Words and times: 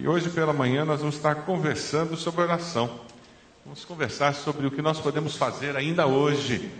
E 0.00 0.06
hoje 0.06 0.30
pela 0.30 0.52
manhã 0.52 0.84
nós 0.84 1.00
vamos 1.00 1.16
estar 1.16 1.34
conversando 1.34 2.16
sobre 2.16 2.42
oração. 2.42 3.00
Vamos 3.64 3.84
conversar 3.84 4.32
sobre 4.32 4.64
o 4.64 4.70
que 4.70 4.80
nós 4.80 5.00
podemos 5.00 5.36
fazer 5.36 5.76
ainda 5.76 6.06
hoje, 6.06 6.70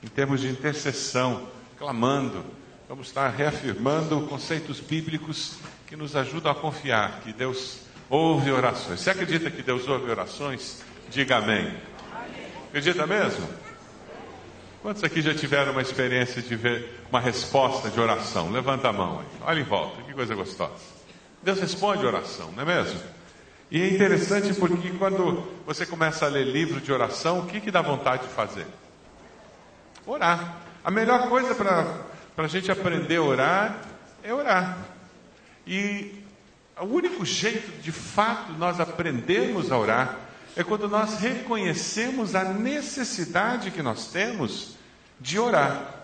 em 0.00 0.06
termos 0.06 0.40
de 0.40 0.48
intercessão, 0.48 1.48
clamando. 1.76 2.44
Vamos 2.88 3.08
estar 3.08 3.30
reafirmando 3.30 4.20
conceitos 4.28 4.78
bíblicos 4.78 5.56
que 5.88 5.96
nos 5.96 6.14
ajudam 6.14 6.52
a 6.52 6.54
confiar 6.54 7.20
que 7.22 7.32
Deus 7.32 7.80
ouve 8.08 8.52
orações. 8.52 9.00
Você 9.00 9.10
acredita 9.10 9.50
que 9.50 9.60
Deus 9.60 9.88
ouve 9.88 10.08
orações? 10.08 10.80
Diga 11.10 11.38
amém. 11.38 11.74
Acredita 12.68 13.08
mesmo? 13.08 13.44
Quantos 14.82 15.02
aqui 15.02 15.20
já 15.20 15.34
tiveram 15.34 15.72
uma 15.72 15.82
experiência 15.82 16.40
de 16.40 16.54
ver 16.54 17.02
uma 17.10 17.18
resposta 17.18 17.90
de 17.90 17.98
oração? 17.98 18.52
Levanta 18.52 18.88
a 18.88 18.92
mão 18.92 19.18
aí. 19.18 19.26
Olha 19.44 19.58
em 19.58 19.64
volta, 19.64 20.00
que 20.02 20.14
coisa 20.14 20.36
gostosa. 20.36 20.97
Deus 21.42 21.60
responde 21.60 22.04
oração, 22.04 22.52
não 22.52 22.62
é 22.62 22.66
mesmo? 22.66 23.00
E 23.70 23.82
é 23.82 23.88
interessante 23.88 24.54
porque 24.54 24.90
quando 24.92 25.46
você 25.66 25.84
começa 25.84 26.24
a 26.24 26.28
ler 26.28 26.44
livro 26.44 26.80
de 26.80 26.90
oração, 26.90 27.40
o 27.40 27.46
que, 27.46 27.60
que 27.60 27.70
dá 27.70 27.82
vontade 27.82 28.22
de 28.22 28.32
fazer? 28.32 28.66
Orar. 30.06 30.62
A 30.82 30.90
melhor 30.90 31.28
coisa 31.28 31.54
para 31.54 32.44
a 32.44 32.48
gente 32.48 32.72
aprender 32.72 33.16
a 33.16 33.22
orar 33.22 33.78
é 34.22 34.32
orar. 34.32 34.78
E 35.66 36.24
o 36.80 36.86
único 36.86 37.26
jeito 37.26 37.82
de 37.82 37.92
fato 37.92 38.52
nós 38.52 38.80
aprendermos 38.80 39.70
a 39.70 39.78
orar 39.78 40.16
é 40.56 40.64
quando 40.64 40.88
nós 40.88 41.18
reconhecemos 41.18 42.34
a 42.34 42.44
necessidade 42.44 43.70
que 43.70 43.82
nós 43.82 44.06
temos 44.06 44.76
de 45.20 45.38
orar. 45.38 45.94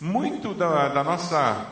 Muito 0.00 0.54
da, 0.54 0.88
da 0.88 1.04
nossa 1.04 1.66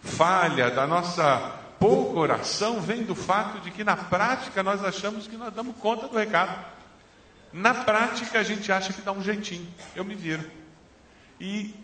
falha, 0.00 0.70
da 0.70 0.86
nossa 0.86 1.55
pouca 1.78 2.18
oração 2.18 2.80
vem 2.80 3.02
do 3.02 3.14
fato 3.14 3.60
de 3.60 3.70
que 3.70 3.84
na 3.84 3.96
prática 3.96 4.62
nós 4.62 4.84
achamos 4.84 5.26
que 5.26 5.36
nós 5.36 5.52
damos 5.52 5.76
conta 5.76 6.08
do 6.08 6.16
recado. 6.16 6.64
Na 7.52 7.72
prática 7.72 8.40
a 8.40 8.42
gente 8.42 8.70
acha 8.70 8.92
que 8.92 9.02
dá 9.02 9.12
um 9.12 9.22
jeitinho, 9.22 9.66
eu 9.94 10.04
me 10.04 10.14
viro. 10.14 10.48
E 11.40 11.74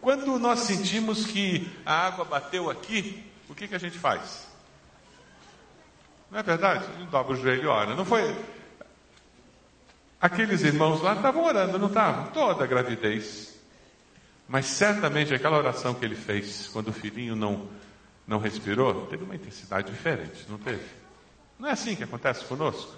quando 0.00 0.38
nós 0.38 0.60
sentimos 0.60 1.26
que 1.26 1.70
a 1.84 2.06
água 2.06 2.24
bateu 2.24 2.70
aqui, 2.70 3.24
o 3.48 3.54
que, 3.54 3.66
que 3.66 3.74
a 3.74 3.80
gente 3.80 3.98
faz? 3.98 4.46
Não 6.30 6.38
é 6.38 6.42
verdade? 6.42 6.84
A 6.84 6.98
gente 6.98 7.10
dobra 7.10 7.32
o 7.32 7.36
joelho 7.36 7.62
e 7.62 7.66
ora. 7.66 7.94
Não 7.94 8.04
foi. 8.04 8.36
Aqueles 10.20 10.62
irmãos 10.62 11.00
lá 11.00 11.14
estavam 11.14 11.44
orando, 11.44 11.78
não 11.78 11.88
estavam? 11.88 12.26
Toda 12.32 12.64
a 12.64 12.66
gravidez. 12.66 13.54
Mas 14.48 14.66
certamente 14.66 15.32
aquela 15.32 15.58
oração 15.58 15.94
que 15.94 16.04
ele 16.04 16.16
fez 16.16 16.68
quando 16.72 16.88
o 16.88 16.92
filhinho 16.92 17.36
não 17.36 17.68
não 18.28 18.38
respirou, 18.38 19.06
teve 19.06 19.24
uma 19.24 19.34
intensidade 19.34 19.90
diferente, 19.90 20.44
não 20.50 20.58
teve? 20.58 20.84
Não 21.58 21.66
é 21.66 21.72
assim 21.72 21.96
que 21.96 22.04
acontece 22.04 22.44
conosco? 22.44 22.94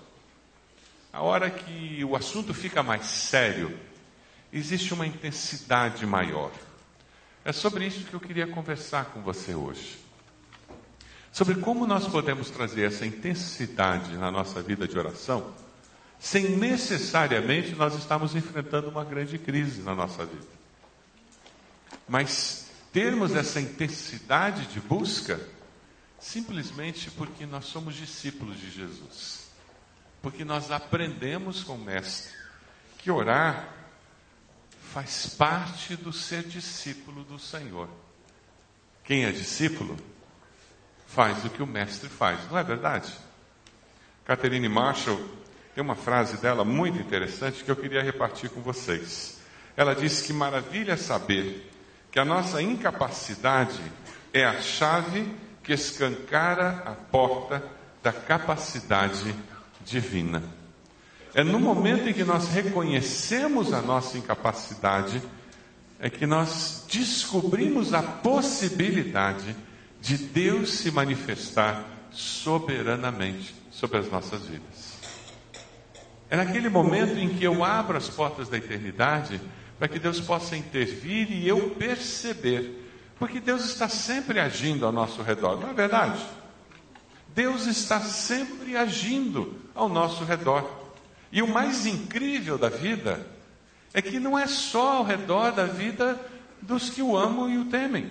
A 1.12 1.22
hora 1.22 1.48
que 1.48 2.04
o 2.04 2.16
assunto 2.16 2.52
fica 2.52 2.82
mais 2.82 3.06
sério, 3.06 3.78
existe 4.52 4.92
uma 4.92 5.06
intensidade 5.06 6.04
maior. 6.04 6.50
É 7.44 7.52
sobre 7.52 7.86
isso 7.86 8.04
que 8.04 8.12
eu 8.12 8.20
queria 8.20 8.46
conversar 8.48 9.06
com 9.06 9.22
você 9.22 9.54
hoje. 9.54 10.00
Sobre 11.32 11.54
como 11.54 11.86
nós 11.86 12.08
podemos 12.08 12.50
trazer 12.50 12.82
essa 12.82 13.06
intensidade 13.06 14.16
na 14.16 14.32
nossa 14.32 14.60
vida 14.60 14.86
de 14.86 14.98
oração, 14.98 15.54
sem 16.18 16.56
necessariamente 16.56 17.76
nós 17.76 17.94
estarmos 17.94 18.34
enfrentando 18.34 18.90
uma 18.90 19.04
grande 19.04 19.38
crise 19.38 19.80
na 19.82 19.94
nossa 19.94 20.26
vida. 20.26 20.46
Mas 22.08 22.69
termos 22.92 23.34
essa 23.34 23.60
intensidade 23.60 24.66
de 24.66 24.80
busca 24.80 25.40
simplesmente 26.18 27.10
porque 27.10 27.46
nós 27.46 27.64
somos 27.64 27.94
discípulos 27.94 28.58
de 28.58 28.70
Jesus. 28.70 29.50
Porque 30.20 30.44
nós 30.44 30.70
aprendemos 30.70 31.64
com 31.64 31.74
o 31.74 31.78
Mestre 31.78 32.32
que 32.98 33.10
orar 33.10 33.74
faz 34.92 35.26
parte 35.26 35.96
do 35.96 36.12
ser 36.12 36.42
discípulo 36.42 37.24
do 37.24 37.38
Senhor. 37.38 37.88
Quem 39.04 39.24
é 39.24 39.32
discípulo 39.32 39.96
faz 41.06 41.44
o 41.44 41.50
que 41.50 41.62
o 41.62 41.66
Mestre 41.66 42.08
faz, 42.08 42.48
não 42.50 42.58
é 42.58 42.62
verdade? 42.62 43.12
Catherine 44.24 44.68
Marshall 44.68 45.20
tem 45.74 45.82
uma 45.82 45.96
frase 45.96 46.36
dela 46.36 46.64
muito 46.64 46.98
interessante 46.98 47.64
que 47.64 47.70
eu 47.70 47.76
queria 47.76 48.02
repartir 48.02 48.50
com 48.50 48.60
vocês. 48.60 49.40
Ela 49.76 49.94
diz 49.94 50.20
que 50.20 50.32
maravilha 50.32 50.96
saber 50.96 51.70
que 52.10 52.18
a 52.18 52.24
nossa 52.24 52.60
incapacidade 52.60 53.80
é 54.32 54.44
a 54.44 54.60
chave 54.60 55.26
que 55.62 55.72
escancara 55.72 56.82
a 56.86 56.92
porta 56.92 57.62
da 58.02 58.12
capacidade 58.12 59.34
divina. 59.84 60.42
É 61.34 61.44
no 61.44 61.60
momento 61.60 62.08
em 62.08 62.12
que 62.12 62.24
nós 62.24 62.48
reconhecemos 62.48 63.72
a 63.72 63.80
nossa 63.80 64.18
incapacidade, 64.18 65.22
é 66.00 66.10
que 66.10 66.26
nós 66.26 66.84
descobrimos 66.90 67.94
a 67.94 68.02
possibilidade 68.02 69.54
de 70.00 70.16
Deus 70.16 70.70
se 70.70 70.90
manifestar 70.90 71.84
soberanamente 72.10 73.54
sobre 73.70 73.98
as 73.98 74.10
nossas 74.10 74.42
vidas. 74.46 74.98
É 76.28 76.36
naquele 76.36 76.68
momento 76.68 77.18
em 77.18 77.28
que 77.28 77.44
eu 77.44 77.62
abro 77.62 77.96
as 77.96 78.08
portas 78.08 78.48
da 78.48 78.56
eternidade 78.56 79.40
para 79.80 79.88
que 79.88 79.98
Deus 79.98 80.20
possa 80.20 80.54
intervir 80.58 81.32
e 81.32 81.48
eu 81.48 81.70
perceber, 81.70 82.86
porque 83.18 83.40
Deus 83.40 83.64
está 83.64 83.88
sempre 83.88 84.38
agindo 84.38 84.84
ao 84.84 84.92
nosso 84.92 85.22
redor, 85.22 85.58
não 85.58 85.70
é 85.70 85.72
verdade? 85.72 86.22
Deus 87.34 87.66
está 87.66 87.98
sempre 87.98 88.76
agindo 88.76 89.56
ao 89.74 89.88
nosso 89.88 90.22
redor. 90.22 90.70
E 91.32 91.40
o 91.40 91.48
mais 91.48 91.86
incrível 91.86 92.58
da 92.58 92.68
vida 92.68 93.26
é 93.94 94.02
que 94.02 94.20
não 94.20 94.38
é 94.38 94.46
só 94.46 94.98
ao 94.98 95.04
redor 95.04 95.52
da 95.52 95.64
vida 95.64 96.20
dos 96.60 96.90
que 96.90 97.00
o 97.00 97.16
amam 97.16 97.48
e 97.48 97.56
o 97.56 97.64
temem. 97.64 98.10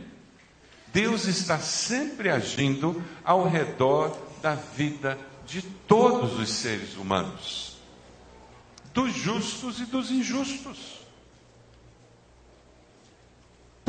Deus 0.91 1.25
está 1.25 1.59
sempre 1.59 2.31
agindo 2.31 2.99
ao 3.23 3.47
redor 3.47 4.17
da 4.41 4.55
vida 4.55 5.19
de 5.45 5.61
todos 5.61 6.39
os 6.39 6.49
seres 6.49 6.97
humanos, 6.97 7.77
dos 8.91 9.13
justos 9.13 9.79
e 9.79 9.85
dos 9.85 10.09
injustos. 10.09 10.98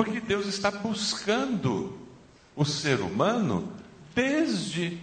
Porque 0.02 0.18
Deus 0.18 0.46
está 0.46 0.70
buscando 0.70 1.94
o 2.56 2.64
ser 2.64 3.00
humano 3.00 3.70
desde 4.14 4.98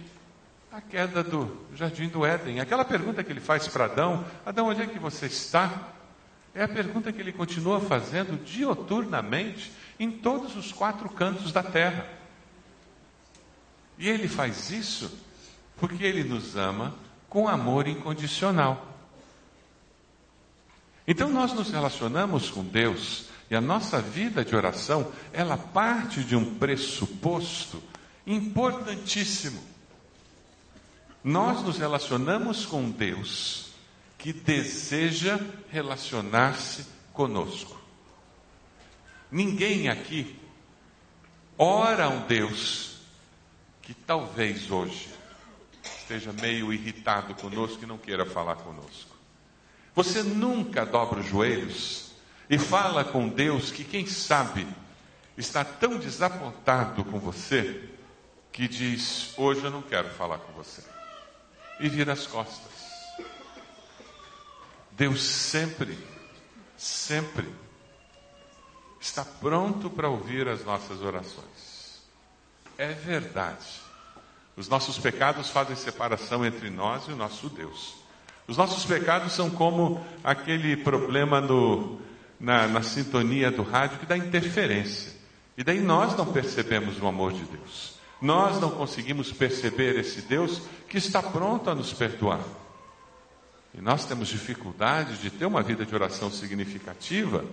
a 0.72 0.80
queda 0.80 1.22
do 1.22 1.56
jardim 1.76 2.08
do 2.08 2.26
Éden. 2.26 2.58
Aquela 2.58 2.84
pergunta 2.84 3.22
que 3.22 3.30
ele 3.30 3.38
faz 3.38 3.68
para 3.68 3.84
Adão: 3.84 4.24
Adão, 4.44 4.66
onde 4.66 4.82
é 4.82 4.88
que 4.88 4.98
você 4.98 5.26
está? 5.26 5.92
É 6.52 6.64
a 6.64 6.68
pergunta 6.68 7.12
que 7.12 7.20
ele 7.20 7.30
continua 7.30 7.80
fazendo 7.80 8.44
dioturnamente 8.44 9.70
em 10.00 10.10
todos 10.10 10.56
os 10.56 10.72
quatro 10.72 11.08
cantos 11.08 11.52
da 11.52 11.62
terra. 11.62 12.04
E 13.96 14.08
ele 14.08 14.26
faz 14.26 14.72
isso 14.72 15.16
porque 15.76 16.02
ele 16.02 16.24
nos 16.24 16.56
ama 16.56 16.92
com 17.28 17.46
amor 17.46 17.86
incondicional. 17.86 18.96
Então 21.06 21.28
nós 21.28 21.52
nos 21.52 21.70
relacionamos 21.70 22.50
com 22.50 22.64
Deus 22.64 23.28
e 23.50 23.56
a 23.56 23.60
nossa 23.60 24.00
vida 24.00 24.44
de 24.44 24.54
oração, 24.54 25.10
ela 25.32 25.56
parte 25.56 26.22
de 26.22 26.36
um 26.36 26.58
pressuposto 26.58 27.82
importantíssimo. 28.26 29.62
Nós 31.24 31.62
nos 31.62 31.78
relacionamos 31.78 32.66
com 32.66 32.90
Deus 32.90 33.70
que 34.18 34.32
deseja 34.32 35.38
relacionar-se 35.70 36.86
conosco. 37.12 37.78
Ninguém 39.30 39.88
aqui 39.88 40.38
ora 41.56 42.04
a 42.04 42.08
um 42.08 42.26
Deus 42.26 42.98
que 43.80 43.94
talvez 43.94 44.70
hoje 44.70 45.08
esteja 45.82 46.32
meio 46.32 46.72
irritado 46.72 47.34
conosco 47.34 47.82
e 47.82 47.86
não 47.86 47.96
queira 47.96 48.26
falar 48.26 48.56
conosco. 48.56 49.16
Você 49.94 50.22
nunca 50.22 50.84
dobra 50.84 51.20
os 51.20 51.26
joelhos 51.26 52.07
e 52.50 52.58
fala 52.58 53.04
com 53.04 53.28
Deus 53.28 53.70
que, 53.70 53.84
quem 53.84 54.06
sabe, 54.06 54.66
está 55.36 55.64
tão 55.64 55.98
desapontado 55.98 57.04
com 57.04 57.18
você 57.18 57.88
que 58.50 58.66
diz: 58.66 59.34
Hoje 59.36 59.64
eu 59.64 59.70
não 59.70 59.82
quero 59.82 60.08
falar 60.10 60.38
com 60.38 60.52
você. 60.52 60.82
E 61.78 61.88
vira 61.88 62.12
as 62.12 62.26
costas. 62.26 62.88
Deus 64.92 65.22
sempre, 65.22 65.96
sempre 66.76 67.48
está 69.00 69.24
pronto 69.24 69.88
para 69.88 70.08
ouvir 70.08 70.48
as 70.48 70.64
nossas 70.64 71.02
orações. 71.02 72.02
É 72.76 72.88
verdade. 72.88 73.80
Os 74.56 74.68
nossos 74.68 74.98
pecados 74.98 75.50
fazem 75.50 75.76
separação 75.76 76.44
entre 76.44 76.68
nós 76.68 77.06
e 77.06 77.12
o 77.12 77.16
nosso 77.16 77.48
Deus. 77.48 77.94
Os 78.48 78.56
nossos 78.56 78.84
pecados 78.84 79.32
são 79.32 79.50
como 79.50 80.04
aquele 80.24 80.76
problema 80.76 81.40
no, 81.40 82.00
na, 82.38 82.66
na 82.68 82.82
sintonia 82.82 83.50
do 83.50 83.62
rádio 83.62 83.98
que 83.98 84.06
dá 84.06 84.16
interferência. 84.16 85.12
E 85.56 85.64
daí 85.64 85.80
nós 85.80 86.16
não 86.16 86.32
percebemos 86.32 87.00
o 87.00 87.06
amor 87.06 87.32
de 87.32 87.42
Deus. 87.44 87.98
Nós 88.20 88.60
não 88.60 88.70
conseguimos 88.70 89.32
perceber 89.32 89.98
esse 89.98 90.22
Deus 90.22 90.62
que 90.88 90.98
está 90.98 91.22
pronto 91.22 91.70
a 91.70 91.74
nos 91.74 91.92
perdoar. 91.92 92.40
E 93.74 93.80
nós 93.80 94.04
temos 94.04 94.28
dificuldade 94.28 95.18
de 95.18 95.30
ter 95.30 95.46
uma 95.46 95.62
vida 95.62 95.84
de 95.84 95.94
oração 95.94 96.30
significativa 96.30 97.44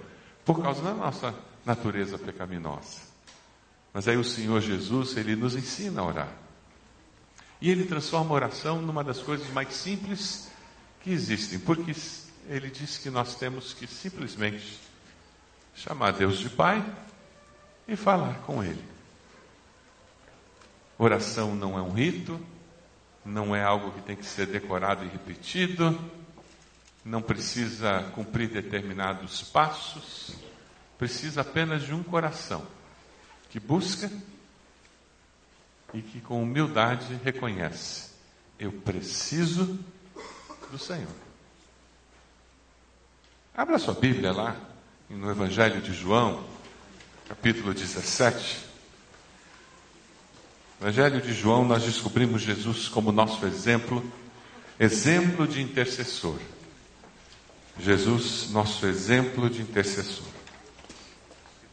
por 0.44 0.62
causa 0.62 0.82
da 0.82 0.94
nossa 0.94 1.36
natureza 1.66 2.18
pecaminosa. 2.18 3.02
Mas 3.94 4.08
aí 4.08 4.18
o 4.18 4.24
Senhor 4.24 4.62
Jesus, 4.62 5.18
ele 5.18 5.36
nos 5.36 5.56
ensina 5.56 6.02
a 6.02 6.06
orar. 6.06 6.32
E 7.62 7.70
ele 7.70 7.86
transforma 7.86 8.32
a 8.32 8.34
oração 8.34 8.82
numa 8.82 9.04
das 9.04 9.20
coisas 9.20 9.50
mais 9.52 9.74
simples 9.74 10.50
que 11.02 11.12
existem, 11.12 11.60
porque 11.60 11.94
ele 12.48 12.70
diz 12.70 12.98
que 12.98 13.10
nós 13.10 13.36
temos 13.36 13.74
que 13.74 13.88
simplesmente 13.88 14.80
chamar 15.74 16.12
Deus 16.12 16.40
de 16.40 16.50
Pai 16.50 16.84
e 17.88 17.96
falar 17.96 18.40
com 18.42 18.64
Ele. 18.64 18.84
Oração 20.98 21.56
não 21.56 21.78
é 21.78 21.82
um 21.82 21.92
rito, 21.92 22.40
não 23.24 23.56
é 23.56 23.64
algo 23.64 23.92
que 23.92 24.02
tem 24.02 24.16
que 24.16 24.26
ser 24.26 24.46
decorado 24.48 25.04
e 25.04 25.08
repetido, 25.08 26.00
não 27.04 27.22
precisa 27.22 28.04
cumprir 28.16 28.50
determinados 28.50 29.44
passos, 29.44 30.36
precisa 30.98 31.42
apenas 31.42 31.84
de 31.84 31.94
um 31.94 32.02
coração 32.02 32.66
que 33.50 33.60
busca 33.60 34.10
e 35.94 36.02
que 36.02 36.22
com 36.22 36.42
humildade 36.42 37.20
reconhece: 37.24 38.12
eu 38.58 38.72
preciso 38.72 39.80
do 40.72 40.78
Senhor. 40.78 41.25
Abra 43.58 43.80
sua 43.80 43.94
Bíblia 43.94 44.34
lá, 44.34 44.54
no 45.10 45.32
Evangelho 45.32 45.80
de 45.80 45.94
João, 45.94 46.44
capítulo 47.30 47.74
17. 47.74 48.66
Evangelho 50.82 51.22
de 51.22 51.32
João, 51.32 51.64
nós 51.64 51.84
descobrimos 51.84 52.42
Jesus 52.42 52.90
como 52.90 53.14
nosso 53.14 53.46
exemplo, 53.46 54.04
exemplo 54.78 55.48
de 55.48 55.62
intercessor. 55.62 56.38
Jesus, 57.80 58.50
nosso 58.52 58.86
exemplo 58.86 59.50
de 59.50 59.62
intercessor. 59.62 60.28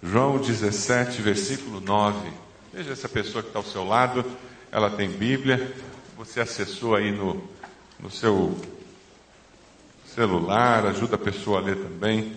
João 0.00 0.38
17, 0.38 1.20
versículo 1.20 1.80
9. 1.80 2.30
Veja 2.72 2.92
essa 2.92 3.08
pessoa 3.08 3.42
que 3.42 3.48
está 3.48 3.58
ao 3.58 3.64
seu 3.64 3.84
lado, 3.84 4.24
ela 4.70 4.88
tem 4.88 5.10
Bíblia, 5.10 5.74
você 6.16 6.40
acessou 6.40 6.94
aí 6.94 7.10
no, 7.10 7.42
no 7.98 8.08
seu 8.08 8.56
celular, 10.14 10.86
ajuda 10.86 11.16
a 11.16 11.18
pessoa 11.18 11.58
a 11.58 11.62
ler 11.62 11.76
também. 11.76 12.36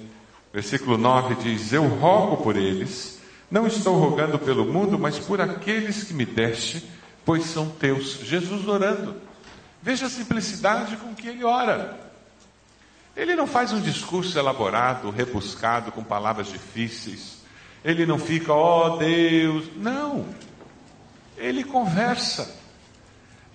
Versículo 0.54 0.98
9 0.98 1.36
diz: 1.36 1.74
Eu 1.74 1.88
rogo 1.88 2.38
por 2.38 2.56
eles, 2.56 3.20
não 3.52 3.68
estou 3.68 3.98
rogando 3.98 4.40
pelo 4.40 4.66
mundo, 4.66 4.98
mas 4.98 5.20
por 5.20 5.42
aqueles 5.42 6.04
que 6.04 6.14
me 6.14 6.26
deste, 6.26 6.86
pois 7.26 7.44
são 7.46 7.70
teus. 7.70 8.20
Jesus 8.24 8.68
orando. 8.68 9.16
Veja 9.82 10.08
a 10.08 10.10
simplicidade 10.10 10.98
com 10.98 11.14
que 11.14 11.28
ele 11.28 11.44
ora. 11.44 12.00
Ele 13.16 13.36
não 13.36 13.48
faz 13.48 13.72
um 13.72 13.80
discurso 13.80 14.38
elaborado, 14.38 15.10
rebuscado, 15.10 15.92
com 15.92 16.04
palavras 16.04 16.48
difíceis. 16.48 17.38
Ele 17.84 18.06
não 18.06 18.18
fica, 18.18 18.52
ó 18.52 18.96
oh, 18.96 18.98
Deus. 18.98 19.66
Não. 19.78 20.26
Ele 21.38 21.64
conversa. 21.64 22.65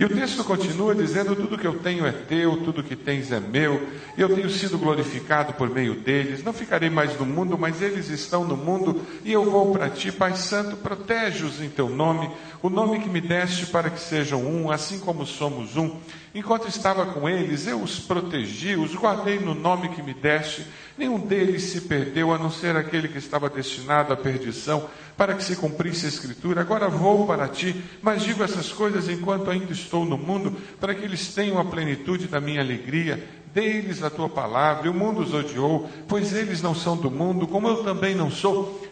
E 0.00 0.05
o 0.06 0.08
texto 0.08 0.43
continua 0.43 0.94
dizendo: 0.94 1.37
Tudo 1.37 1.58
que 1.58 1.67
eu 1.67 1.79
tenho 1.79 2.06
é 2.06 2.11
teu, 2.11 2.56
tudo 2.64 2.82
que 2.82 2.97
tens 2.97 3.31
é 3.31 3.38
meu, 3.38 3.87
e 4.17 4.20
eu 4.23 4.35
tenho 4.35 4.49
sido 4.49 4.79
glorificado 4.79 5.52
por 5.52 5.69
meio 5.69 5.94
deles. 5.94 6.43
Não 6.43 6.55
ficarei 6.55 6.88
mais 6.88 7.19
no 7.19 7.26
mundo, 7.26 7.58
mas 7.58 7.82
eles 7.82 8.08
estão 8.08 8.43
no 8.43 8.56
mundo, 8.56 9.02
e 9.23 9.31
eu 9.31 9.44
vou 9.44 9.73
para 9.73 9.91
ti, 9.91 10.11
Pai 10.11 10.35
Santo, 10.37 10.75
protege-os 10.76 11.61
em 11.61 11.69
teu 11.69 11.91
nome, 11.91 12.31
o 12.62 12.69
nome 12.69 13.01
que 13.01 13.09
me 13.09 13.21
deste 13.21 13.67
para 13.67 13.89
que 13.89 14.01
sejam 14.01 14.45
um, 14.45 14.71
assim 14.71 14.99
como 14.99 15.25
somos 15.25 15.77
um. 15.77 15.97
Enquanto 16.35 16.69
estava 16.69 17.07
com 17.07 17.29
eles, 17.29 17.67
eu 17.67 17.83
os 17.83 17.99
protegi, 17.99 18.77
os 18.77 18.95
guardei 18.95 19.39
no 19.39 19.55
nome 19.55 19.89
que 19.89 20.03
me 20.03 20.12
deste. 20.12 20.67
Nenhum 20.97 21.19
deles 21.19 21.62
se 21.65 21.83
perdeu, 21.83 22.33
a 22.33 22.39
não 22.39 22.51
ser 22.51 22.77
aquele 22.77 23.09
que 23.09 23.19
estava 23.19 23.49
destinado 23.49 24.12
à 24.12 24.17
perdição, 24.17 24.89
para 25.17 25.35
que 25.35 25.43
se 25.43 25.57
cumprisse 25.57 26.05
a 26.05 26.09
Escritura. 26.11 26.61
Agora 26.61 26.89
vou 26.89 27.27
para 27.27 27.49
ti, 27.49 27.83
mas 28.03 28.23
digo 28.23 28.45
essas 28.45 28.71
coisas 28.71 29.09
enquanto 29.09 29.51
ainda 29.51 29.73
estou 29.73 30.05
no 30.05 30.19
mundo, 30.19 30.55
para 30.79 30.95
que 30.95 31.05
eles 31.05 31.35
tenham 31.35 31.59
a 31.59 31.65
plenitude 31.65 32.29
da 32.29 32.41
minha 32.41 32.61
alegria. 32.61 33.27
Dê-lhes 33.53 34.03
a 34.03 34.11
tua 34.11 34.29
palavra, 34.29 34.87
e 34.87 34.91
o 34.91 34.95
mundo 34.95 35.23
os 35.23 35.35
odiou, 35.35 35.91
pois 36.07 36.33
eles 36.33 36.62
não 36.62 36.75
são 36.75 36.97
do 36.97 37.11
mundo, 37.11 37.49
como 37.49 37.67
eu 37.67 37.83
também 37.83 38.15
não 38.15 38.31
sou. 38.31 38.87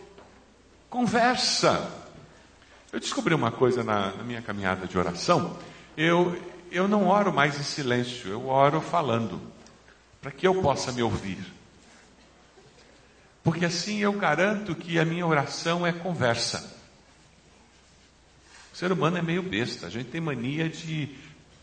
Conversa. 0.90 2.07
Eu 2.90 2.98
descobri 2.98 3.34
uma 3.34 3.50
coisa 3.50 3.84
na, 3.84 4.12
na 4.12 4.22
minha 4.22 4.40
caminhada 4.40 4.86
de 4.86 4.96
oração. 4.96 5.58
Eu, 5.96 6.40
eu 6.70 6.88
não 6.88 7.06
oro 7.08 7.32
mais 7.32 7.58
em 7.58 7.62
silêncio, 7.62 8.30
eu 8.30 8.48
oro 8.48 8.80
falando, 8.80 9.40
para 10.22 10.30
que 10.30 10.46
eu 10.46 10.62
possa 10.62 10.90
me 10.90 11.02
ouvir. 11.02 11.38
Porque 13.44 13.64
assim 13.64 13.98
eu 13.98 14.12
garanto 14.14 14.74
que 14.74 14.98
a 14.98 15.04
minha 15.04 15.26
oração 15.26 15.86
é 15.86 15.92
conversa. 15.92 16.76
O 18.72 18.76
ser 18.76 18.90
humano 18.90 19.18
é 19.18 19.22
meio 19.22 19.42
besta, 19.42 19.86
a 19.86 19.90
gente 19.90 20.08
tem 20.08 20.20
mania 20.20 20.68
de 20.68 21.14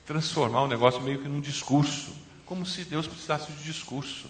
transformar 0.06 0.62
o 0.64 0.68
negócio 0.68 1.02
meio 1.02 1.20
que 1.20 1.28
num 1.28 1.42
discurso, 1.42 2.16
como 2.46 2.66
se 2.66 2.84
Deus 2.84 3.08
precisasse 3.08 3.52
de 3.52 3.64
discurso. 3.64 4.30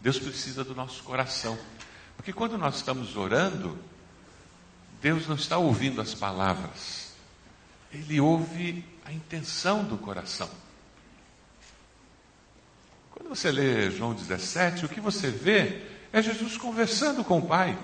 Deus 0.00 0.18
precisa 0.18 0.64
do 0.64 0.74
nosso 0.74 1.02
coração. 1.02 1.58
Porque 2.16 2.32
quando 2.32 2.56
nós 2.56 2.76
estamos 2.76 3.16
orando, 3.16 3.78
Deus 5.00 5.26
não 5.26 5.36
está 5.36 5.58
ouvindo 5.58 6.00
as 6.00 6.14
palavras, 6.14 7.12
Ele 7.92 8.20
ouve 8.20 8.84
a 9.04 9.12
intenção 9.12 9.84
do 9.84 9.96
coração. 9.96 10.48
Quando 13.10 13.28
você 13.28 13.50
lê 13.50 13.90
João 13.90 14.14
17, 14.14 14.84
o 14.84 14.88
que 14.88 15.00
você 15.00 15.30
vê 15.30 15.82
é 16.12 16.22
Jesus 16.22 16.56
conversando 16.56 17.24
com 17.24 17.38
o 17.38 17.46
Pai, 17.46 17.76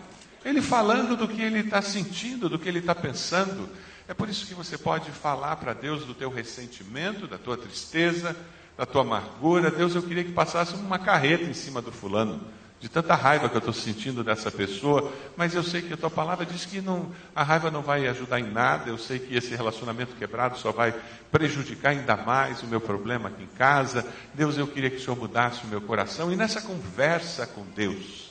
ele 0.44 0.62
falando 0.62 1.16
do 1.16 1.26
que 1.26 1.42
ele 1.42 1.60
está 1.60 1.82
sentindo, 1.82 2.48
do 2.48 2.58
que 2.58 2.68
ele 2.68 2.78
está 2.78 2.94
pensando. 2.94 3.68
É 4.06 4.14
por 4.14 4.28
isso 4.28 4.46
que 4.46 4.54
você 4.54 4.78
pode 4.78 5.10
falar 5.10 5.56
para 5.56 5.72
Deus 5.72 6.04
do 6.04 6.14
teu 6.14 6.30
ressentimento, 6.30 7.26
da 7.26 7.36
tua 7.36 7.56
tristeza, 7.56 8.36
da 8.76 8.86
tua 8.86 9.02
amargura. 9.02 9.70
Deus, 9.70 9.94
eu 9.94 10.02
queria 10.02 10.22
que 10.22 10.32
passasse 10.32 10.74
uma 10.74 10.98
carreta 10.98 11.44
em 11.44 11.54
cima 11.54 11.82
do 11.82 11.90
fulano 11.90 12.40
de 12.86 12.92
tanta 12.92 13.16
raiva 13.16 13.48
que 13.48 13.56
eu 13.56 13.58
estou 13.58 13.74
sentindo 13.74 14.22
dessa 14.22 14.48
pessoa, 14.48 15.12
mas 15.36 15.56
eu 15.56 15.62
sei 15.64 15.82
que 15.82 15.92
a 15.92 15.96
tua 15.96 16.08
palavra 16.08 16.46
diz 16.46 16.64
que 16.64 16.80
não, 16.80 17.10
a 17.34 17.42
raiva 17.42 17.68
não 17.68 17.82
vai 17.82 18.06
ajudar 18.06 18.38
em 18.38 18.48
nada, 18.48 18.88
eu 18.88 18.96
sei 18.96 19.18
que 19.18 19.34
esse 19.34 19.56
relacionamento 19.56 20.14
quebrado 20.14 20.56
só 20.56 20.70
vai 20.70 20.94
prejudicar 21.32 21.90
ainda 21.90 22.16
mais 22.16 22.62
o 22.62 22.66
meu 22.68 22.80
problema 22.80 23.28
aqui 23.28 23.42
em 23.42 23.58
casa. 23.58 24.06
Deus, 24.32 24.56
eu 24.56 24.68
queria 24.68 24.88
que 24.88 24.98
o 24.98 25.00
Senhor 25.00 25.16
mudasse 25.16 25.64
o 25.64 25.66
meu 25.66 25.80
coração, 25.80 26.32
e 26.32 26.36
nessa 26.36 26.60
conversa 26.60 27.44
com 27.44 27.64
Deus, 27.74 28.30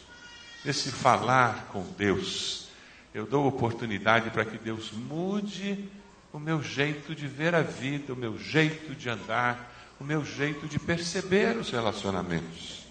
nesse 0.63 0.89
falar 0.89 1.67
com 1.73 1.83
Deus, 1.97 2.69
eu 3.13 3.25
dou 3.25 3.47
oportunidade 3.47 4.29
para 4.29 4.45
que 4.45 4.57
Deus 4.57 4.89
mude 4.93 5.83
o 6.31 6.39
meu 6.39 6.63
jeito 6.63 7.13
de 7.13 7.27
ver 7.27 7.53
a 7.53 7.61
vida, 7.61 8.13
o 8.13 8.15
meu 8.15 8.39
jeito 8.39 8.95
de 8.95 9.09
andar, 9.09 9.69
o 9.99 10.03
meu 10.05 10.23
jeito 10.23 10.65
de 10.65 10.79
perceber 10.79 11.57
os 11.57 11.69
relacionamentos. 11.71 12.84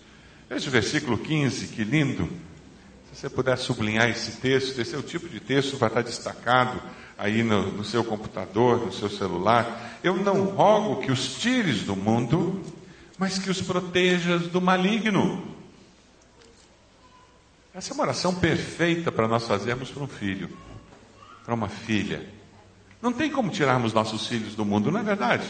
Veja 0.49 0.69
o 0.69 0.73
versículo 0.73 1.17
15, 1.17 1.69
que 1.69 1.83
lindo. 1.83 2.29
Se 3.11 3.21
você 3.21 3.31
puder 3.31 3.57
sublinhar 3.57 4.09
esse 4.09 4.33
texto, 4.33 4.79
esse 4.79 4.95
é 4.95 4.99
o 4.99 5.03
tipo 5.03 5.29
de 5.29 5.41
texto 5.41 5.79
para 5.79 5.89
estar 5.89 6.03
destacado 6.03 6.81
aí 7.17 7.43
no, 7.43 7.73
no 7.73 7.85
seu 7.85 8.05
computador, 8.05 8.85
no 8.85 8.93
seu 8.93 9.09
celular. 9.09 9.99
Eu 10.03 10.17
não 10.17 10.45
rogo 10.45 11.01
que 11.01 11.11
os 11.11 11.37
tires 11.37 11.83
do 11.83 11.97
mundo, 11.97 12.63
mas 13.19 13.39
que 13.39 13.51
os 13.51 13.63
protejas 13.63 14.49
do 14.49 14.61
maligno. 14.61 15.55
Essa 17.73 17.93
é 17.93 17.95
uma 17.95 18.05
oração 18.05 18.35
perfeita 18.35 19.11
para 19.11 19.27
nós 19.27 19.47
fazermos 19.47 19.91
para 19.91 20.03
um 20.03 20.09
filho, 20.09 20.51
para 21.45 21.55
uma 21.55 21.69
filha. 21.69 22.29
Não 23.01 23.13
tem 23.13 23.31
como 23.31 23.51
tirarmos 23.51 23.93
nossos 23.93 24.27
filhos 24.27 24.55
do 24.55 24.65
mundo, 24.65 24.91
não 24.93 25.01
é 25.01 25.03
verdade? 25.03 25.47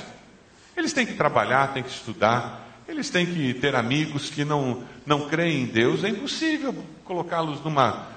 Eles 0.76 0.92
têm 0.92 1.04
que 1.04 1.14
trabalhar, 1.14 1.72
têm 1.72 1.82
que 1.82 1.90
estudar, 1.90 2.63
eles 2.86 3.10
têm 3.10 3.26
que 3.26 3.54
ter 3.54 3.74
amigos 3.74 4.30
que 4.30 4.44
não, 4.44 4.84
não 5.06 5.28
creem 5.28 5.62
em 5.62 5.66
Deus. 5.66 6.04
É 6.04 6.08
impossível 6.08 6.74
colocá-los 7.04 7.62
numa, 7.64 8.08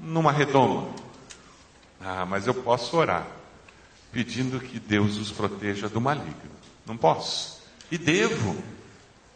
numa 0.00 0.32
redoma. 0.32 0.88
Ah, 2.00 2.26
mas 2.26 2.46
eu 2.46 2.54
posso 2.54 2.96
orar, 2.96 3.26
pedindo 4.12 4.60
que 4.60 4.78
Deus 4.78 5.16
os 5.16 5.32
proteja 5.32 5.88
do 5.88 6.00
maligno. 6.00 6.34
Não 6.84 6.96
posso. 6.96 7.62
E 7.90 7.98
devo. 7.98 8.56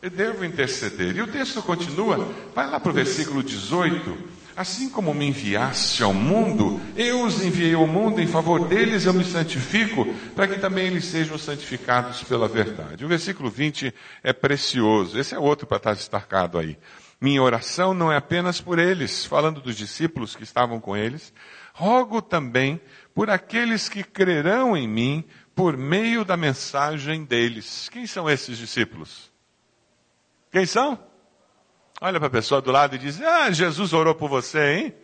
Eu 0.02 0.10
devo 0.10 0.44
interceder. 0.44 1.16
E 1.16 1.22
o 1.22 1.26
texto 1.26 1.62
continua, 1.62 2.32
vai 2.54 2.70
lá 2.70 2.80
para 2.80 2.90
o 2.90 2.94
versículo 2.94 3.42
18. 3.42 4.39
Assim 4.60 4.90
como 4.90 5.14
me 5.14 5.26
enviaste 5.26 6.02
ao 6.02 6.12
mundo, 6.12 6.78
eu 6.94 7.24
os 7.24 7.42
enviei 7.42 7.72
ao 7.72 7.86
mundo, 7.86 8.20
em 8.20 8.26
favor 8.26 8.68
deles 8.68 9.06
eu 9.06 9.14
me 9.14 9.24
santifico, 9.24 10.04
para 10.36 10.46
que 10.46 10.60
também 10.60 10.88
eles 10.88 11.06
sejam 11.06 11.38
santificados 11.38 12.22
pela 12.24 12.46
verdade. 12.46 13.02
O 13.02 13.08
versículo 13.08 13.48
20 13.48 13.94
é 14.22 14.34
precioso, 14.34 15.18
esse 15.18 15.34
é 15.34 15.38
outro 15.38 15.66
para 15.66 15.78
estar 15.78 15.94
destacado 15.94 16.58
aí. 16.58 16.76
Minha 17.18 17.42
oração 17.42 17.94
não 17.94 18.12
é 18.12 18.18
apenas 18.18 18.60
por 18.60 18.78
eles, 18.78 19.24
falando 19.24 19.62
dos 19.62 19.74
discípulos 19.76 20.36
que 20.36 20.42
estavam 20.42 20.78
com 20.78 20.94
eles, 20.94 21.32
rogo 21.72 22.20
também 22.20 22.78
por 23.14 23.30
aqueles 23.30 23.88
que 23.88 24.04
crerão 24.04 24.76
em 24.76 24.86
mim 24.86 25.24
por 25.54 25.74
meio 25.74 26.22
da 26.22 26.36
mensagem 26.36 27.24
deles. 27.24 27.88
Quem 27.88 28.06
são 28.06 28.28
esses 28.28 28.58
discípulos? 28.58 29.32
Quem 30.52 30.66
são? 30.66 30.98
Olha 32.00 32.18
para 32.18 32.28
a 32.28 32.30
pessoa 32.30 32.62
do 32.62 32.70
lado 32.70 32.96
e 32.96 32.98
diz: 32.98 33.20
Ah, 33.20 33.50
Jesus 33.50 33.92
orou 33.92 34.14
por 34.14 34.30
você, 34.30 34.74
hein? 34.74 34.94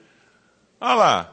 Olha 0.80 0.94
lá. 0.94 1.32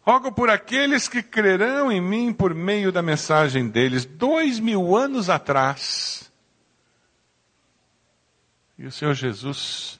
Rogo 0.00 0.30
por 0.32 0.48
aqueles 0.50 1.08
que 1.08 1.22
crerão 1.22 1.90
em 1.90 2.00
mim 2.00 2.32
por 2.32 2.54
meio 2.54 2.92
da 2.92 3.02
mensagem 3.02 3.68
deles, 3.68 4.04
dois 4.04 4.60
mil 4.60 4.96
anos 4.96 5.28
atrás. 5.28 6.30
E 8.78 8.86
o 8.86 8.92
Senhor 8.92 9.14
Jesus 9.14 9.98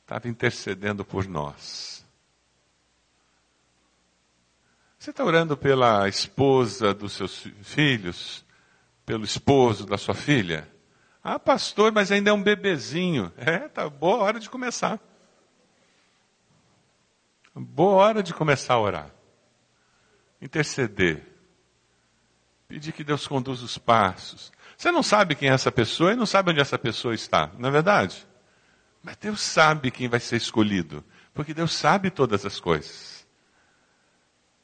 estava 0.00 0.28
intercedendo 0.28 1.04
por 1.04 1.26
nós. 1.26 2.02
Você 4.98 5.10
está 5.10 5.24
orando 5.24 5.56
pela 5.56 6.08
esposa 6.08 6.94
dos 6.94 7.12
seus 7.14 7.46
filhos, 7.62 8.44
pelo 9.04 9.24
esposo 9.24 9.86
da 9.86 9.98
sua 9.98 10.14
filha? 10.14 10.68
Ah, 11.22 11.38
pastor, 11.38 11.92
mas 11.92 12.10
ainda 12.10 12.30
é 12.30 12.32
um 12.32 12.42
bebezinho. 12.42 13.32
É, 13.36 13.68
tá 13.68 13.88
boa 13.88 14.18
hora 14.18 14.40
de 14.40 14.50
começar. 14.50 15.00
Boa 17.54 17.94
hora 17.94 18.22
de 18.22 18.32
começar 18.32 18.74
a 18.74 18.80
orar 18.80 19.22
interceder, 20.42 21.22
pedir 22.66 22.92
que 22.92 23.04
Deus 23.04 23.28
conduza 23.28 23.64
os 23.64 23.78
passos. 23.78 24.50
Você 24.76 24.90
não 24.90 25.02
sabe 25.02 25.36
quem 25.36 25.48
é 25.48 25.52
essa 25.52 25.70
pessoa 25.70 26.12
e 26.12 26.16
não 26.16 26.26
sabe 26.26 26.50
onde 26.50 26.60
essa 26.60 26.76
pessoa 26.76 27.14
está, 27.14 27.52
não 27.56 27.68
é 27.68 27.72
verdade? 27.72 28.26
Mas 29.00 29.16
Deus 29.16 29.40
sabe 29.40 29.92
quem 29.92 30.08
vai 30.08 30.18
ser 30.18 30.36
escolhido, 30.36 31.04
porque 31.32 31.54
Deus 31.54 31.72
sabe 31.72 32.10
todas 32.10 32.44
as 32.44 32.58
coisas. 32.58 33.24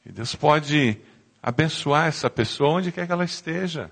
E 0.05 0.11
Deus 0.11 0.35
pode 0.35 0.99
abençoar 1.41 2.07
essa 2.07 2.29
pessoa 2.29 2.71
onde 2.71 2.91
quer 2.91 3.05
que 3.05 3.13
ela 3.13 3.23
esteja. 3.23 3.89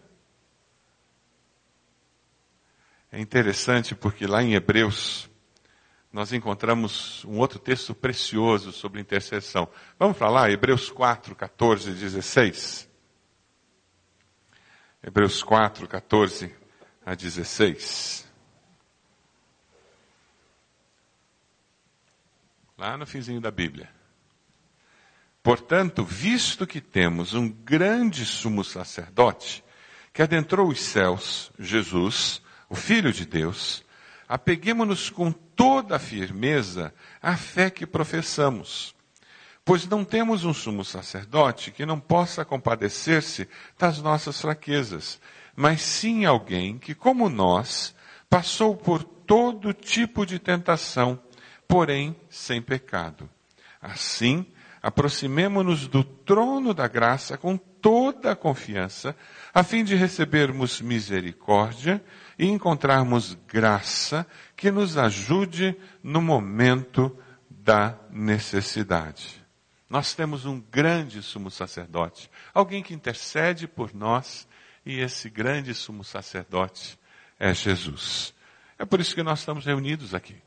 É 3.11 3.19
interessante 3.19 3.95
porque 3.95 4.27
lá 4.27 4.43
em 4.43 4.53
Hebreus, 4.53 5.29
nós 6.11 6.33
encontramos 6.33 7.23
um 7.25 7.37
outro 7.37 7.59
texto 7.59 7.93
precioso 7.95 8.71
sobre 8.71 8.99
intercessão. 8.99 9.69
Vamos 9.97 10.17
para 10.17 10.29
lá, 10.29 10.51
Hebreus 10.51 10.89
4, 10.89 11.35
14 11.35 11.91
e 11.91 11.93
16. 11.93 12.89
Hebreus 15.01 15.41
4, 15.41 15.87
14 15.87 16.53
a 17.05 17.15
16. 17.15 18.27
Lá 22.77 22.97
no 22.97 23.05
finzinho 23.05 23.39
da 23.39 23.49
Bíblia. 23.49 23.89
Portanto, 25.41 26.03
visto 26.03 26.67
que 26.67 26.81
temos 26.81 27.33
um 27.33 27.47
grande 27.47 28.25
sumo 28.25 28.65
sacerdote, 28.65 29.63
que 30.11 30.21
adentrou 30.21 30.67
os 30.67 30.81
céus, 30.81 31.53
Jesus, 31.57 32.41
o 32.69 32.75
Filho 32.75 33.11
de 33.13 33.25
Deus, 33.25 33.83
apeguemos-nos 34.27 35.09
com 35.09 35.31
toda 35.31 35.95
a 35.95 35.99
firmeza 35.99 36.93
à 37.21 37.37
fé 37.37 37.69
que 37.69 37.85
professamos. 37.85 38.95
Pois 39.63 39.85
não 39.87 40.05
temos 40.05 40.45
um 40.45 40.53
sumo 40.53 40.85
sacerdote 40.85 41.71
que 41.71 41.85
não 41.85 41.99
possa 41.99 42.45
compadecer-se 42.45 43.47
das 43.77 44.01
nossas 44.01 44.39
fraquezas, 44.39 45.19
mas 45.55 45.81
sim 45.81 46.25
alguém 46.25 46.77
que, 46.77 46.95
como 46.95 47.29
nós, 47.29 47.93
passou 48.29 48.75
por 48.75 49.03
todo 49.03 49.73
tipo 49.73 50.25
de 50.25 50.39
tentação, 50.39 51.19
porém 51.67 52.15
sem 52.29 52.61
pecado. 52.61 53.29
Assim, 53.81 54.45
aproximemo-nos 54.87 55.85
do 55.85 56.01
trono 56.01 56.73
da 56.73 56.87
graça 56.87 57.37
com 57.37 57.57
toda 57.57 58.31
a 58.31 58.35
confiança, 58.37 59.13
a 59.53 59.61
fim 59.61 59.83
de 59.83 59.95
recebermos 59.95 60.79
misericórdia 60.79 62.01
e 62.39 62.45
encontrarmos 62.45 63.37
graça 63.49 64.25
que 64.55 64.71
nos 64.71 64.97
ajude 64.97 65.75
no 66.01 66.21
momento 66.21 67.13
da 67.49 67.97
necessidade. 68.09 69.45
Nós 69.89 70.13
temos 70.13 70.45
um 70.45 70.61
grande 70.71 71.21
sumo 71.21 71.51
sacerdote, 71.51 72.31
alguém 72.53 72.81
que 72.81 72.93
intercede 72.93 73.67
por 73.67 73.93
nós, 73.93 74.47
e 74.85 75.01
esse 75.01 75.29
grande 75.29 75.73
sumo 75.73 76.01
sacerdote 76.01 76.97
é 77.37 77.53
Jesus. 77.53 78.33
É 78.79 78.85
por 78.85 79.01
isso 79.01 79.13
que 79.13 79.21
nós 79.21 79.39
estamos 79.39 79.65
reunidos 79.65 80.13
aqui. 80.13 80.37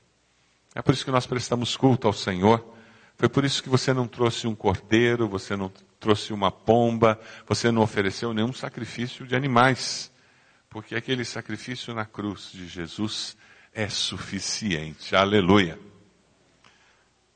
É 0.75 0.81
por 0.81 0.95
isso 0.95 1.05
que 1.05 1.11
nós 1.11 1.27
prestamos 1.27 1.77
culto 1.77 2.07
ao 2.07 2.15
Senhor. 2.15 2.80
Foi 3.21 3.29
por 3.29 3.45
isso 3.45 3.63
que 3.63 3.69
você 3.69 3.93
não 3.93 4.09
trouxe 4.09 4.47
um 4.47 4.55
cordeiro, 4.55 5.29
você 5.29 5.55
não 5.55 5.71
trouxe 6.01 6.33
uma 6.33 6.51
pomba, 6.51 7.21
você 7.47 7.71
não 7.71 7.83
ofereceu 7.83 8.33
nenhum 8.33 8.53
sacrifício 8.53 9.27
de 9.27 9.37
animais 9.37 10.11
porque 10.71 10.95
aquele 10.95 11.25
sacrifício 11.25 11.93
na 11.93 12.07
cruz 12.07 12.51
de 12.53 12.67
Jesus 12.67 13.37
é 13.75 13.89
suficiente. 13.89 15.15
Aleluia. 15.15 15.79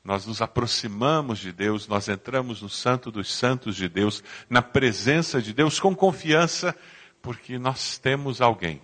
Nós 0.03 0.25
nos 0.25 0.41
aproximamos 0.41 1.37
de 1.39 1.51
Deus, 1.51 1.87
nós 1.87 2.07
entramos 2.07 2.61
no 2.61 2.69
Santo 2.69 3.11
dos 3.11 3.31
Santos 3.31 3.75
de 3.75 3.89
Deus, 3.89 4.23
na 4.49 4.61
presença 4.61 5.41
de 5.41 5.53
Deus 5.53 5.79
com 5.79 5.95
confiança, 5.95 6.75
porque 7.21 7.59
nós 7.59 7.97
temos 7.97 8.41
alguém 8.41 8.81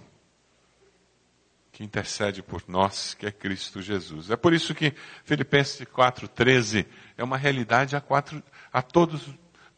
que 1.81 1.83
intercede 1.83 2.43
por 2.43 2.63
nós, 2.67 3.15
que 3.15 3.25
é 3.25 3.31
Cristo 3.31 3.81
Jesus. 3.81 4.29
É 4.29 4.35
por 4.35 4.53
isso 4.53 4.75
que 4.75 4.93
Filipenses 5.23 5.81
4,13 5.81 6.85
é 7.17 7.23
uma 7.23 7.37
realidade 7.37 7.95
a, 7.95 8.01
quatro, 8.01 8.41
a 8.71 8.83
todos 8.83 9.27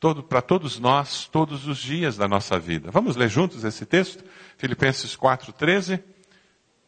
todo, 0.01 0.21
para 0.21 0.41
todos 0.41 0.79
nós, 0.79 1.27
todos 1.27 1.65
os 1.65 1.77
dias 1.77 2.17
da 2.17 2.27
nossa 2.27 2.59
vida. 2.59 2.91
Vamos 2.91 3.15
ler 3.15 3.29
juntos 3.29 3.63
esse 3.63 3.85
texto? 3.85 4.25
Filipenses 4.57 5.15
4,13. 5.15 6.03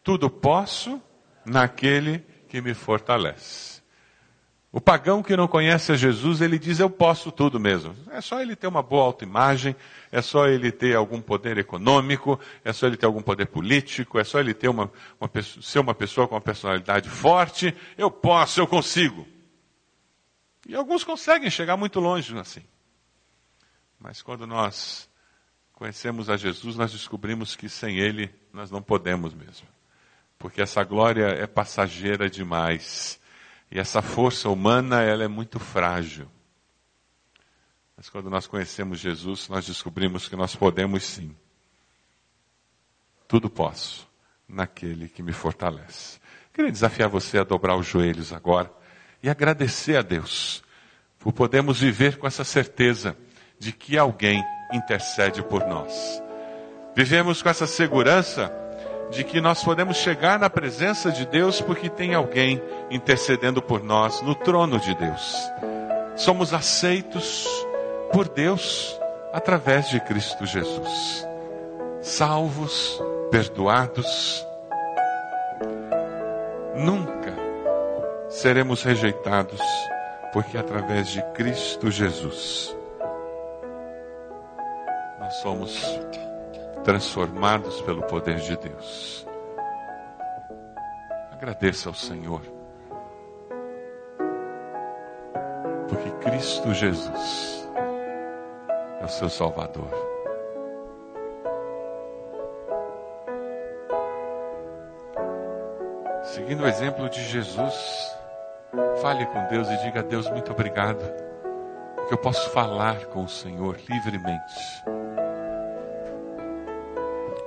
Tudo 0.04 0.30
posso 0.30 1.02
naquele 1.46 2.20
que 2.50 2.60
me 2.60 2.74
fortalece. 2.74 3.75
O 4.76 4.82
pagão 4.82 5.24
que 5.24 5.38
não 5.38 5.48
conhece 5.48 5.94
a 5.94 5.96
Jesus, 5.96 6.42
ele 6.42 6.60
diz: 6.60 6.82
Eu 6.82 6.90
posso 6.90 7.32
tudo 7.32 7.58
mesmo. 7.58 7.96
É 8.12 8.20
só 8.20 8.42
ele 8.42 8.58
ter 8.58 8.68
uma 8.68 8.84
boa 8.84 9.06
autoimagem, 9.06 9.74
é 10.12 10.22
só 10.22 10.50
ele 10.50 10.70
ter 10.70 10.98
algum 10.98 11.22
poder 11.22 11.58
econômico, 11.58 12.38
é 12.62 12.74
só 12.74 12.86
ele 12.86 12.98
ter 12.98 13.06
algum 13.06 13.22
poder 13.22 13.46
político, 13.46 14.20
é 14.20 14.26
só 14.26 14.38
ele 14.38 14.54
ter 14.54 14.68
uma, 14.68 14.92
uma 15.18 15.30
ser 15.62 15.80
uma 15.80 15.96
pessoa 15.96 16.28
com 16.28 16.36
uma 16.36 16.42
personalidade 16.42 17.10
forte. 17.10 17.74
Eu 17.98 18.12
posso, 18.12 18.60
eu 18.60 18.68
consigo. 18.68 19.26
E 20.68 20.76
alguns 20.76 21.06
conseguem 21.06 21.50
chegar 21.50 21.78
muito 21.78 22.02
longe 22.02 22.38
assim. 22.38 22.64
Mas 23.98 24.22
quando 24.22 24.46
nós 24.46 25.10
conhecemos 25.72 26.30
a 26.30 26.36
Jesus, 26.36 26.76
nós 26.76 26.92
descobrimos 26.92 27.56
que 27.56 27.70
sem 27.70 27.98
Ele 27.98 28.30
nós 28.52 28.70
não 28.70 28.82
podemos 28.82 29.34
mesmo. 29.34 29.70
Porque 30.38 30.62
essa 30.62 30.84
glória 30.84 31.28
é 31.28 31.48
passageira 31.48 32.30
demais. 32.30 33.24
E 33.72 33.80
essa 33.80 34.02
força 34.02 34.50
humana, 34.50 35.02
ela 35.02 35.24
é 35.24 35.28
muito 35.28 35.60
frágil. 35.60 36.30
Mas 37.98 38.10
quando 38.10 38.30
nós 38.30 38.46
conhecemos 38.46 39.00
Jesus, 39.00 39.48
nós 39.50 39.66
descobrimos 39.66 40.28
que 40.28 40.36
nós 40.36 40.56
podemos 40.56 41.04
sim. 41.04 41.36
Tudo 43.28 43.50
posso 43.50 44.08
naquele 44.48 45.08
que 45.08 45.24
me 45.24 45.34
fortalece. 45.34 46.20
Queria 46.54 46.72
desafiar 46.72 47.10
você 47.10 47.40
a 47.40 47.44
dobrar 47.44 47.76
os 47.76 47.88
joelhos 47.88 48.32
agora 48.32 48.72
e 49.22 49.30
agradecer 49.30 49.98
a 49.98 50.02
Deus 50.02 50.64
por 51.20 51.34
podermos 51.34 51.80
viver 51.80 52.18
com 52.18 52.28
essa 52.28 52.44
certeza 52.44 53.18
de 53.58 53.72
que 53.72 53.98
alguém 53.98 54.44
intercede 54.72 55.42
por 55.42 55.66
nós. 55.66 56.22
Vivemos 56.96 57.42
com 57.42 57.50
essa 57.50 57.66
segurança 57.66 58.54
de 59.10 59.24
que 59.24 59.40
nós 59.40 59.64
podemos 59.64 59.98
chegar 59.98 60.40
na 60.40 60.50
presença 60.50 61.12
de 61.12 61.26
Deus 61.26 61.62
porque 61.62 61.90
tem 61.90 62.14
alguém 62.14 62.62
intercedendo 62.90 63.62
por 63.62 63.84
nós 63.84 64.22
no 64.22 64.36
trono 64.36 64.80
de 64.80 64.94
Deus. 64.96 65.36
Somos 66.16 66.54
aceitos 66.54 67.48
por 68.12 68.28
Deus 68.28 69.00
através 69.34 69.90
de 69.90 70.00
Cristo 70.00 70.46
Jesus. 70.46 71.28
Salvos, 72.02 73.02
perdoados. 73.32 74.46
Nunca 76.76 77.34
seremos 78.30 78.84
rejeitados, 78.84 79.62
porque 80.34 80.58
através 80.58 81.08
de 81.08 81.22
Cristo 81.34 81.90
Jesus 81.90 82.76
nós 85.26 85.34
somos 85.36 85.82
transformados 86.86 87.82
pelo 87.82 88.04
poder 88.04 88.38
de 88.38 88.56
Deus. 88.56 89.28
Agradeça 91.34 91.90
ao 91.90 91.96
Senhor, 91.96 92.42
porque 95.90 96.10
Cristo 96.22 96.74
Jesus 96.74 97.70
é 99.02 99.04
o 99.04 99.10
seu 99.10 99.30
Salvador. 99.30 99.90
Seguindo 106.24 106.64
o 106.64 106.68
exemplo 106.68 107.10
de 107.10 107.22
Jesus, 107.24 108.16
Fale 109.02 109.26
com 109.28 109.46
Deus 109.48 109.70
e 109.70 109.78
diga 109.78 110.00
a 110.00 110.04
Deus 110.04 110.30
muito 110.30 110.52
obrigado, 110.52 111.00
porque 111.96 112.14
eu 112.14 112.18
posso 112.18 112.50
falar 112.50 113.06
com 113.06 113.24
o 113.24 113.30
Senhor 113.30 113.78
livremente. 113.90 115.05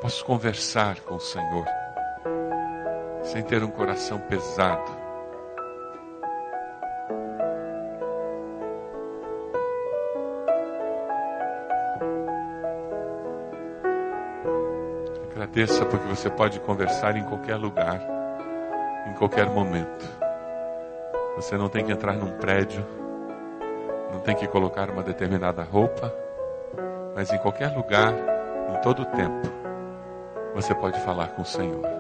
Posso 0.01 0.25
conversar 0.25 1.01
com 1.01 1.17
o 1.17 1.21
Senhor 1.21 1.67
sem 3.25 3.43
ter 3.43 3.65
um 3.65 3.71
coração 3.71 4.21
pesado. 4.21 4.97
Agradeça 15.33 15.85
porque 15.85 16.07
você 16.07 16.31
pode 16.31 16.61
conversar 16.61 17.17
em 17.17 17.25
qualquer 17.25 17.57
lugar, 17.57 18.01
em 19.09 19.15
qualquer 19.15 19.51
momento. 19.51 20.07
Você 21.35 21.57
não 21.57 21.69
tem 21.69 21.85
que 21.85 21.91
entrar 21.91 22.13
num 22.13 22.39
prédio, 22.39 22.87
não 24.13 24.21
tem 24.21 24.37
que 24.37 24.47
colocar 24.47 24.91
uma 24.91 25.03
determinada 25.03 25.65
roupa, 25.65 26.15
mas 27.17 27.33
em 27.33 27.39
qualquer 27.39 27.77
lugar, 27.77 28.15
em 28.15 28.81
todo 28.81 29.03
o 29.03 29.07
tempo, 29.07 29.58
você 30.63 30.75
pode 30.75 30.99
falar 31.05 31.29
com 31.29 31.43
o 31.43 31.45
Senhor. 31.45 31.98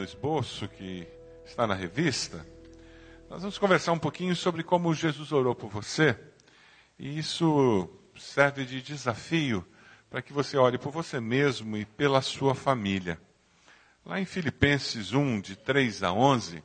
No 0.00 0.04
esboço 0.04 0.66
que 0.66 1.06
está 1.44 1.66
na 1.66 1.74
revista, 1.74 2.46
nós 3.28 3.42
vamos 3.42 3.58
conversar 3.58 3.92
um 3.92 3.98
pouquinho 3.98 4.34
sobre 4.34 4.62
como 4.62 4.94
Jesus 4.94 5.30
orou 5.30 5.54
por 5.54 5.68
você. 5.68 6.18
E 6.98 7.18
isso 7.18 7.86
serve 8.16 8.64
de 8.64 8.80
desafio 8.80 9.62
para 10.08 10.22
que 10.22 10.32
você 10.32 10.56
ore 10.56 10.78
por 10.78 10.90
você 10.90 11.20
mesmo 11.20 11.76
e 11.76 11.84
pela 11.84 12.22
sua 12.22 12.54
família. 12.54 13.20
Lá 14.04 14.18
em 14.18 14.24
Filipenses 14.24 15.12
1, 15.12 15.42
de 15.42 15.54
3 15.54 16.02
a 16.02 16.12
11, 16.14 16.64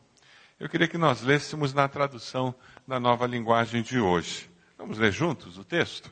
eu 0.57 0.69
queria 0.69 0.87
que 0.87 0.97
nós 0.97 1.21
lêssemos 1.21 1.73
na 1.73 1.89
tradução 1.89 2.55
da 2.87 3.01
nova 3.01 3.27
linguagem 3.27 3.81
de 3.83 3.99
hoje. 3.99 4.49
Vamos 4.77 4.97
ler 4.97 5.11
juntos 5.11 5.57
o 5.57 5.65
texto? 5.65 6.09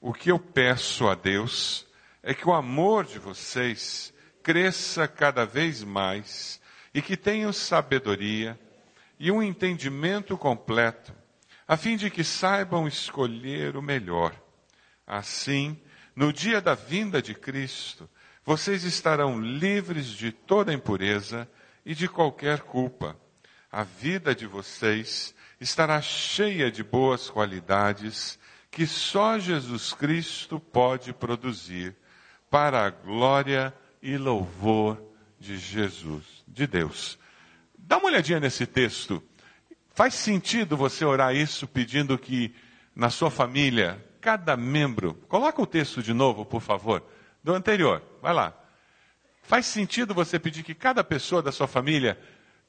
O 0.00 0.12
que 0.12 0.32
eu 0.32 0.40
peço 0.40 1.06
a 1.06 1.14
Deus 1.14 1.86
é 2.20 2.34
que 2.34 2.48
o 2.48 2.52
amor 2.52 3.04
de 3.04 3.20
vocês 3.20 4.12
cresça 4.42 5.06
cada 5.06 5.44
vez 5.44 5.82
mais 5.82 6.60
e 6.92 7.00
que 7.00 7.16
tenham 7.16 7.52
sabedoria 7.52 8.58
e 9.18 9.30
um 9.30 9.42
entendimento 9.42 10.36
completo, 10.36 11.14
a 11.68 11.76
fim 11.76 11.96
de 11.96 12.10
que 12.10 12.24
saibam 12.24 12.88
escolher 12.88 13.76
o 13.76 13.82
melhor. 13.82 14.34
Assim, 15.06 15.78
no 16.16 16.32
dia 16.32 16.60
da 16.60 16.74
vinda 16.74 17.20
de 17.20 17.34
Cristo, 17.34 18.08
vocês 18.44 18.84
estarão 18.84 19.40
livres 19.40 20.06
de 20.06 20.32
toda 20.32 20.72
impureza 20.72 21.48
e 21.84 21.94
de 21.94 22.08
qualquer 22.08 22.60
culpa. 22.60 23.16
A 23.70 23.84
vida 23.84 24.34
de 24.34 24.46
vocês 24.46 25.34
estará 25.60 26.00
cheia 26.00 26.70
de 26.70 26.82
boas 26.82 27.28
qualidades 27.28 28.38
que 28.70 28.86
só 28.86 29.38
Jesus 29.38 29.92
Cristo 29.92 30.58
pode 30.58 31.12
produzir 31.12 31.94
para 32.48 32.86
a 32.86 32.90
glória 32.90 33.74
e 34.02 34.16
louvor 34.16 35.00
de 35.38 35.56
Jesus, 35.56 36.24
de 36.46 36.66
Deus. 36.66 37.18
Dá 37.78 37.98
uma 37.98 38.08
olhadinha 38.08 38.40
nesse 38.40 38.66
texto. 38.66 39.22
Faz 39.88 40.14
sentido 40.14 40.76
você 40.76 41.04
orar 41.04 41.34
isso 41.34 41.66
pedindo 41.66 42.18
que 42.18 42.54
na 42.94 43.10
sua 43.10 43.30
família, 43.30 44.04
cada 44.20 44.56
membro, 44.56 45.14
coloca 45.28 45.60
o 45.60 45.66
texto 45.66 46.02
de 46.02 46.12
novo, 46.12 46.44
por 46.44 46.60
favor, 46.60 47.02
do 47.42 47.54
anterior, 47.54 48.02
vai 48.20 48.32
lá. 48.32 48.54
Faz 49.42 49.66
sentido 49.66 50.14
você 50.14 50.38
pedir 50.38 50.62
que 50.62 50.74
cada 50.74 51.02
pessoa 51.02 51.42
da 51.42 51.50
sua 51.50 51.66
família 51.66 52.18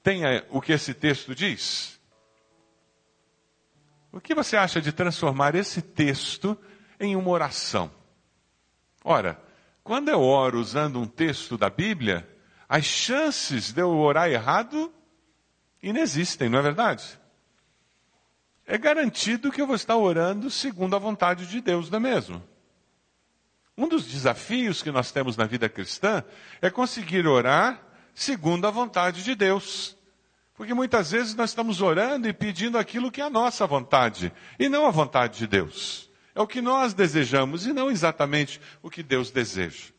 tenha 0.02 0.46
o 0.50 0.62
que 0.62 0.72
esse 0.72 0.94
texto 0.94 1.36
diz? 1.36 2.00
O 4.12 4.20
que 4.20 4.34
você 4.34 4.58
acha 4.58 4.82
de 4.82 4.92
transformar 4.92 5.56
esse 5.56 5.82
texto 5.82 6.58
em 7.00 7.16
uma 7.16 7.30
oração? 7.30 7.92
Ora, 9.04 9.40
quando 9.84 10.10
eu 10.10 10.22
oro 10.22 10.60
usando 10.60 11.00
um 11.00 11.08
texto 11.08 11.58
da 11.58 11.70
Bíblia, 11.70 12.28
as 12.70 12.86
chances 12.86 13.72
de 13.72 13.82
eu 13.82 13.90
orar 13.98 14.30
errado 14.30 14.94
inexistem, 15.82 16.50
não 16.50 16.60
é 16.60 16.62
verdade? 16.62 17.20
É 18.66 18.78
garantido 18.78 19.52
que 19.52 19.62
eu 19.62 19.68
vou 19.68 19.76
estar 19.76 19.98
orando 19.98 20.50
segundo 20.50 20.96
a 20.96 21.00
vontade 21.00 21.48
de 21.48 21.60
Deus, 21.60 21.90
não 21.90 21.98
é 21.98 22.00
mesmo? 22.00 22.42
Um 23.78 23.88
dos 23.88 24.06
desafios 24.06 24.84
que 24.84 24.92
nós 24.92 25.12
temos 25.12 25.36
na 25.36 25.46
vida 25.46 25.68
cristã 25.68 26.24
é 26.62 26.70
conseguir 26.70 27.26
orar 27.26 27.82
segundo 28.14 28.68
a 28.68 28.72
vontade 28.72 29.24
de 29.24 29.34
Deus. 29.34 29.98
Porque 30.54 30.74
muitas 30.74 31.12
vezes 31.12 31.34
nós 31.34 31.50
estamos 31.50 31.82
orando 31.82 32.28
e 32.28 32.34
pedindo 32.34 32.78
aquilo 32.78 33.12
que 33.12 33.22
é 33.22 33.24
a 33.24 33.30
nossa 33.30 33.66
vontade, 33.66 34.32
e 34.60 34.70
não 34.70 34.86
a 34.86 34.92
vontade 34.92 35.40
de 35.40 35.48
Deus. 35.48 36.11
É 36.34 36.42
o 36.42 36.48
que 36.48 36.62
nós 36.62 36.94
desejamos 36.94 37.66
e 37.66 37.74
não 37.74 37.92
exatamente 37.92 38.62
o 38.82 38.90
que 38.90 39.04
Deus 39.04 39.32
deseja. 39.32 39.92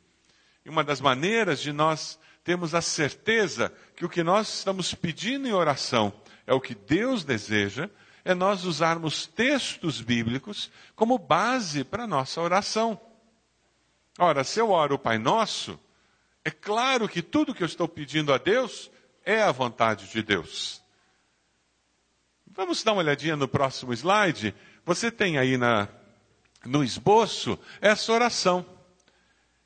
E 0.64 0.70
uma 0.70 0.82
das 0.82 1.00
maneiras 1.00 1.60
de 1.60 1.72
nós 1.72 2.18
termos 2.44 2.74
a 2.74 2.80
certeza 2.80 3.72
que 3.96 4.04
o 4.04 4.08
que 4.08 4.22
nós 4.22 4.58
estamos 4.58 4.94
pedindo 4.94 5.46
em 5.46 5.52
oração 5.52 6.12
é 6.46 6.52
o 6.52 6.60
que 6.60 6.74
Deus 6.74 7.24
deseja, 7.24 7.88
é 8.24 8.34
nós 8.34 8.64
usarmos 8.64 9.26
textos 9.26 10.00
bíblicos 10.00 10.70
como 10.94 11.18
base 11.18 11.84
para 11.84 12.04
a 12.04 12.06
nossa 12.06 12.40
oração. 12.40 13.00
Ora, 14.18 14.44
se 14.44 14.60
eu 14.60 14.70
oro 14.70 14.96
o 14.96 14.98
Pai 14.98 15.18
Nosso, 15.18 15.78
é 16.44 16.50
claro 16.50 17.08
que 17.08 17.22
tudo 17.22 17.54
que 17.54 17.62
eu 17.62 17.66
estou 17.66 17.88
pedindo 17.88 18.32
a 18.32 18.38
Deus 18.38 18.90
é 19.24 19.42
a 19.42 19.52
vontade 19.52 20.08
de 20.08 20.22
Deus. 20.22 20.82
Vamos 22.46 22.82
dar 22.82 22.92
uma 22.92 23.02
olhadinha 23.02 23.36
no 23.36 23.48
próximo 23.48 23.92
slide. 23.92 24.54
Você 24.84 25.10
tem 25.10 25.38
aí 25.38 25.56
na, 25.56 25.88
no 26.64 26.82
esboço 26.82 27.58
essa 27.80 28.12
oração. 28.12 28.64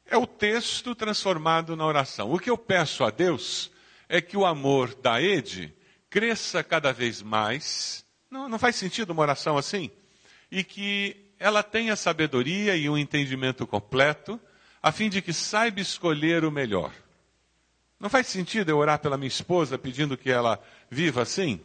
É 0.09 0.17
o 0.17 0.27
texto 0.27 0.95
transformado 0.95 1.77
na 1.77 1.85
oração. 1.85 2.33
O 2.33 2.39
que 2.39 2.51
eu 2.51 2.57
peço 2.57 3.05
a 3.05 3.11
Deus 3.11 3.71
é 4.09 4.21
que 4.21 4.37
o 4.37 4.47
amor 4.47 4.95
da 4.95 5.21
Ede 5.21 5.75
cresça 6.09 6.63
cada 6.63 6.93
vez 6.93 7.23
mais. 7.23 8.05
Não, 8.31 8.49
não 8.49 8.59
faz 8.59 8.77
sentido 8.77 9.11
uma 9.11 9.23
oração 9.23 9.59
assim? 9.59 9.91
E 10.51 10.63
que 10.63 11.33
ela 11.39 11.63
tenha 11.63 11.97
sabedoria 11.97 12.77
e 12.77 12.89
um 12.89 12.97
entendimento 12.97 13.67
completo, 13.67 14.41
a 14.83 14.93
fim 14.93 15.11
de 15.11 15.21
que 15.21 15.33
saiba 15.33 15.81
escolher 15.81 16.45
o 16.45 16.53
melhor. 16.53 16.93
Não 17.99 18.09
faz 18.09 18.27
sentido 18.27 18.71
eu 18.71 18.79
orar 18.79 18.99
pela 18.99 19.17
minha 19.17 19.29
esposa 19.29 19.79
pedindo 19.79 20.17
que 20.17 20.31
ela 20.31 20.63
viva 20.91 21.23
assim? 21.23 21.61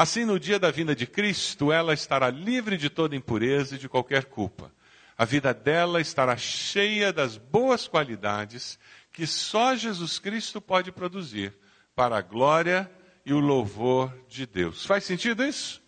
Assim, 0.00 0.24
no 0.24 0.40
dia 0.40 0.58
da 0.58 0.70
vinda 0.70 0.96
de 0.96 1.06
Cristo, 1.06 1.70
ela 1.70 1.92
estará 1.92 2.30
livre 2.30 2.78
de 2.78 2.88
toda 2.88 3.14
impureza 3.14 3.74
e 3.74 3.78
de 3.78 3.86
qualquer 3.86 4.24
culpa. 4.24 4.72
A 5.14 5.26
vida 5.26 5.52
dela 5.52 6.00
estará 6.00 6.38
cheia 6.38 7.12
das 7.12 7.36
boas 7.36 7.86
qualidades 7.86 8.78
que 9.12 9.26
só 9.26 9.76
Jesus 9.76 10.18
Cristo 10.18 10.58
pode 10.58 10.90
produzir 10.90 11.54
para 11.94 12.16
a 12.16 12.22
glória 12.22 12.90
e 13.26 13.34
o 13.34 13.40
louvor 13.40 14.10
de 14.26 14.46
Deus. 14.46 14.86
Faz 14.86 15.04
sentido 15.04 15.44
isso? 15.44 15.82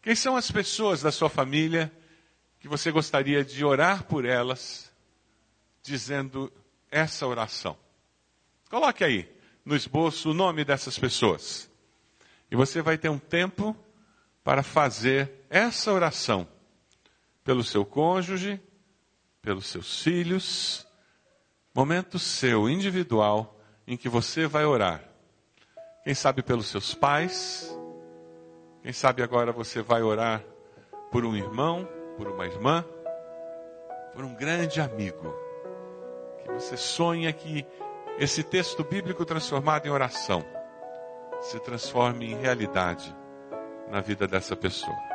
Quem 0.00 0.14
são 0.14 0.36
as 0.36 0.48
pessoas 0.48 1.02
da 1.02 1.10
sua 1.10 1.28
família 1.28 1.90
que 2.60 2.68
você 2.68 2.92
gostaria 2.92 3.44
de 3.44 3.64
orar 3.64 4.04
por 4.04 4.24
elas, 4.24 4.94
dizendo 5.82 6.52
essa 6.88 7.26
oração? 7.26 7.76
Coloque 8.70 9.02
aí 9.02 9.28
no 9.64 9.74
esboço 9.74 10.30
o 10.30 10.34
nome 10.34 10.64
dessas 10.64 10.96
pessoas. 10.96 11.73
E 12.50 12.56
você 12.56 12.82
vai 12.82 12.98
ter 12.98 13.08
um 13.08 13.18
tempo 13.18 13.76
para 14.42 14.62
fazer 14.62 15.46
essa 15.48 15.92
oração 15.92 16.46
pelo 17.42 17.64
seu 17.64 17.84
cônjuge, 17.84 18.60
pelos 19.40 19.66
seus 19.66 20.02
filhos, 20.02 20.86
momento 21.74 22.18
seu 22.18 22.68
individual 22.68 23.58
em 23.86 23.96
que 23.96 24.08
você 24.08 24.46
vai 24.46 24.64
orar. 24.64 25.02
Quem 26.04 26.14
sabe 26.14 26.42
pelos 26.42 26.66
seus 26.66 26.94
pais, 26.94 27.74
quem 28.82 28.92
sabe 28.92 29.22
agora 29.22 29.52
você 29.52 29.82
vai 29.82 30.02
orar 30.02 30.44
por 31.10 31.24
um 31.24 31.34
irmão, 31.34 31.88
por 32.16 32.28
uma 32.28 32.46
irmã, 32.46 32.84
por 34.14 34.24
um 34.24 34.34
grande 34.34 34.80
amigo. 34.80 35.34
Que 36.42 36.52
você 36.52 36.76
sonha 36.76 37.32
que 37.32 37.66
esse 38.18 38.42
texto 38.42 38.84
bíblico 38.84 39.24
transformado 39.24 39.86
em 39.86 39.90
oração 39.90 40.44
se 41.44 41.60
transforme 41.60 42.32
em 42.32 42.36
realidade 42.40 43.14
na 43.90 44.00
vida 44.00 44.26
dessa 44.26 44.56
pessoa. 44.56 45.13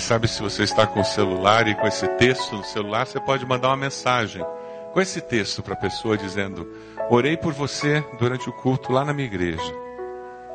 Sabe 0.00 0.26
se 0.28 0.42
você 0.42 0.64
está 0.64 0.86
com 0.86 1.00
o 1.00 1.04
celular 1.04 1.68
e 1.68 1.74
com 1.74 1.86
esse 1.86 2.06
texto 2.16 2.56
no 2.56 2.64
celular, 2.64 3.06
você 3.06 3.20
pode 3.20 3.46
mandar 3.46 3.68
uma 3.68 3.76
mensagem 3.76 4.44
com 4.92 5.00
esse 5.00 5.20
texto 5.20 5.62
para 5.62 5.74
a 5.74 5.76
pessoa 5.76 6.16
dizendo: 6.16 6.66
Orei 7.08 7.36
por 7.36 7.52
você 7.52 8.04
durante 8.18 8.48
o 8.48 8.52
culto 8.52 8.92
lá 8.92 9.04
na 9.04 9.12
minha 9.12 9.26
igreja, 9.26 9.72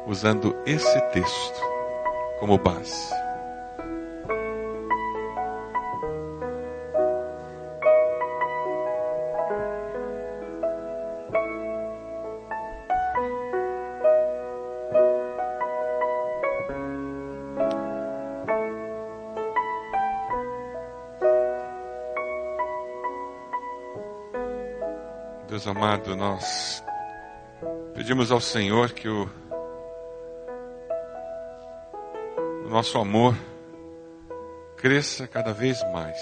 usando 0.05 0.55
esse 0.65 1.01
texto 1.11 1.61
como 2.39 2.57
base. 2.57 3.24
Nós 26.13 26.83
pedimos 27.95 28.31
ao 28.31 28.39
Senhor 28.39 28.91
que 28.91 29.09
o, 29.09 29.27
o 32.65 32.69
nosso 32.69 32.99
amor 32.99 33.35
cresça 34.77 35.27
cada 35.27 35.51
vez 35.51 35.81
mais. 35.91 36.19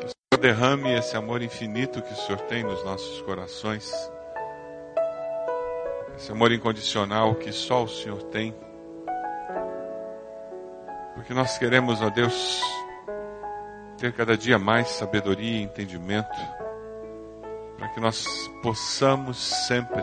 Que 0.00 0.06
o 0.06 0.08
Senhor 0.08 0.40
derrame 0.40 0.92
esse 0.94 1.16
amor 1.16 1.42
infinito 1.42 2.02
que 2.02 2.12
o 2.12 2.16
Senhor 2.16 2.40
tem 2.42 2.64
nos 2.64 2.82
nossos 2.84 3.22
corações. 3.22 3.92
Esse 6.16 6.32
amor 6.32 6.50
incondicional 6.50 7.36
que 7.36 7.52
só 7.52 7.84
o 7.84 7.88
Senhor 7.88 8.22
tem. 8.24 8.52
Porque 11.14 11.32
nós 11.32 11.56
queremos, 11.56 12.02
ó 12.02 12.10
Deus, 12.10 12.60
ter 13.96 14.12
cada 14.12 14.36
dia 14.36 14.58
mais 14.58 14.88
sabedoria 14.88 15.58
e 15.58 15.62
entendimento 15.62 16.28
que 17.94 18.00
nós 18.00 18.48
possamos 18.62 19.36
sempre 19.66 20.02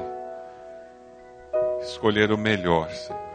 escolher 1.81 2.31
o 2.31 2.37
melhor, 2.37 2.89
Senhor. 2.91 3.29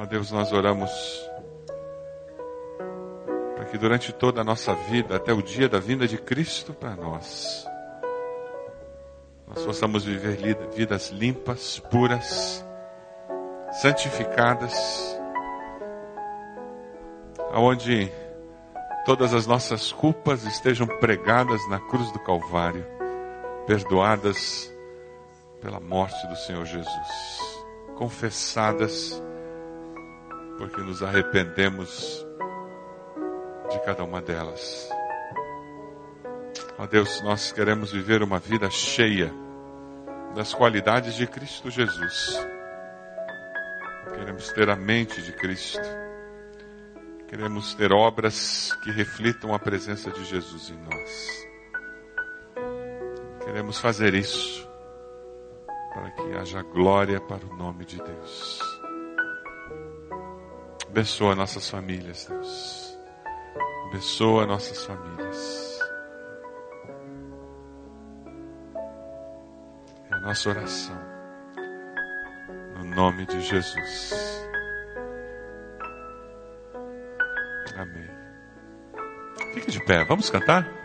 Ó 0.00 0.06
Deus, 0.06 0.30
nós 0.30 0.52
oramos 0.52 0.90
para 3.56 3.64
que 3.64 3.76
durante 3.76 4.12
toda 4.12 4.40
a 4.40 4.44
nossa 4.44 4.74
vida, 4.74 5.16
até 5.16 5.32
o 5.32 5.42
dia 5.42 5.68
da 5.68 5.80
vinda 5.80 6.06
de 6.06 6.16
Cristo 6.18 6.72
para 6.72 6.94
nós, 6.94 7.66
nós 9.48 9.64
possamos 9.64 10.04
viver 10.04 10.56
vidas 10.72 11.08
limpas, 11.08 11.80
puras, 11.90 12.64
santificadas, 13.72 15.18
aonde 17.52 18.12
todas 19.08 19.32
as 19.32 19.46
nossas 19.46 19.90
culpas 19.90 20.44
estejam 20.44 20.86
pregadas 20.86 21.66
na 21.70 21.80
cruz 21.80 22.12
do 22.12 22.18
Calvário, 22.18 22.84
perdoadas 23.66 24.70
pela 25.62 25.80
morte 25.80 26.26
do 26.26 26.36
Senhor 26.36 26.66
Jesus, 26.66 27.56
confessadas, 27.96 29.22
porque 30.58 30.82
nos 30.82 31.02
arrependemos 31.02 32.22
de 33.70 33.80
cada 33.80 34.04
uma 34.04 34.20
delas. 34.20 34.90
Ó 36.78 36.86
Deus, 36.86 37.22
nós 37.22 37.50
queremos 37.50 37.90
viver 37.90 38.22
uma 38.22 38.38
vida 38.38 38.68
cheia 38.68 39.32
das 40.34 40.52
qualidades 40.52 41.14
de 41.14 41.26
Cristo 41.26 41.70
Jesus. 41.70 42.46
Queremos 44.12 44.52
ter 44.52 44.68
a 44.68 44.76
mente 44.76 45.22
de 45.22 45.32
Cristo. 45.32 46.07
Queremos 47.28 47.74
ter 47.74 47.92
obras 47.92 48.72
que 48.82 48.90
reflitam 48.90 49.54
a 49.54 49.58
presença 49.58 50.10
de 50.10 50.24
Jesus 50.24 50.70
em 50.70 50.78
nós. 50.78 51.48
Queremos 53.44 53.78
fazer 53.78 54.14
isso 54.14 54.66
para 55.92 56.10
que 56.12 56.32
haja 56.38 56.62
glória 56.62 57.20
para 57.20 57.44
o 57.44 57.54
nome 57.54 57.84
de 57.84 57.98
Deus. 57.98 58.60
Abençoa 60.88 61.34
nossas 61.34 61.68
famílias, 61.68 62.24
Deus. 62.24 62.98
Abençoa 63.88 64.46
nossas 64.46 64.84
famílias. 64.86 65.78
É 70.10 70.14
a 70.14 70.20
nossa 70.20 70.48
oração. 70.48 70.98
No 72.74 72.84
nome 72.84 73.26
de 73.26 73.40
Jesus. 73.42 74.47
Amém. 77.76 78.08
Fique 79.54 79.70
de 79.70 79.84
pé, 79.84 80.04
vamos 80.04 80.30
cantar? 80.30 80.77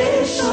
deixou. 0.00 0.49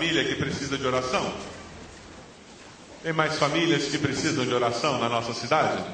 Família 0.00 0.24
que 0.24 0.34
precisa 0.34 0.78
de 0.78 0.86
oração? 0.86 1.30
Tem 3.02 3.12
mais 3.12 3.38
famílias 3.38 3.90
que 3.90 3.98
precisam 3.98 4.46
de 4.46 4.54
oração 4.54 4.98
na 4.98 5.10
nossa 5.10 5.34
cidade? 5.34 5.84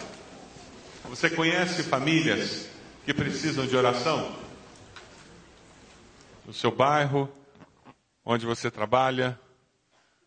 Você 1.07 1.29
conhece 1.29 1.83
famílias 1.83 2.69
que 3.05 3.12
precisam 3.12 3.66
de 3.66 3.77
oração? 3.77 4.33
No 6.47 6.55
seu 6.55 6.71
bairro, 6.71 7.29
onde 8.25 8.47
você 8.47 8.71
trabalha, 8.71 9.37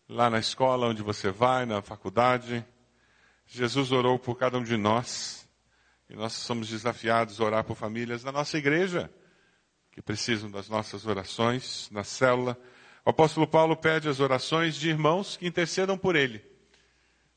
lá 0.06 0.28
na 0.28 0.40
escola 0.40 0.88
onde 0.88 1.02
você 1.02 1.30
vai, 1.30 1.64
na 1.64 1.80
faculdade. 1.80 2.62
Jesus 3.46 3.92
orou 3.92 4.18
por 4.18 4.36
cada 4.36 4.58
um 4.58 4.62
de 4.62 4.76
nós. 4.76 5.48
E 6.10 6.14
nós 6.14 6.34
somos 6.34 6.68
desafiados 6.68 7.40
a 7.40 7.44
orar 7.44 7.64
por 7.64 7.78
famílias 7.78 8.22
na 8.22 8.30
nossa 8.30 8.58
igreja, 8.58 9.10
que 9.90 10.02
precisam 10.02 10.50
das 10.50 10.68
nossas 10.68 11.06
orações, 11.06 11.88
na 11.90 12.04
célula, 12.04 12.58
o 13.04 13.10
apóstolo 13.10 13.46
Paulo 13.46 13.76
pede 13.76 14.08
as 14.08 14.20
orações 14.20 14.76
de 14.76 14.88
irmãos 14.88 15.36
que 15.36 15.46
intercedam 15.46 15.96
por 15.96 16.16
ele. 16.16 16.42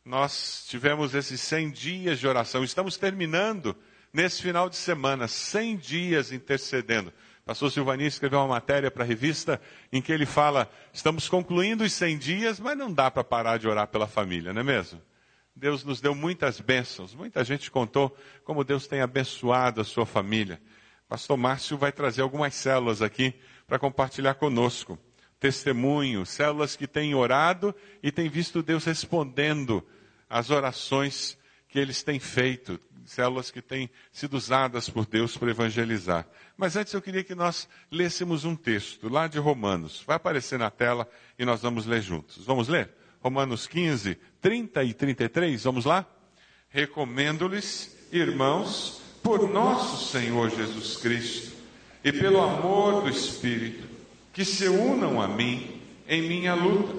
Nós 0.04 0.66
tivemos 0.68 1.16
esses 1.16 1.40
100 1.42 1.72
dias 1.72 2.20
de 2.20 2.28
oração, 2.28 2.64
estamos 2.64 2.98
terminando 2.98 3.76
nesse 4.12 4.42
final 4.42 4.70
de 4.70 4.76
semana, 4.76 5.28
100 5.28 5.78
dias 5.78 6.32
intercedendo. 6.32 7.14
Pastor 7.46 7.72
Silvani 7.72 8.06
escreveu 8.06 8.40
uma 8.40 8.48
matéria 8.48 8.92
para 8.92 9.04
a 9.04 9.08
revista 9.08 9.60
em 9.92 10.02
que 10.02 10.12
ele 10.12 10.26
fala: 10.26 10.70
estamos 10.94 11.28
concluindo 11.30 11.84
os 11.84 11.94
100 11.94 12.18
dias, 12.18 12.60
mas 12.60 12.78
não 12.78 12.92
dá 12.92 13.10
para 13.10 13.24
parar 13.24 13.58
de 13.58 13.68
orar 13.68 13.88
pela 13.88 14.08
família, 14.08 14.54
não 14.54 14.62
é 14.62 14.64
mesmo? 14.64 15.02
Deus 15.56 15.84
nos 15.84 16.02
deu 16.02 16.16
muitas 16.16 16.60
bênçãos, 16.60 17.14
muita 17.14 17.44
gente 17.44 17.70
contou 17.70 18.16
como 18.44 18.64
Deus 18.64 18.88
tem 18.88 19.02
abençoado 19.02 19.82
a 19.82 19.84
sua 19.84 20.06
família. 20.06 20.62
Pastor 21.08 21.38
Márcio 21.38 21.78
vai 21.78 21.92
trazer 21.92 22.22
algumas 22.22 22.56
células 22.56 23.02
aqui 23.02 23.34
para 23.68 23.78
compartilhar 23.78 24.34
conosco 24.34 24.98
testemunho, 25.44 26.26
células 26.26 26.78
que 26.78 26.88
têm 26.88 27.14
orado 27.14 27.76
e 28.02 28.14
têm 28.14 28.30
visto 28.30 28.64
Deus 28.64 28.86
respondendo 28.86 29.86
às 30.30 30.50
orações 30.50 31.38
que 31.68 31.78
eles 31.78 32.02
têm 32.02 32.18
feito, 32.18 32.80
células 33.04 33.52
que 33.52 33.62
têm 33.62 33.90
sido 34.10 34.38
usadas 34.38 34.90
por 34.90 35.06
Deus 35.06 35.36
para 35.36 35.52
evangelizar. 35.52 36.26
Mas 36.56 36.78
antes 36.78 36.94
eu 36.94 37.02
queria 37.02 37.26
que 37.26 37.36
nós 37.36 37.68
lêssemos 37.92 38.46
um 38.46 38.56
texto 38.56 39.10
lá 39.10 39.28
de 39.28 39.38
Romanos. 39.38 40.02
Vai 40.08 40.16
aparecer 40.16 40.58
na 40.58 40.72
tela 40.72 41.06
e 41.38 41.44
nós 41.44 41.62
vamos 41.62 41.86
ler 41.86 42.02
juntos. 42.02 42.46
Vamos 42.46 42.70
ler? 42.70 42.90
Romanos 43.20 43.68
15, 43.68 44.18
30 44.40 44.82
e 44.86 44.94
33, 44.94 45.62
vamos 45.62 45.84
lá? 45.84 46.06
Recomendo-lhes, 46.70 47.94
irmãos, 48.14 49.02
por 49.22 49.52
nosso 49.52 50.10
Senhor 50.10 50.50
Jesus 50.50 50.96
Cristo 50.96 51.52
e 52.02 52.14
pelo 52.14 52.42
amor 52.42 53.04
do 53.04 53.10
Espírito, 53.10 53.93
que 54.34 54.44
se 54.44 54.68
unam 54.68 55.22
a 55.22 55.28
mim 55.28 55.82
em 56.08 56.24
minha 56.28 56.56
luta, 56.56 56.96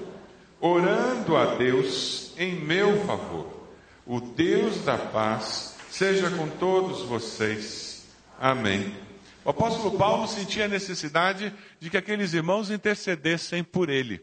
orando 0.60 1.36
a 1.36 1.56
Deus 1.56 2.32
em 2.38 2.54
meu 2.54 3.04
favor. 3.04 3.68
O 4.06 4.20
Deus 4.20 4.84
da 4.84 4.96
paz 4.96 5.76
seja 5.90 6.30
com 6.30 6.48
todos 6.48 7.02
vocês. 7.02 8.06
Amém. 8.40 8.94
O 9.44 9.50
apóstolo 9.50 9.98
Paulo 9.98 10.26
sentia 10.26 10.64
a 10.64 10.68
necessidade 10.68 11.52
de 11.78 11.90
que 11.90 11.96
aqueles 11.96 12.32
irmãos 12.32 12.70
intercedessem 12.70 13.62
por 13.62 13.90
ele. 13.90 14.22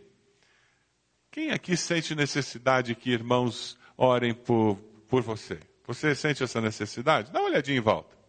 Quem 1.29 1.51
aqui 1.51 1.77
sente 1.77 2.15
necessidade 2.15 2.95
que 2.95 3.11
irmãos 3.11 3.77
orem 3.95 4.33
por, 4.33 4.77
por 5.07 5.21
você? 5.21 5.59
Você 5.85 6.15
sente 6.15 6.43
essa 6.43 6.59
necessidade? 6.59 7.31
Dá 7.31 7.39
uma 7.39 7.49
olhadinha 7.49 7.77
em 7.77 7.81
volta. 7.81 8.20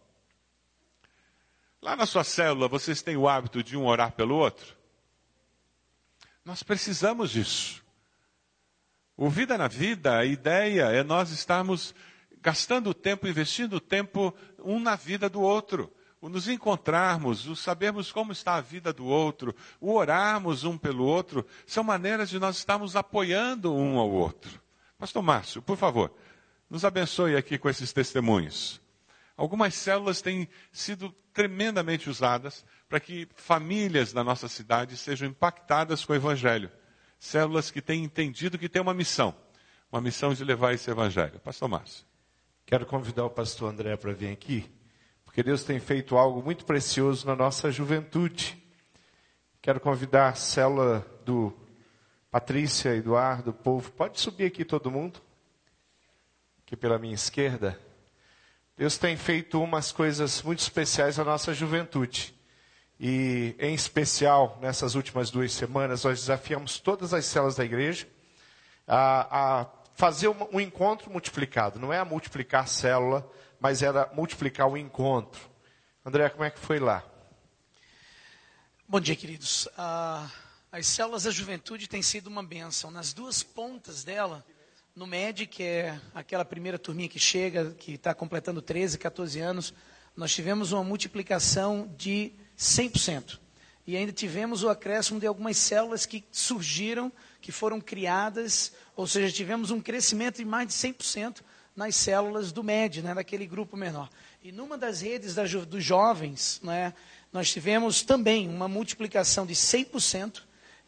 Lá 1.83 1.97
na 1.97 2.05
sua 2.05 2.23
célula, 2.23 2.69
vocês 2.69 3.01
têm 3.01 3.17
o 3.17 3.27
hábito 3.27 3.61
de 3.61 3.75
um 3.75 3.85
orar 3.85 4.13
pelo 4.13 4.37
outro? 4.37 4.73
Nós 6.45 6.63
precisamos 6.63 7.29
disso. 7.29 7.83
O 9.17 9.29
Vida 9.29 9.57
na 9.57 9.67
Vida, 9.67 10.17
a 10.17 10.23
ideia 10.23 10.83
é 10.83 11.03
nós 11.03 11.31
estarmos 11.31 11.93
gastando 12.41 12.93
tempo, 12.93 13.27
investindo 13.27 13.81
tempo 13.81 14.33
um 14.59 14.79
na 14.79 14.95
vida 14.95 15.27
do 15.27 15.41
outro. 15.41 15.91
O 16.21 16.29
nos 16.29 16.47
encontrarmos, 16.47 17.49
o 17.49 17.55
sabermos 17.55 18.13
como 18.13 18.31
está 18.31 18.55
a 18.55 18.61
vida 18.61 18.93
do 18.93 19.05
outro, 19.05 19.53
o 19.81 19.93
orarmos 19.93 20.63
um 20.63 20.77
pelo 20.77 21.03
outro, 21.03 21.45
são 21.67 21.83
maneiras 21.83 22.29
de 22.29 22.39
nós 22.39 22.55
estarmos 22.55 22.95
apoiando 22.95 23.75
um 23.75 23.99
ao 23.99 24.09
outro. 24.09 24.57
Pastor 24.97 25.21
Márcio, 25.21 25.61
por 25.61 25.75
favor, 25.75 26.13
nos 26.69 26.85
abençoe 26.85 27.35
aqui 27.35 27.57
com 27.57 27.69
esses 27.69 27.91
testemunhos. 27.91 28.81
Algumas 29.35 29.73
células 29.73 30.21
têm 30.21 30.47
sido 30.71 31.11
tremendamente 31.33 32.09
usadas 32.09 32.65
para 32.87 32.99
que 32.99 33.27
famílias 33.35 34.13
da 34.13 34.23
nossa 34.23 34.47
cidade 34.47 34.95
sejam 34.95 35.27
impactadas 35.27 36.05
com 36.05 36.13
o 36.13 36.15
Evangelho. 36.15 36.71
Células 37.19 37.71
que 37.71 37.81
têm 37.81 38.03
entendido 38.03 38.57
que 38.57 38.69
têm 38.69 38.81
uma 38.81 38.93
missão, 38.93 39.35
uma 39.91 40.01
missão 40.01 40.33
de 40.33 40.43
levar 40.43 40.73
esse 40.73 40.91
Evangelho. 40.91 41.39
Pastor 41.39 41.67
Márcio. 41.67 42.05
Quero 42.65 42.85
convidar 42.85 43.25
o 43.25 43.29
pastor 43.29 43.71
André 43.71 43.97
para 43.97 44.13
vir 44.13 44.31
aqui, 44.31 44.71
porque 45.25 45.43
Deus 45.43 45.63
tem 45.63 45.79
feito 45.79 46.15
algo 46.15 46.41
muito 46.41 46.65
precioso 46.65 47.25
na 47.25 47.35
nossa 47.35 47.71
juventude. 47.71 48.61
Quero 49.61 49.79
convidar 49.79 50.29
a 50.29 50.35
célula 50.35 51.05
do 51.25 51.53
Patrícia, 52.29 52.95
Eduardo, 52.95 53.53
povo. 53.53 53.91
Pode 53.91 54.19
subir 54.19 54.45
aqui 54.45 54.63
todo 54.65 54.91
mundo? 54.91 55.21
Aqui 56.65 56.75
pela 56.75 56.99
minha 56.99 57.15
esquerda. 57.15 57.79
Deus 58.75 58.97
tem 58.97 59.15
feito 59.15 59.61
umas 59.61 59.91
coisas 59.91 60.41
muito 60.41 60.59
especiais 60.59 61.17
na 61.17 61.23
nossa 61.23 61.53
juventude. 61.53 62.33
E, 62.99 63.55
em 63.59 63.75
especial, 63.75 64.57
nessas 64.61 64.95
últimas 64.95 65.29
duas 65.29 65.53
semanas, 65.53 66.03
nós 66.03 66.21
desafiamos 66.21 66.79
todas 66.79 67.13
as 67.13 67.25
células 67.25 67.55
da 67.55 67.63
igreja 67.63 68.07
a, 68.87 69.61
a 69.61 69.65
fazer 69.93 70.27
um, 70.27 70.47
um 70.53 70.59
encontro 70.59 71.11
multiplicado. 71.11 71.79
Não 71.79 71.93
é 71.93 71.99
a 71.99 72.05
multiplicar 72.05 72.67
célula, 72.67 73.29
mas 73.59 73.83
era 73.83 74.09
multiplicar 74.13 74.67
o 74.67 74.75
encontro. 74.75 75.41
André, 76.03 76.27
como 76.29 76.43
é 76.43 76.49
que 76.49 76.59
foi 76.59 76.79
lá? 76.79 77.03
Bom 78.87 78.99
dia, 78.99 79.15
queridos. 79.15 79.67
Ah, 79.77 80.27
as 80.71 80.87
células 80.87 81.23
da 81.23 81.31
juventude 81.31 81.87
têm 81.87 82.01
sido 82.01 82.27
uma 82.27 82.43
benção. 82.43 82.89
Nas 82.89 83.13
duas 83.13 83.43
pontas 83.43 84.03
dela, 84.03 84.43
no 84.95 85.07
MED, 85.07 85.47
que 85.47 85.63
é 85.63 85.99
aquela 86.13 86.45
primeira 86.45 86.77
turminha 86.77 87.09
que 87.09 87.19
chega, 87.19 87.71
que 87.71 87.93
está 87.93 88.13
completando 88.13 88.61
13, 88.61 88.99
14 88.99 89.39
anos, 89.39 89.73
nós 90.15 90.33
tivemos 90.33 90.71
uma 90.71 90.83
multiplicação 90.83 91.91
de 91.97 92.31
100%. 92.57 93.39
E 93.87 93.97
ainda 93.97 94.11
tivemos 94.11 94.63
o 94.63 94.69
acréscimo 94.69 95.19
de 95.19 95.25
algumas 95.25 95.57
células 95.57 96.05
que 96.05 96.23
surgiram, 96.31 97.11
que 97.41 97.51
foram 97.51 97.81
criadas, 97.81 98.71
ou 98.95 99.07
seja, 99.07 99.33
tivemos 99.33 99.71
um 99.71 99.81
crescimento 99.81 100.37
de 100.37 100.45
mais 100.45 100.67
de 100.67 100.73
100% 100.75 101.41
nas 101.75 101.95
células 101.95 102.51
do 102.51 102.63
MED, 102.63 103.01
né, 103.01 103.15
daquele 103.15 103.47
grupo 103.47 103.75
menor. 103.75 104.09
E 104.43 104.51
numa 104.51 104.77
das 104.77 105.01
redes 105.01 105.33
da, 105.33 105.43
dos 105.43 105.83
jovens, 105.83 106.61
né, 106.63 106.93
nós 107.31 107.51
tivemos 107.51 108.03
também 108.03 108.47
uma 108.47 108.67
multiplicação 108.67 109.43
de 109.43 109.55
100%, 109.55 110.43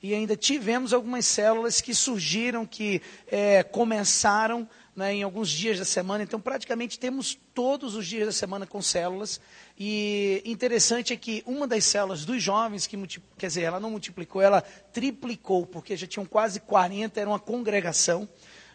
e 0.05 0.13
ainda 0.13 0.37
tivemos 0.37 0.93
algumas 0.93 1.25
células 1.25 1.81
que 1.81 1.91
surgiram, 1.91 2.63
que 2.63 3.01
é, 3.25 3.63
começaram 3.63 4.69
né, 4.95 5.15
em 5.15 5.23
alguns 5.23 5.49
dias 5.49 5.79
da 5.79 5.85
semana. 5.85 6.23
Então, 6.23 6.39
praticamente 6.39 6.99
temos 6.99 7.35
todos 7.55 7.95
os 7.95 8.05
dias 8.05 8.27
da 8.27 8.31
semana 8.31 8.67
com 8.67 8.83
células. 8.83 9.41
E 9.75 10.43
interessante 10.45 11.11
é 11.11 11.17
que 11.17 11.41
uma 11.43 11.65
das 11.65 11.85
células 11.85 12.23
dos 12.23 12.43
jovens, 12.43 12.85
que 12.85 12.95
quer 13.35 13.47
dizer, 13.47 13.63
ela 13.63 13.79
não 13.79 13.89
multiplicou, 13.89 14.43
ela 14.43 14.61
triplicou, 14.61 15.65
porque 15.65 15.97
já 15.97 16.05
tinham 16.05 16.23
quase 16.23 16.59
40, 16.59 17.19
era 17.19 17.27
uma 17.27 17.39
congregação. 17.39 18.29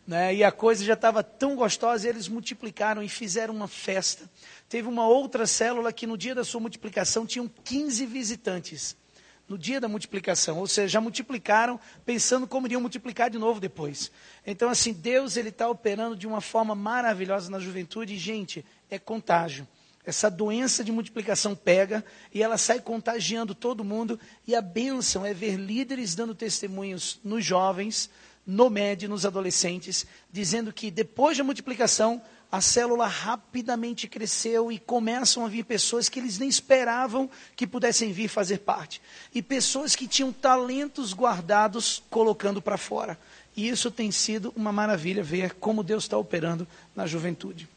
Né, 0.05 0.35
e 0.35 0.43
a 0.43 0.51
coisa 0.51 0.85
já 0.85 0.95
estava 0.95 1.23
tão 1.23 1.55
gostosa, 1.55 2.09
eles 2.09 2.27
multiplicaram 2.27 3.05
e 3.05 3.09
fizeram 3.09 3.55
uma 3.55 3.69
festa. 3.69 4.29
Teve 4.69 4.89
uma 4.89 5.07
outra 5.07 5.47
célula 5.47 5.93
que 5.93 6.09
no 6.09 6.19
dia 6.19 6.35
da 6.35 6.43
sua 6.43 6.61
multiplicação 6.61 7.25
tinham 7.25 7.49
15 7.63 8.05
visitantes 8.07 8.97
no 9.51 9.59
dia 9.59 9.81
da 9.81 9.89
multiplicação, 9.89 10.59
ou 10.59 10.67
seja, 10.69 10.87
já 10.87 11.01
multiplicaram 11.01 11.81
pensando 12.07 12.47
como 12.47 12.69
iriam 12.69 12.81
multiplicar 12.81 13.29
de 13.29 13.37
novo 13.37 13.59
depois. 13.59 14.13
Então, 14.47 14.71
assim, 14.71 14.93
Deus 14.93 15.37
ele 15.37 15.49
está 15.49 15.69
operando 15.69 16.15
de 16.15 16.25
uma 16.25 16.41
forma 16.41 16.73
maravilhosa 16.73 17.51
na 17.51 17.59
juventude 17.59 18.15
e, 18.15 18.17
gente, 18.17 18.65
é 18.89 18.97
contágio. 18.97 19.67
Essa 20.07 20.31
doença 20.31 20.85
de 20.85 20.93
multiplicação 20.93 21.57
pega 21.57 22.05
e 22.33 22.45
ela 22.45 22.57
sai 22.57 22.79
contagiando 22.79 23.53
todo 23.53 23.83
mundo. 23.83 24.21
E 24.47 24.55
a 24.55 24.63
bênção 24.63 25.27
é 25.27 25.35
ver 25.35 25.57
líderes 25.57 26.15
dando 26.15 26.33
testemunhos 26.33 27.19
nos 27.25 27.45
jovens, 27.45 28.09
no 28.47 28.71
médio, 28.71 29.09
nos 29.09 29.27
adolescentes, 29.27 30.07
dizendo 30.31 30.73
que 30.73 30.93
depois 30.93 31.37
da 31.37 31.43
multiplicação 31.43 32.23
a 32.51 32.61
célula 32.61 33.07
rapidamente 33.07 34.09
cresceu 34.09 34.73
e 34.73 34.79
começam 34.79 35.45
a 35.45 35.49
vir 35.49 35.65
pessoas 35.65 36.09
que 36.09 36.19
eles 36.19 36.39
nem 36.39 36.49
esperavam 36.49 37.31
que 37.55 37.67
pudessem 37.67 38.13
vir 38.13 38.29
fazer 38.29 38.59
parte. 38.59 39.01
E 39.33 39.41
pessoas 39.41 39.95
que 39.95 40.09
tinham 40.09 40.33
talentos 40.33 41.13
guardados 41.13 42.03
colocando 42.11 42.61
para 42.61 42.77
fora. 42.77 43.17
E 43.57 43.69
isso 43.69 43.91
tem 43.91 44.11
sido 44.11 44.53
uma 44.57 44.73
maravilha 44.73 45.23
ver 45.23 45.55
como 45.55 45.85
Deus 45.85 46.05
está 46.05 46.17
operando 46.17 46.67
na 46.95 47.07
juventude. 47.07 47.69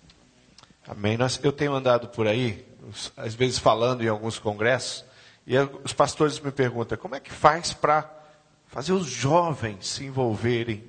Amém. 0.88 1.18
Eu 1.44 1.52
tenho 1.52 1.74
andado 1.74 2.08
por 2.08 2.28
aí, 2.28 2.66
às 3.16 3.34
vezes 3.36 3.60
falando 3.60 4.04
em 4.04 4.08
alguns 4.08 4.40
congressos, 4.40 5.06
e 5.46 5.56
os 5.84 5.94
pastores 5.94 6.40
me 6.40 6.52
perguntam: 6.52 6.98
como 6.98 7.16
é 7.16 7.20
que 7.20 7.32
faz 7.32 7.74
para 7.74 8.10
fazer 8.68 8.92
os 8.92 9.06
jovens 9.06 9.88
se 9.88 10.06
envolverem 10.06 10.84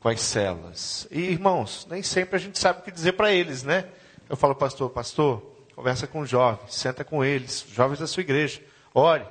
com 0.00 0.08
as 0.08 0.20
células. 0.20 1.06
E 1.10 1.20
irmãos, 1.20 1.86
nem 1.88 2.02
sempre 2.02 2.36
a 2.36 2.38
gente 2.38 2.58
sabe 2.58 2.80
o 2.80 2.82
que 2.82 2.90
dizer 2.90 3.12
para 3.12 3.30
eles, 3.30 3.62
né? 3.62 3.86
Eu 4.28 4.36
falo, 4.36 4.54
pastor, 4.54 4.90
pastor, 4.90 5.40
conversa 5.76 6.06
com 6.06 6.20
os 6.20 6.30
jovens, 6.30 6.74
senta 6.74 7.04
com 7.04 7.22
eles, 7.22 7.66
jovens 7.70 7.98
da 7.98 8.06
sua 8.06 8.22
igreja, 8.22 8.62
ore, 8.94 9.26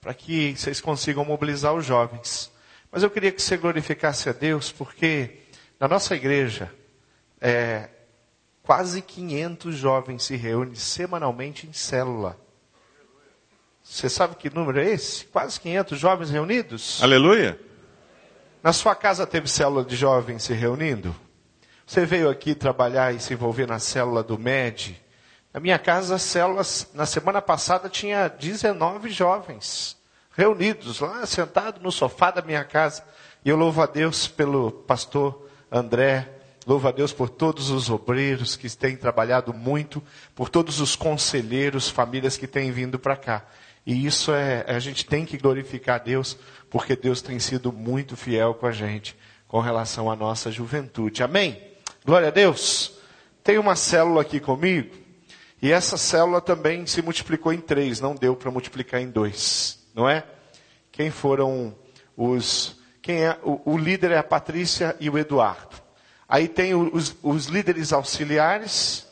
para 0.00 0.14
que 0.14 0.54
vocês 0.56 0.80
consigam 0.80 1.24
mobilizar 1.24 1.74
os 1.74 1.84
jovens. 1.84 2.52
Mas 2.90 3.02
eu 3.02 3.10
queria 3.10 3.32
que 3.32 3.42
você 3.42 3.56
glorificasse 3.56 4.28
a 4.28 4.32
Deus, 4.32 4.70
porque 4.70 5.40
na 5.80 5.88
nossa 5.88 6.14
igreja, 6.14 6.72
é, 7.40 7.88
quase 8.62 9.02
500 9.02 9.74
jovens 9.74 10.22
se 10.22 10.36
reúnem 10.36 10.76
semanalmente 10.76 11.66
em 11.66 11.72
célula. 11.72 12.38
Você 13.82 14.08
sabe 14.08 14.36
que 14.36 14.50
número 14.50 14.80
é 14.80 14.90
esse? 14.90 15.24
Quase 15.26 15.60
500 15.60 15.98
jovens 15.98 16.30
reunidos? 16.30 17.02
Aleluia! 17.02 17.58
Na 18.66 18.72
sua 18.72 18.96
casa 18.96 19.24
teve 19.24 19.46
célula 19.46 19.84
de 19.84 19.94
jovens 19.94 20.42
se 20.42 20.52
reunindo? 20.52 21.14
Você 21.86 22.04
veio 22.04 22.28
aqui 22.28 22.52
trabalhar 22.52 23.14
e 23.14 23.20
se 23.20 23.32
envolver 23.32 23.64
na 23.64 23.78
célula 23.78 24.24
do 24.24 24.36
MED? 24.36 25.00
Na 25.54 25.60
minha 25.60 25.78
casa, 25.78 26.16
as 26.16 26.22
células, 26.22 26.90
na 26.92 27.06
semana 27.06 27.40
passada, 27.40 27.88
tinha 27.88 28.26
19 28.26 29.08
jovens 29.10 29.96
reunidos 30.32 30.98
lá, 30.98 31.24
sentados 31.26 31.80
no 31.80 31.92
sofá 31.92 32.32
da 32.32 32.42
minha 32.42 32.64
casa. 32.64 33.04
E 33.44 33.48
eu 33.48 33.56
louvo 33.56 33.80
a 33.82 33.86
Deus 33.86 34.26
pelo 34.26 34.72
pastor 34.72 35.48
André, 35.70 36.28
louvo 36.66 36.88
a 36.88 36.90
Deus 36.90 37.12
por 37.12 37.28
todos 37.28 37.70
os 37.70 37.88
obreiros 37.88 38.56
que 38.56 38.68
têm 38.76 38.96
trabalhado 38.96 39.54
muito, 39.54 40.02
por 40.34 40.48
todos 40.48 40.80
os 40.80 40.96
conselheiros, 40.96 41.88
famílias 41.88 42.36
que 42.36 42.48
têm 42.48 42.72
vindo 42.72 42.98
para 42.98 43.14
cá. 43.14 43.44
E 43.86 44.04
isso 44.04 44.34
é, 44.34 44.64
a 44.66 44.80
gente 44.80 45.06
tem 45.06 45.24
que 45.24 45.38
glorificar 45.38 45.94
a 45.94 46.02
Deus, 46.02 46.36
porque 46.68 46.96
Deus 46.96 47.22
tem 47.22 47.38
sido 47.38 47.72
muito 47.72 48.16
fiel 48.16 48.52
com 48.52 48.66
a 48.66 48.72
gente 48.72 49.16
com 49.46 49.60
relação 49.60 50.10
à 50.10 50.16
nossa 50.16 50.50
juventude. 50.50 51.22
Amém? 51.22 51.62
Glória 52.04 52.28
a 52.28 52.32
Deus. 52.32 52.98
Tem 53.44 53.58
uma 53.58 53.76
célula 53.76 54.22
aqui 54.22 54.40
comigo, 54.40 54.92
e 55.62 55.70
essa 55.70 55.96
célula 55.96 56.40
também 56.40 56.84
se 56.84 57.00
multiplicou 57.00 57.52
em 57.52 57.60
três, 57.60 58.00
não 58.00 58.14
deu 58.14 58.34
para 58.34 58.50
multiplicar 58.50 59.00
em 59.00 59.08
dois, 59.08 59.86
não 59.94 60.08
é? 60.08 60.24
Quem 60.90 61.10
foram 61.10 61.76
os 62.16 62.80
Quem 63.00 63.24
é 63.24 63.38
o, 63.44 63.60
o 63.72 63.78
líder 63.78 64.10
é 64.10 64.18
a 64.18 64.22
Patrícia 64.22 64.96
e 64.98 65.08
o 65.08 65.16
Eduardo. 65.16 65.76
Aí 66.28 66.48
tem 66.48 66.74
os, 66.74 67.14
os 67.22 67.46
líderes 67.46 67.92
auxiliares, 67.92 69.06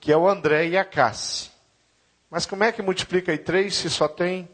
que 0.00 0.10
é 0.10 0.16
o 0.16 0.28
André 0.28 0.66
e 0.66 0.76
a 0.76 0.84
Cassi. 0.84 1.50
Mas 2.30 2.46
como 2.46 2.62
é 2.62 2.70
que 2.70 2.80
multiplica 2.80 3.32
aí 3.32 3.38
três 3.38 3.74
se 3.74 3.90
só 3.90 4.06
tem 4.06 4.48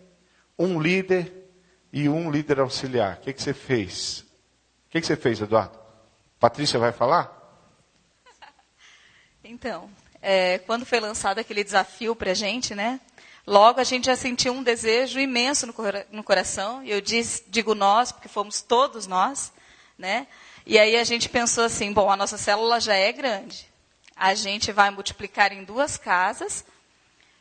um 0.58 0.80
líder 0.80 1.32
e 1.92 2.08
um 2.08 2.30
líder 2.30 2.60
auxiliar? 2.60 3.18
O 3.18 3.20
que, 3.20 3.32
que 3.34 3.42
você 3.42 3.52
fez? 3.52 4.20
O 4.20 4.90
que, 4.90 5.00
que 5.00 5.06
você 5.06 5.16
fez, 5.16 5.40
Eduardo? 5.40 5.78
Patrícia 6.40 6.78
vai 6.78 6.92
falar? 6.92 7.34
Então, 9.48 9.88
é, 10.20 10.58
quando 10.58 10.84
foi 10.84 10.98
lançado 10.98 11.38
aquele 11.38 11.62
desafio 11.62 12.16
para 12.16 12.32
a 12.32 12.34
gente, 12.34 12.74
né? 12.74 13.00
Logo 13.46 13.78
a 13.78 13.84
gente 13.84 14.06
já 14.06 14.16
sentiu 14.16 14.52
um 14.52 14.62
desejo 14.62 15.20
imenso 15.20 15.68
no, 15.68 15.74
no 16.10 16.24
coração. 16.24 16.82
E 16.82 16.90
eu 16.90 17.00
diz, 17.00 17.44
digo 17.46 17.72
nós, 17.72 18.10
porque 18.10 18.26
fomos 18.26 18.60
todos 18.60 19.06
nós, 19.06 19.52
né? 19.96 20.26
E 20.66 20.80
aí 20.80 20.96
a 20.96 21.04
gente 21.04 21.28
pensou 21.28 21.62
assim, 21.62 21.92
bom, 21.92 22.10
a 22.10 22.16
nossa 22.16 22.36
célula 22.36 22.80
já 22.80 22.94
é 22.94 23.12
grande. 23.12 23.70
A 24.16 24.34
gente 24.34 24.72
vai 24.72 24.90
multiplicar 24.90 25.52
em 25.52 25.62
duas 25.62 25.96
casas. 25.96 26.64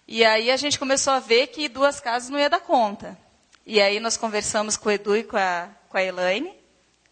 E 0.08 0.24
aí 0.24 0.52
a 0.52 0.58
gente 0.58 0.78
começou 0.78 1.14
a 1.14 1.20
ver 1.20 1.48
que 1.48 1.68
duas 1.68 2.00
casas 2.00 2.30
não 2.30 2.40
ia 2.40 2.50
dar 2.50 2.60
conta. 2.60 3.18
E 3.66 3.82
aí 3.82 4.00
nós 4.00 4.18
conversamos 4.18 4.78
com 4.78 4.90
o 4.90 4.92
Edu 4.92 5.18
e 5.18 5.24
com 5.24 5.38
a, 5.38 5.70
com 5.90 5.98
a 5.98 6.04
Elaine, 6.04 6.54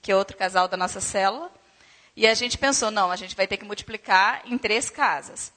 que 0.01 0.11
é 0.11 0.15
outro 0.15 0.37
casal 0.37 0.67
da 0.67 0.77
nossa 0.77 1.01
célula. 1.01 1.51
E 2.15 2.27
a 2.27 2.35
gente 2.35 2.57
pensou, 2.57 2.91
não, 2.91 3.09
a 3.09 3.15
gente 3.15 3.35
vai 3.35 3.47
ter 3.47 3.57
que 3.57 3.65
multiplicar 3.65 4.43
em 4.45 4.57
três 4.57 4.91
casas. 4.91 5.51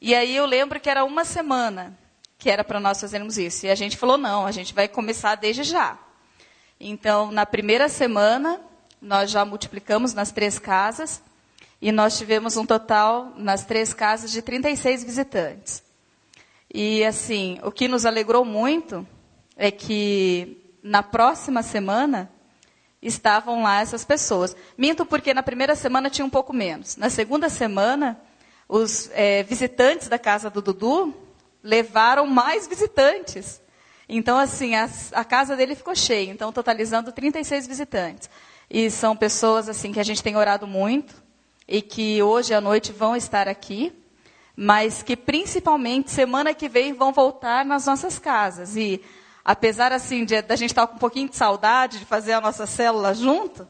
E 0.00 0.14
aí 0.14 0.34
eu 0.34 0.46
lembro 0.46 0.80
que 0.80 0.88
era 0.88 1.04
uma 1.04 1.24
semana 1.24 1.98
que 2.38 2.48
era 2.48 2.64
para 2.64 2.80
nós 2.80 2.98
fazermos 2.98 3.36
isso. 3.36 3.66
E 3.66 3.70
a 3.70 3.74
gente 3.74 3.98
falou, 3.98 4.16
não, 4.16 4.46
a 4.46 4.50
gente 4.50 4.72
vai 4.72 4.88
começar 4.88 5.34
desde 5.34 5.62
já. 5.62 5.98
Então, 6.80 7.30
na 7.30 7.44
primeira 7.44 7.86
semana, 7.90 8.58
nós 9.02 9.30
já 9.30 9.44
multiplicamos 9.44 10.14
nas 10.14 10.32
três 10.32 10.58
casas. 10.58 11.22
E 11.82 11.92
nós 11.92 12.16
tivemos 12.16 12.56
um 12.56 12.64
total, 12.64 13.34
nas 13.36 13.66
três 13.66 13.92
casas, 13.92 14.32
de 14.32 14.40
36 14.40 15.04
visitantes. 15.04 15.82
E, 16.72 17.04
assim, 17.04 17.58
o 17.62 17.72
que 17.72 17.88
nos 17.88 18.06
alegrou 18.06 18.44
muito 18.44 19.06
é 19.56 19.70
que 19.70 20.56
na 20.82 21.02
próxima 21.02 21.62
semana 21.62 22.30
estavam 23.02 23.62
lá 23.62 23.80
essas 23.80 24.04
pessoas. 24.04 24.54
Minto 24.76 25.04
porque 25.04 25.34
na 25.34 25.42
primeira 25.42 25.74
semana 25.74 26.10
tinha 26.10 26.24
um 26.24 26.30
pouco 26.30 26.52
menos. 26.52 26.96
Na 26.96 27.10
segunda 27.10 27.48
semana, 27.48 28.20
os 28.68 29.10
é, 29.12 29.42
visitantes 29.42 30.08
da 30.08 30.18
casa 30.18 30.50
do 30.50 30.62
Dudu 30.62 31.14
levaram 31.62 32.26
mais 32.26 32.66
visitantes. 32.66 33.60
Então, 34.08 34.38
assim, 34.38 34.74
a, 34.74 34.88
a, 35.12 35.24
casa 35.24 35.56
dele 35.56 35.74
ficou 35.74 35.94
cheia. 35.94 36.30
Então, 36.30 36.52
totalizando 36.52 37.12
36 37.12 37.66
visitantes. 37.66 38.30
E 38.68 38.90
são 38.90 39.16
pessoas, 39.16 39.68
assim, 39.68 39.92
que 39.92 40.00
a 40.00 40.04
gente 40.04 40.22
tem 40.22 40.36
orado 40.36 40.66
muito 40.66 41.14
e 41.66 41.80
que 41.80 42.22
hoje 42.22 42.52
à 42.52 42.60
noite 42.60 42.92
vão 42.92 43.14
estar 43.14 43.46
aqui, 43.46 43.92
mas 44.62 45.02
que 45.02 45.16
principalmente 45.16 46.10
semana 46.10 46.52
que 46.52 46.68
vem 46.68 46.92
vão 46.92 47.14
voltar 47.14 47.64
nas 47.64 47.86
nossas 47.86 48.18
casas. 48.18 48.76
E 48.76 49.02
apesar, 49.42 49.90
assim, 49.90 50.22
de, 50.22 50.42
de 50.42 50.52
a 50.52 50.56
gente 50.56 50.72
estar 50.72 50.86
com 50.86 50.96
um 50.96 50.98
pouquinho 50.98 51.30
de 51.30 51.36
saudade 51.36 51.98
de 51.98 52.04
fazer 52.04 52.34
a 52.34 52.42
nossa 52.42 52.66
célula 52.66 53.14
junto, 53.14 53.66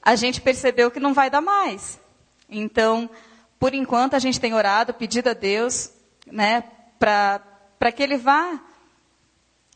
a 0.00 0.16
gente 0.16 0.40
percebeu 0.40 0.90
que 0.90 0.98
não 0.98 1.12
vai 1.12 1.28
dar 1.28 1.42
mais. 1.42 2.00
Então, 2.48 3.10
por 3.58 3.74
enquanto, 3.74 4.16
a 4.16 4.18
gente 4.18 4.40
tem 4.40 4.54
orado, 4.54 4.94
pedido 4.94 5.28
a 5.28 5.34
Deus, 5.34 5.90
né, 6.26 6.64
para 6.98 7.92
que 7.94 8.02
Ele 8.02 8.16
vá, 8.16 8.58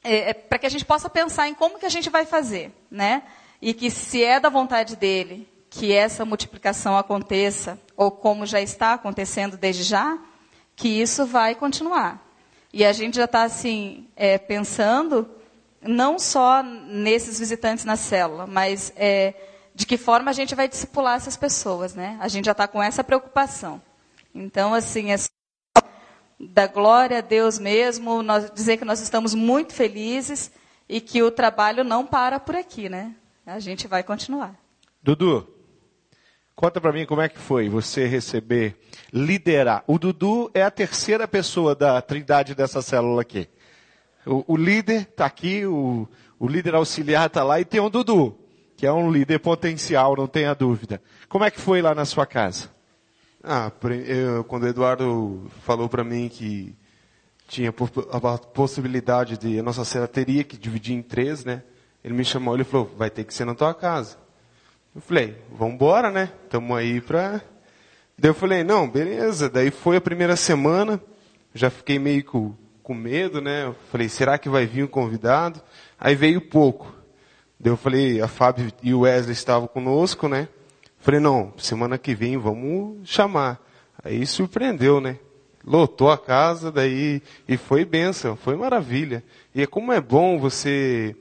é, 0.03 0.31
é 0.31 0.33
para 0.33 0.59
que 0.59 0.67
a 0.67 0.71
gente 0.71 0.87
possa 0.87 1.11
pensar 1.11 1.47
em 1.47 1.53
como 1.53 1.79
que 1.79 1.85
a 1.85 1.91
gente 1.91 2.09
vai 2.09 2.25
fazer, 2.25 2.73
né? 2.91 3.25
E 3.61 3.75
que 3.75 3.91
se 3.91 4.25
é 4.25 4.41
da 4.41 4.49
vontade 4.49 4.97
dEle 4.97 5.47
que 5.69 5.93
essa 5.93 6.25
multiplicação 6.25 6.97
aconteça, 6.97 7.79
ou 7.95 8.11
como 8.11 8.47
já 8.47 8.63
está 8.63 8.95
acontecendo 8.95 9.59
desde 9.59 9.83
já, 9.83 10.19
que 10.77 10.89
isso 10.89 11.25
vai 11.27 11.55
continuar. 11.55 12.23
E 12.73 12.85
a 12.85 12.93
gente 12.93 13.17
já 13.17 13.25
está, 13.25 13.45
assim, 13.45 14.09
é, 14.17 14.37
pensando 14.37 15.29
não 15.81 16.19
só 16.19 16.63
nesses 16.63 17.39
visitantes 17.39 17.85
na 17.85 17.97
célula, 17.97 18.47
mas 18.47 18.93
é, 18.97 19.35
de 19.75 19.87
que 19.87 19.97
forma 19.97 20.31
a 20.31 20.35
gente 20.35 20.55
vai 20.55 20.67
discipular 20.67 21.17
essas 21.17 21.37
pessoas, 21.37 21.95
né? 21.95 22.17
A 22.21 22.29
gente 22.29 22.47
já 22.47 22.53
está 22.53 22.67
com 22.67 22.83
essa 22.83 23.05
preocupação. 23.05 23.81
Então, 24.35 24.75
assim, 24.75 25.13
é 25.13 25.17
da 26.41 26.67
glória 26.67 27.19
a 27.19 27.21
Deus 27.21 27.59
mesmo, 27.59 28.23
nós, 28.23 28.51
dizer 28.51 28.77
que 28.77 28.85
nós 28.85 29.01
estamos 29.01 29.35
muito 29.35 29.73
felizes 29.73 30.51
e 30.89 31.01
que 31.01 31.23
o 31.23 31.31
trabalho 31.31 31.85
não 31.85 32.05
para 32.05 32.41
por 32.41 32.57
aqui, 32.57 32.89
né? 32.89 33.15
A 33.47 33.59
gente 33.59 33.87
vai 33.87 34.03
continuar. 34.03 34.55
Dudu, 35.03 35.47
conta 36.55 36.81
para 36.81 36.93
mim 36.93 37.07
como 37.07 37.21
é 37.21 37.29
que 37.29 37.39
foi 37.39 37.69
você 37.69 38.07
receber, 38.07 38.77
liderar. 39.13 39.85
O 39.87 39.99
Dudu 39.99 40.51
é 40.55 40.63
a 40.63 40.71
terceira 40.71 41.27
pessoa 41.27 41.75
da 41.75 42.01
trindade 42.01 42.55
dessa 42.55 42.83
célula 42.83 43.23
aqui. 43.23 43.49
O, 44.27 44.55
o 44.55 44.57
líder 44.57 45.03
está 45.03 45.27
aqui, 45.27 45.67
o, 45.67 46.09
o 46.39 46.47
líder 46.47 46.75
auxiliar 46.75 47.27
está 47.27 47.43
lá 47.43 47.61
e 47.61 47.65
tem 47.65 47.81
o 47.81 47.91
Dudu 47.91 48.39
que 48.77 48.87
é 48.87 48.93
um 48.93 49.11
líder 49.11 49.39
potencial, 49.39 50.17
não 50.17 50.27
tenha 50.27 50.55
dúvida. 50.55 51.01
Como 51.29 51.45
é 51.45 51.51
que 51.51 51.61
foi 51.61 51.81
lá 51.81 51.95
na 51.95 52.05
sua 52.05 52.27
casa? 52.27 52.69
Ah, 53.43 53.71
eu, 54.07 54.43
quando 54.45 54.65
o 54.65 54.69
Eduardo 54.69 55.51
falou 55.63 55.89
para 55.89 56.03
mim 56.03 56.29
que 56.29 56.75
tinha 57.47 57.71
a 57.71 58.39
possibilidade 58.39 59.37
de 59.37 59.59
a 59.59 59.63
nossa 59.63 59.85
cela 59.85 60.09
teria 60.09 60.43
que 60.43 60.57
dividir 60.57 60.95
em 60.95 61.03
três, 61.03 61.45
né? 61.45 61.63
Ele 62.03 62.15
me 62.15 62.25
chamou, 62.25 62.55
ele 62.55 62.65
falou, 62.65 62.93
vai 62.97 63.11
ter 63.11 63.25
que 63.25 63.33
ser 63.33 63.45
na 63.45 63.55
tua 63.55 63.75
casa. 63.75 64.19
Eu 64.95 65.01
falei, 65.01 65.37
vamos 65.51 65.75
embora, 65.75 66.09
né? 66.09 66.31
Estamos 66.45 66.79
aí 66.79 67.01
para. 67.01 67.43
Daí 68.17 68.31
eu 68.31 68.35
falei, 68.35 68.63
não, 68.63 68.89
beleza. 68.89 69.51
Daí 69.51 69.73
foi 69.73 69.97
a 69.97 70.01
primeira 70.01 70.37
semana, 70.37 71.03
já 71.53 71.69
fiquei 71.69 71.99
meio 71.99 72.23
com, 72.25 72.55
com 72.81 72.95
medo, 72.95 73.41
né? 73.41 73.65
Eu 73.65 73.75
falei, 73.91 74.09
será 74.09 74.39
que 74.39 74.49
vai 74.49 74.67
vir 74.67 74.85
um 74.85 74.87
convidado? 74.87 75.61
Aí 75.99 76.15
veio 76.15 76.41
pouco. 76.41 76.95
Daí 77.59 77.73
eu 77.73 77.77
falei, 77.77 78.21
a 78.21 78.29
Fábio 78.29 78.73
e 78.85 78.95
o 78.95 79.01
Wesley 79.01 79.33
estavam 79.33 79.67
conosco, 79.67 80.29
né? 80.29 80.47
Falei, 81.01 81.19
não, 81.19 81.53
semana 81.57 81.99
que 81.99 82.15
vem 82.15 82.39
vamos 82.39 82.99
chamar. 83.03 83.61
Aí 84.05 84.25
surpreendeu, 84.25 85.01
né? 85.01 85.19
Lotou 85.65 86.09
a 86.09 86.17
casa, 86.17 86.71
daí, 86.71 87.21
e 87.49 87.57
foi 87.57 87.85
bênção, 87.85 88.37
foi 88.37 88.55
maravilha. 88.55 89.25
E 89.53 89.61
é 89.61 89.67
como 89.67 89.93
é 89.93 90.01
bom 90.01 90.39
você 90.39 91.17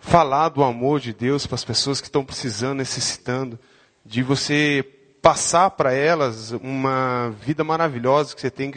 falar 0.00 0.48
do 0.48 0.64
amor 0.64 0.98
de 0.98 1.12
Deus 1.12 1.46
para 1.46 1.54
as 1.54 1.64
pessoas 1.64 2.00
que 2.00 2.08
estão 2.08 2.24
precisando, 2.24 2.78
necessitando, 2.78 3.58
de 4.04 4.22
você 4.22 4.84
passar 5.20 5.70
para 5.70 5.92
elas 5.92 6.52
uma 6.52 7.30
vida 7.42 7.62
maravilhosa 7.62 8.34
que 8.34 8.40
você 8.40 8.50
tem 8.50 8.72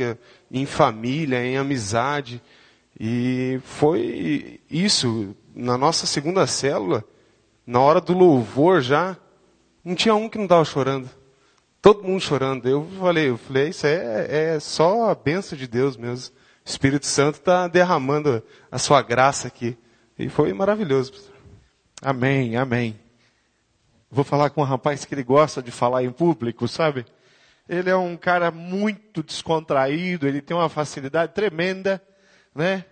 em 0.52 0.66
família, 0.66 1.44
em 1.44 1.58
amizade. 1.58 2.42
E 3.00 3.60
foi 3.64 4.60
isso, 4.70 5.36
na 5.56 5.78
nossa 5.78 6.06
segunda 6.06 6.46
célula, 6.46 7.04
na 7.66 7.80
hora 7.80 8.02
do 8.02 8.14
louvor 8.14 8.82
já, 8.82 9.18
não 9.84 9.96
tinha 9.96 10.14
um 10.14 10.28
que 10.28 10.38
não 10.38 10.46
estava 10.46 10.66
chorando. 10.66 11.10
Todo 11.82 12.04
mundo 12.04 12.22
chorando. 12.22 12.68
Eu 12.68 12.88
falei, 13.00 13.30
eu 13.30 13.38
falei, 13.38 13.70
isso 13.70 13.88
é, 13.88 14.54
é 14.56 14.60
só 14.60 15.10
a 15.10 15.16
benção 15.16 15.58
de 15.58 15.68
Deus 15.68 15.98
mesmo. 15.98 16.34
O 16.66 16.70
Espírito 16.70 17.06
Santo 17.06 17.36
está 17.36 17.68
derramando 17.68 18.44
a 18.72 18.78
sua 18.78 19.02
graça 19.02 19.48
aqui. 19.48 19.78
E 20.18 20.30
foi 20.30 20.54
maravilhoso. 20.54 21.14
Amém, 22.02 22.56
amém. 22.56 23.00
Vou 24.10 24.24
falar 24.24 24.50
com 24.52 24.62
um 24.62 24.66
rapaz 24.66 25.06
que 25.06 25.16
ele 25.16 25.24
gosta 25.24 25.62
de 25.62 25.72
falar 25.72 26.04
em 26.04 26.12
público, 26.12 26.68
sabe? 26.68 27.06
Ele 27.68 27.90
é 27.90 27.96
um 27.96 28.16
cara 28.16 28.52
muito 28.52 29.24
descontraído, 29.24 30.28
ele 30.28 30.42
tem 30.42 30.56
uma 30.56 30.70
facilidade 30.70 31.34
tremenda, 31.34 32.02
né? 32.54 32.86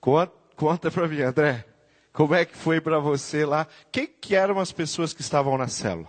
Conta, 0.00 0.32
conta 0.54 0.90
para 0.90 1.08
mim, 1.08 1.20
André. 1.20 1.64
Como 2.12 2.34
é 2.34 2.46
que 2.46 2.56
foi 2.56 2.80
para 2.80 2.98
você 2.98 3.44
lá? 3.44 3.66
Quem 3.92 4.06
que 4.06 4.34
eram 4.34 4.58
as 4.58 4.72
pessoas 4.72 5.12
que 5.12 5.20
estavam 5.20 5.58
na 5.58 5.68
célula? 5.68 6.08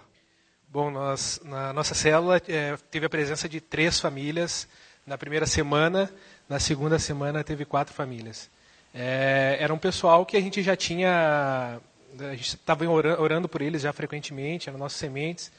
Bom, 0.69 0.89
nós, 0.89 1.41
na 1.43 1.73
nossa 1.73 1.93
célula 1.93 2.41
é, 2.47 2.77
teve 2.89 3.07
a 3.07 3.09
presença 3.09 3.49
de 3.49 3.59
três 3.59 3.99
famílias 3.99 4.67
na 5.05 5.17
primeira 5.17 5.45
semana. 5.45 6.09
Na 6.47 6.59
segunda 6.59 6.97
semana 6.97 7.43
teve 7.43 7.65
quatro 7.65 7.93
famílias. 7.93 8.49
É, 8.93 9.57
era 9.59 9.73
um 9.73 9.77
pessoal 9.77 10.25
que 10.25 10.37
a 10.37 10.41
gente 10.41 10.61
já 10.61 10.75
tinha, 10.75 11.79
a 12.19 12.35
gente 12.35 12.55
estava 12.55 12.87
orando, 12.87 13.47
por 13.47 13.61
eles 13.61 13.81
já 13.81 13.93
frequentemente, 13.93 14.69
eram 14.69 14.79
nossos 14.79 14.97
sementes, 14.97 15.51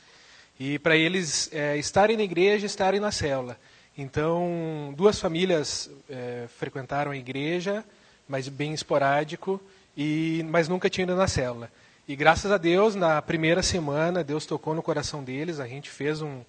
e 0.58 0.78
para 0.78 0.96
eles 0.96 1.48
é, 1.52 1.76
estarem 1.76 2.16
na 2.16 2.22
igreja, 2.22 2.66
estarem 2.66 3.00
na 3.00 3.12
célula. 3.12 3.56
Então, 3.96 4.94
duas 4.96 5.20
famílias 5.20 5.90
é, 6.08 6.46
frequentaram 6.58 7.10
a 7.10 7.16
igreja, 7.16 7.84
mas 8.28 8.48
bem 8.48 8.72
esporádico, 8.72 9.60
e, 9.96 10.44
mas 10.48 10.68
nunca 10.68 10.88
tinha 10.88 11.04
ido 11.04 11.16
na 11.16 11.26
célula. 11.26 11.70
E 12.06 12.16
graças 12.16 12.50
a 12.50 12.56
Deus, 12.56 12.94
na 12.94 13.20
primeira 13.20 13.62
semana, 13.62 14.24
Deus 14.24 14.46
tocou 14.46 14.74
no 14.74 14.82
coração 14.82 15.22
deles, 15.22 15.60
a 15.60 15.66
gente 15.66 15.90
fez 15.90 16.22
um, 16.22 16.42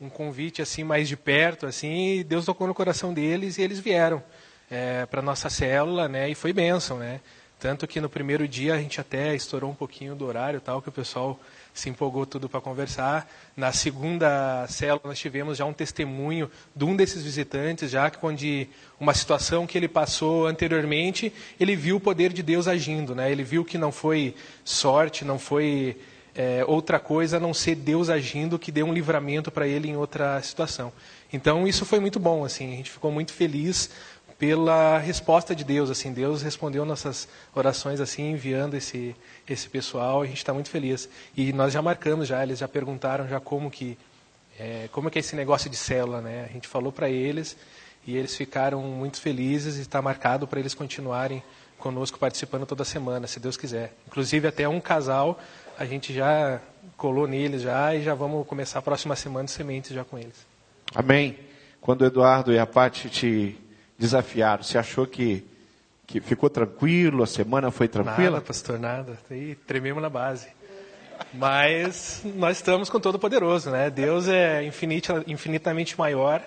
um 0.00 0.08
convite 0.08 0.62
assim 0.62 0.84
mais 0.84 1.08
de 1.08 1.16
perto, 1.16 1.66
assim, 1.66 2.18
e 2.18 2.24
Deus 2.24 2.44
tocou 2.44 2.66
no 2.66 2.74
coração 2.74 3.12
deles 3.12 3.58
e 3.58 3.62
eles 3.62 3.78
vieram 3.78 4.22
é, 4.72 5.04
para 5.04 5.20
nossa 5.20 5.50
célula, 5.50 6.08
né? 6.08 6.30
E 6.30 6.34
foi 6.34 6.50
bênção, 6.50 6.98
né? 6.98 7.20
Tanto 7.60 7.86
que 7.86 8.00
no 8.00 8.08
primeiro 8.08 8.48
dia 8.48 8.74
a 8.74 8.78
gente 8.78 9.00
até 9.00 9.34
estourou 9.34 9.70
um 9.70 9.74
pouquinho 9.74 10.16
do 10.16 10.26
horário, 10.26 10.60
tal, 10.60 10.80
que 10.80 10.88
o 10.88 10.92
pessoal 10.92 11.38
se 11.74 11.90
empolgou 11.90 12.24
tudo 12.24 12.48
para 12.48 12.60
conversar. 12.60 13.30
Na 13.54 13.70
segunda 13.70 14.66
célula 14.68 15.02
nós 15.04 15.18
tivemos 15.18 15.58
já 15.58 15.66
um 15.66 15.74
testemunho 15.74 16.50
de 16.74 16.84
um 16.84 16.96
desses 16.96 17.22
visitantes, 17.22 17.90
já 17.90 18.10
que 18.10 18.18
onde 18.24 18.66
uma 18.98 19.12
situação 19.12 19.66
que 19.66 19.76
ele 19.76 19.88
passou 19.88 20.46
anteriormente, 20.46 21.32
ele 21.60 21.76
viu 21.76 21.96
o 21.96 22.00
poder 22.00 22.32
de 22.32 22.42
Deus 22.42 22.66
agindo, 22.66 23.14
né? 23.14 23.30
Ele 23.30 23.44
viu 23.44 23.64
que 23.66 23.76
não 23.76 23.92
foi 23.92 24.34
sorte, 24.64 25.22
não 25.22 25.38
foi 25.38 25.98
é, 26.34 26.64
outra 26.66 26.98
coisa 26.98 27.36
a 27.36 27.40
não 27.40 27.52
ser 27.52 27.74
Deus 27.74 28.08
agindo 28.08 28.58
que 28.58 28.72
deu 28.72 28.86
um 28.86 28.92
livramento 28.92 29.50
para 29.50 29.66
ele 29.66 29.88
em 29.88 29.96
outra 29.96 30.40
situação. 30.42 30.92
Então 31.32 31.66
isso 31.66 31.84
foi 31.84 32.00
muito 32.00 32.18
bom, 32.18 32.44
assim, 32.44 32.72
a 32.72 32.76
gente 32.76 32.90
ficou 32.90 33.10
muito 33.10 33.32
feliz 33.32 33.90
pela 34.42 34.98
resposta 34.98 35.54
de 35.54 35.62
Deus, 35.62 35.88
assim, 35.88 36.12
Deus 36.12 36.42
respondeu 36.42 36.84
nossas 36.84 37.28
orações 37.54 38.00
assim, 38.00 38.32
enviando 38.32 38.74
esse 38.74 39.14
esse 39.48 39.68
pessoal, 39.68 40.20
a 40.20 40.26
gente 40.26 40.38
está 40.38 40.52
muito 40.52 40.68
feliz. 40.68 41.08
E 41.36 41.52
nós 41.52 41.72
já 41.72 41.80
marcamos 41.80 42.26
já, 42.26 42.42
eles 42.42 42.58
já 42.58 42.66
perguntaram 42.66 43.28
já 43.28 43.38
como 43.38 43.70
que 43.70 43.96
é, 44.58 44.88
como 44.90 45.06
é 45.06 45.12
que 45.12 45.18
é 45.18 45.20
esse 45.20 45.36
negócio 45.36 45.70
de 45.70 45.76
célula, 45.76 46.20
né? 46.20 46.44
A 46.50 46.52
gente 46.52 46.66
falou 46.66 46.90
para 46.90 47.08
eles 47.08 47.56
e 48.04 48.16
eles 48.16 48.34
ficaram 48.36 48.82
muito 48.82 49.20
felizes 49.20 49.76
e 49.78 49.82
está 49.82 50.02
marcado 50.02 50.44
para 50.48 50.58
eles 50.58 50.74
continuarem 50.74 51.40
conosco 51.78 52.18
participando 52.18 52.66
toda 52.66 52.84
semana, 52.84 53.28
se 53.28 53.38
Deus 53.38 53.56
quiser. 53.56 53.94
Inclusive 54.08 54.48
até 54.48 54.68
um 54.68 54.80
casal 54.80 55.38
a 55.78 55.84
gente 55.84 56.12
já 56.12 56.60
colou 56.96 57.28
neles 57.28 57.62
já 57.62 57.94
e 57.94 58.02
já 58.02 58.12
vamos 58.12 58.44
começar 58.48 58.80
a 58.80 58.82
próxima 58.82 59.14
semana 59.14 59.44
de 59.44 59.52
sementes 59.52 59.92
já 59.92 60.02
com 60.02 60.18
eles. 60.18 60.44
Amém. 60.92 61.38
Quando 61.80 62.02
o 62.02 62.06
Eduardo 62.06 62.52
e 62.52 62.58
a 62.58 62.66
Paty 62.66 63.08
te 63.08 63.61
desafiaram, 64.02 64.64
você 64.64 64.76
achou 64.76 65.06
que, 65.06 65.46
que 66.06 66.20
ficou 66.20 66.50
tranquilo, 66.50 67.22
a 67.22 67.26
semana 67.26 67.70
foi 67.70 67.86
tranquila? 67.86 68.32
Nada, 68.32 68.40
pastor, 68.40 68.78
nada. 68.78 69.16
Aí 69.30 69.54
trememos 69.54 70.02
na 70.02 70.10
base. 70.10 70.48
Mas 71.32 72.20
nós 72.24 72.56
estamos 72.56 72.90
com 72.90 72.98
todo 72.98 73.16
poderoso, 73.16 73.70
né? 73.70 73.88
Deus 73.88 74.26
é 74.26 74.64
infinita, 74.64 75.22
infinitamente 75.26 75.96
maior 75.96 76.42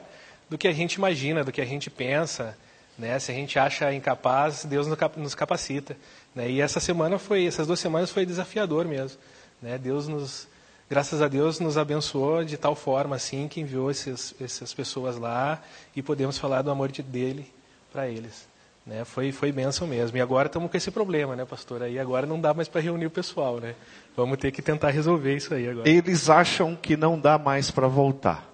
do 0.50 0.58
que 0.58 0.68
a 0.68 0.74
gente 0.74 0.96
imagina, 0.96 1.46
do 1.46 1.52
que 1.52 1.62
a 1.62 1.66
gente 1.66 1.90
pensa, 1.90 2.58
né? 3.00 3.18
Se 3.20 3.32
a 3.32 3.36
gente 3.36 3.58
acha 3.58 3.94
incapaz, 3.94 4.66
Deus 4.66 4.86
nos 5.16 5.34
capacita, 5.34 5.96
né? 6.36 6.50
E 6.50 6.60
essa 6.60 6.82
semana 6.82 7.18
foi, 7.18 7.46
essas 7.46 7.66
duas 7.66 7.80
semanas 7.80 8.12
foi 8.12 8.26
desafiador 8.26 8.86
mesmo, 8.86 9.18
né? 9.62 9.78
Deus 9.78 10.10
nos, 10.10 10.46
graças 10.90 11.22
a 11.22 11.28
Deus, 11.28 11.60
nos 11.60 11.78
abençoou 11.78 12.44
de 12.44 12.58
tal 12.58 12.76
forma 12.76 13.16
assim 13.16 13.48
que 13.48 13.62
enviou 13.62 13.90
esses, 13.90 14.34
essas 14.40 14.74
pessoas 14.74 15.18
lá 15.18 15.62
e 15.96 16.02
podemos 16.02 16.38
falar 16.38 16.62
do 16.62 16.72
amor 16.72 16.92
de 16.92 17.02
dele 17.02 17.52
para 17.92 18.08
eles. 18.08 18.48
Né? 18.86 19.04
Foi, 19.04 19.32
foi 19.32 19.52
bênção 19.52 19.88
mesmo. 19.88 20.18
E 20.18 20.22
agora 20.22 20.48
estamos 20.48 20.70
com 20.70 20.78
esse 20.78 20.92
problema, 20.92 21.36
né, 21.36 21.44
pastor? 21.44 21.82
Aí 21.82 21.98
agora 21.98 22.28
não 22.28 22.40
dá 22.40 22.54
mais 22.54 22.68
para 22.68 22.82
reunir 22.82 23.08
o 23.08 23.12
pessoal, 23.12 23.60
né? 23.60 23.74
Vamos 24.16 24.38
ter 24.38 24.52
que 24.52 24.62
tentar 24.62 24.92
resolver 24.92 25.36
isso 25.36 25.54
aí 25.54 25.68
agora. 25.68 25.90
Eles 25.90 26.30
acham 26.30 26.76
que 26.76 26.96
não 26.96 27.20
dá 27.20 27.38
mais 27.38 27.72
para 27.72 27.88
voltar. 27.88 28.48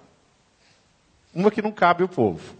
Uma 1.34 1.52
que 1.52 1.62
não 1.62 1.72
cabe 1.72 2.04
o 2.04 2.08
povo. 2.08 2.56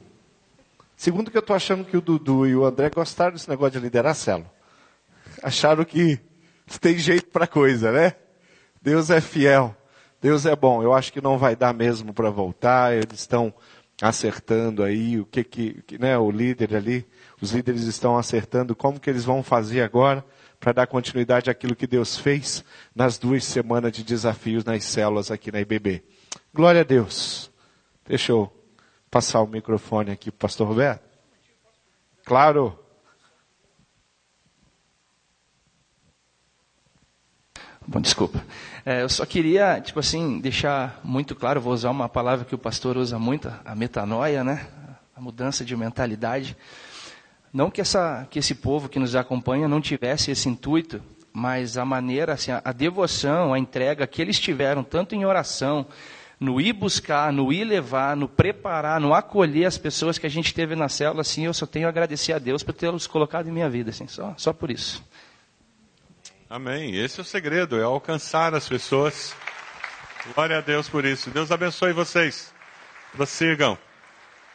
Segundo 0.98 1.32
que 1.32 1.38
eu 1.38 1.42
estou 1.42 1.56
achando 1.56 1.86
que 1.86 1.98
o 1.98 2.02
Dudu 2.02 2.46
e 2.46 2.56
o 2.56 2.66
André 2.66 2.90
gostaram 2.90 3.34
desse 3.34 3.50
negócio 3.50 3.74
de 3.74 3.80
liderar 3.80 4.16
célula. 4.16 4.52
Acharam 5.42 5.84
que 5.86 6.20
tem 6.80 6.98
jeito 6.98 7.28
para 7.32 7.48
coisa, 7.48 7.92
né? 7.92 8.16
Deus 8.82 9.10
é 9.10 9.22
fiel. 9.22 9.76
Deus 10.22 10.46
é 10.46 10.56
bom. 10.56 10.82
Eu 10.82 10.94
acho 10.94 11.14
que 11.14 11.22
não 11.22 11.38
vai 11.38 11.56
dar 11.56 11.74
mesmo 11.74 12.14
para 12.14 12.30
voltar. 12.30 12.94
Eles 12.94 13.20
estão 13.20 13.54
acertando 14.02 14.84
aí 14.84 15.20
o 15.20 15.26
que 15.26 15.44
que, 15.44 15.84
né, 16.00 16.18
o 16.18 16.32
líder 16.32 16.76
ali, 16.76 17.06
os 17.40 17.52
líderes 17.52 17.84
estão 17.84 18.18
acertando 18.18 18.76
como 18.76 19.00
que 19.00 19.10
eles 19.10 19.24
vão 19.24 19.44
fazer 19.44 19.82
agora 19.82 20.26
para 20.60 20.72
dar 20.72 20.88
continuidade 20.88 21.50
àquilo 21.50 21.76
que 21.76 21.86
Deus 21.86 22.18
fez 22.18 22.64
nas 22.96 23.18
duas 23.18 23.44
semanas 23.46 23.92
de 23.92 24.04
desafios 24.04 24.66
nas 24.66 24.84
células 24.84 25.30
aqui 25.30 25.52
na 25.52 25.62
IBB. 25.62 26.04
Glória 26.54 26.82
a 26.82 26.84
Deus. 26.84 27.52
Deixa 28.08 28.32
eu 28.32 28.52
passar 29.10 29.42
o 29.42 29.48
microfone 29.48 30.12
aqui 30.12 30.32
para 30.32 30.38
o 30.38 30.40
pastor 30.40 30.68
Roberto. 30.68 31.04
Claro. 32.26 32.81
Bom, 37.92 38.00
desculpa. 38.00 38.42
É, 38.86 39.02
eu 39.02 39.10
só 39.10 39.26
queria, 39.26 39.82
tipo 39.82 40.00
assim, 40.00 40.40
deixar 40.40 41.02
muito 41.04 41.36
claro, 41.36 41.60
vou 41.60 41.74
usar 41.74 41.90
uma 41.90 42.08
palavra 42.08 42.46
que 42.46 42.56
o 42.56 42.58
pastor 42.58 42.96
usa 42.96 43.20
muito, 43.20 43.54
a 43.66 43.76
metanoia, 43.76 44.46
né? 44.46 44.66
A 45.14 45.20
mudança 45.20 45.66
de 45.66 45.76
mentalidade. 45.76 46.56
Não 47.52 47.70
que, 47.70 47.82
essa, 47.82 48.26
que 48.32 48.40
esse 48.40 48.56
povo 48.56 48.88
que 48.88 48.98
nos 48.98 49.14
acompanha 49.14 49.68
não 49.68 49.82
tivesse 49.82 50.32
esse 50.32 50.48
intuito, 50.48 51.04
mas 51.34 51.78
a 51.78 51.84
maneira, 51.84 52.32
assim, 52.32 52.52
a, 52.52 52.62
a 52.64 52.72
devoção, 52.72 53.54
a 53.54 53.60
entrega 53.60 54.08
que 54.08 54.22
eles 54.22 54.40
tiveram, 54.40 54.86
tanto 54.86 55.14
em 55.14 55.26
oração, 55.26 55.86
no 56.40 56.62
ir 56.62 56.72
buscar, 56.72 57.34
no 57.34 57.52
ir 57.52 57.66
levar, 57.66 58.16
no 58.16 58.30
preparar, 58.30 59.02
no 59.02 59.14
acolher 59.14 59.66
as 59.66 59.78
pessoas 59.78 60.18
que 60.18 60.26
a 60.26 60.30
gente 60.30 60.54
teve 60.54 60.78
na 60.78 60.88
célula, 60.88 61.24
assim, 61.24 61.44
eu 61.44 61.54
só 61.54 61.66
tenho 61.66 61.88
a 61.88 61.90
agradecer 61.90 62.32
a 62.32 62.40
Deus 62.40 62.64
por 62.64 62.74
tê-los 62.74 63.06
colocado 63.06 63.50
em 63.50 63.52
minha 63.52 63.70
vida, 63.70 63.90
assim, 63.90 64.08
só, 64.08 64.34
só 64.38 64.54
por 64.54 64.72
isso. 64.72 65.04
Amém. 66.54 66.98
Esse 66.98 67.18
é 67.18 67.24
o 67.24 67.26
segredo, 67.26 67.80
é 67.80 67.84
alcançar 67.84 68.54
as 68.54 68.68
pessoas. 68.68 69.34
Glória 70.36 70.58
a 70.58 70.62
Deus 70.62 70.90
por 70.90 71.06
isso. 71.06 71.30
Deus 71.30 71.50
abençoe 71.50 71.94
vocês. 71.94 72.54
Prossigam. 73.14 73.78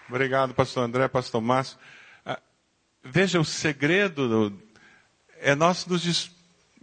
Obrigado, 0.06 0.52
pastor 0.52 0.84
André, 0.84 1.08
pastor 1.08 1.40
Márcio. 1.40 1.78
Ah, 2.22 2.38
veja, 3.02 3.40
o 3.40 3.46
segredo 3.46 4.28
do, 4.28 4.62
é 5.40 5.54
nós 5.54 5.86
nos, 5.86 6.30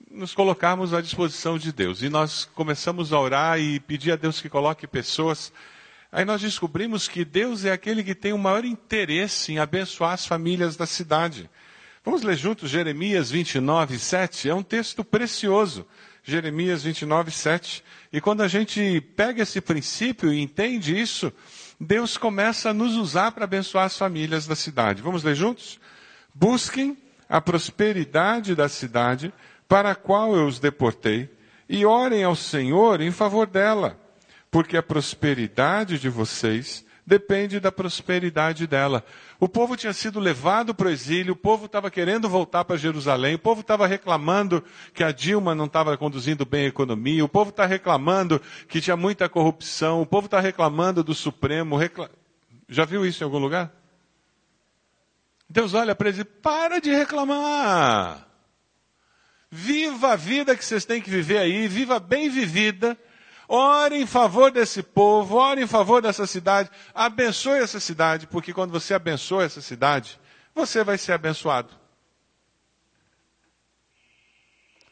nos 0.10 0.34
colocarmos 0.34 0.96
à 0.96 1.00
disposição 1.00 1.60
de 1.60 1.72
Deus. 1.72 2.02
E 2.02 2.10
nós 2.10 2.46
começamos 2.46 3.14
a 3.14 3.20
orar 3.20 3.60
e 3.60 3.80
pedir 3.82 4.14
a 4.14 4.16
Deus 4.16 4.42
que 4.42 4.50
coloque 4.50 4.88
pessoas. 4.88 5.54
Aí 6.12 6.26
nós 6.26 6.42
descobrimos 6.42 7.08
que 7.08 7.24
Deus 7.24 7.66
é 7.66 7.72
aquele 7.72 8.04
que 8.04 8.16
tem 8.16 8.34
o 8.34 8.38
maior 8.40 8.66
interesse 8.66 9.52
em 9.52 9.60
abençoar 9.60 10.14
as 10.14 10.26
famílias 10.26 10.76
da 10.76 10.88
cidade. 10.88 11.48
Vamos 12.06 12.22
ler 12.22 12.36
juntos 12.36 12.70
Jeremias 12.70 13.32
29, 13.32 13.98
7. 13.98 14.50
É 14.50 14.54
um 14.54 14.62
texto 14.62 15.06
precioso. 15.06 15.88
Jeremias 16.22 16.84
29, 16.84 17.32
7. 17.32 17.82
E 18.12 18.20
quando 18.20 18.42
a 18.42 18.48
gente 18.48 19.00
pega 19.16 19.44
esse 19.44 19.62
princípio 19.62 20.34
e 20.34 20.42
entende 20.42 21.00
isso, 21.00 21.32
Deus 21.80 22.18
começa 22.18 22.72
a 22.72 22.74
nos 22.74 22.96
usar 22.96 23.32
para 23.32 23.46
abençoar 23.46 23.86
as 23.86 23.98
famílias 23.98 24.46
da 24.46 24.56
cidade. 24.56 25.02
Vamos 25.02 25.24
ler 25.24 25.34
juntos? 25.34 25.80
Busquem 26.34 26.98
a 27.30 27.40
prosperidade 27.40 28.54
da 28.54 28.68
cidade 28.68 29.34
para 29.66 29.92
a 29.92 29.96
qual 29.96 30.36
eu 30.36 30.46
os 30.46 30.60
deportei 30.60 31.30
e 31.70 31.86
orem 31.86 32.24
ao 32.24 32.36
Senhor 32.36 33.00
em 33.00 33.12
favor 33.12 33.48
dela, 33.48 33.98
porque 34.52 34.76
a 34.76 34.84
prosperidade 34.84 35.98
de 35.98 36.10
vocês 36.10 36.86
depende 37.06 37.60
da 37.60 37.72
prosperidade 37.72 38.66
dela. 38.66 39.04
O 39.40 39.48
povo 39.48 39.76
tinha 39.76 39.94
sido 39.94 40.20
levado 40.20 40.74
para 40.74 40.88
o 40.88 40.92
exílio, 40.92 41.34
o 41.34 41.38
povo 41.38 41.66
estava 41.66 41.92
querendo 41.92 42.30
voltar 42.30 42.64
para 42.64 42.78
Jerusalém, 42.78 43.36
o 43.36 43.40
povo 43.40 43.62
estava 43.62 43.86
reclamando 43.86 44.64
que 44.94 45.04
a 45.04 45.12
Dilma 45.12 45.54
não 45.54 45.66
estava 45.66 45.98
conduzindo 45.98 46.46
bem 46.46 46.66
a 46.66 46.70
economia, 46.70 47.24
o 47.24 47.30
povo 47.30 47.50
está 47.50 47.66
reclamando 47.66 48.42
que 48.68 48.80
tinha 48.80 48.96
muita 48.96 49.28
corrupção, 49.28 50.02
o 50.02 50.06
povo 50.06 50.26
está 50.26 50.40
reclamando 50.40 51.04
do 51.04 51.14
Supremo. 51.14 51.76
Recla... 51.76 52.10
Já 52.70 52.86
viu 52.86 53.06
isso 53.06 53.24
em 53.24 53.26
algum 53.26 53.40
lugar? 53.40 53.72
Deus 55.50 55.74
olha 55.74 55.94
para 55.94 56.08
eles 56.08 56.22
e 56.22 56.26
para 56.26 56.80
de 56.80 56.90
reclamar. 56.90 58.28
Viva 59.52 60.14
a 60.14 60.16
vida 60.16 60.56
que 60.56 60.66
vocês 60.66 60.84
têm 60.84 61.02
que 61.02 61.10
viver 61.10 61.38
aí, 61.38 61.68
viva 61.68 62.00
bem 62.00 62.30
vivida 62.30 62.98
Ore 63.48 63.98
em 63.98 64.06
favor 64.06 64.52
desse 64.52 64.82
povo, 64.82 65.36
ore 65.36 65.62
em 65.62 65.68
favor 65.68 66.02
dessa 66.02 66.26
cidade, 66.26 66.70
abençoe 66.94 67.60
essa 67.60 67.80
cidade, 67.80 68.28
porque 68.28 68.54
quando 68.54 68.72
você 68.72 68.94
abençoa 68.94 69.44
essa 69.44 69.62
cidade, 69.62 70.20
você 70.56 70.84
vai 70.84 70.98
ser 70.98 71.14
abençoado. 71.14 71.74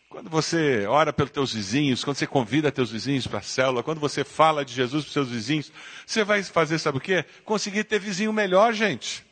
Quando 0.09 0.29
você 0.29 0.85
ora 0.87 1.13
pelos 1.13 1.31
teus 1.31 1.53
vizinhos, 1.53 2.03
quando 2.03 2.17
você 2.17 2.27
convida 2.27 2.69
teus 2.69 2.91
vizinhos 2.91 3.25
para 3.25 3.39
a 3.39 3.41
célula, 3.41 3.81
quando 3.81 4.01
você 4.01 4.25
fala 4.25 4.65
de 4.65 4.73
Jesus 4.73 5.05
para 5.05 5.13
seus 5.13 5.29
vizinhos, 5.29 5.71
você 6.05 6.21
vai 6.25 6.43
fazer, 6.43 6.77
sabe 6.79 6.97
o 6.97 7.01
quê? 7.01 7.23
Conseguir 7.45 7.85
ter 7.85 7.97
vizinho 7.97 8.33
melhor, 8.33 8.73
gente. 8.73 9.25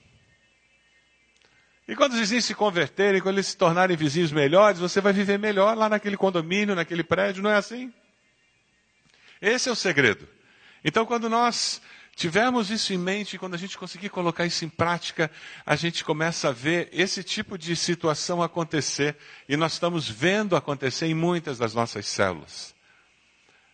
E 1.86 1.96
quando 1.98 2.14
os 2.14 2.20
vizinhos 2.20 2.46
se 2.46 2.56
converterem, 2.56 3.20
quando 3.20 3.36
eles 3.36 3.48
se 3.48 3.58
tornarem 3.58 3.98
vizinhos 3.98 4.32
melhores, 4.32 4.80
você 4.80 5.02
vai 5.02 5.12
viver 5.12 5.38
melhor 5.38 5.76
lá 5.76 5.90
naquele 5.90 6.16
condomínio, 6.16 6.76
naquele 6.76 7.04
prédio, 7.04 7.44
não 7.44 7.50
é 7.50 7.56
assim? 7.56 7.92
Esse 9.42 9.70
é 9.70 9.72
o 9.72 9.76
segredo. 9.76 10.28
Então, 10.84 11.06
quando 11.06 11.30
nós 11.30 11.82
tivermos 12.16 12.70
isso 12.70 12.94
em 12.94 12.98
mente, 12.98 13.38
quando 13.38 13.54
a 13.54 13.58
gente 13.58 13.78
conseguir 13.78 14.10
colocar 14.10 14.46
isso 14.46 14.66
em 14.66 14.70
prática, 14.70 15.32
a 15.66 15.76
gente 15.76 16.04
começa 16.04 16.50
a 16.50 16.52
ver 16.52 16.90
esse 16.92 17.24
tipo 17.24 17.58
de 17.58 17.76
situação 17.76 18.44
acontecer 18.44 19.16
e 19.48 19.56
nós 19.56 19.74
estamos 19.74 20.10
vendo 20.10 20.56
acontecer 20.56 21.06
em 21.08 21.14
muitas 21.14 21.58
das 21.58 21.74
nossas 21.74 22.06
células. 22.06 22.76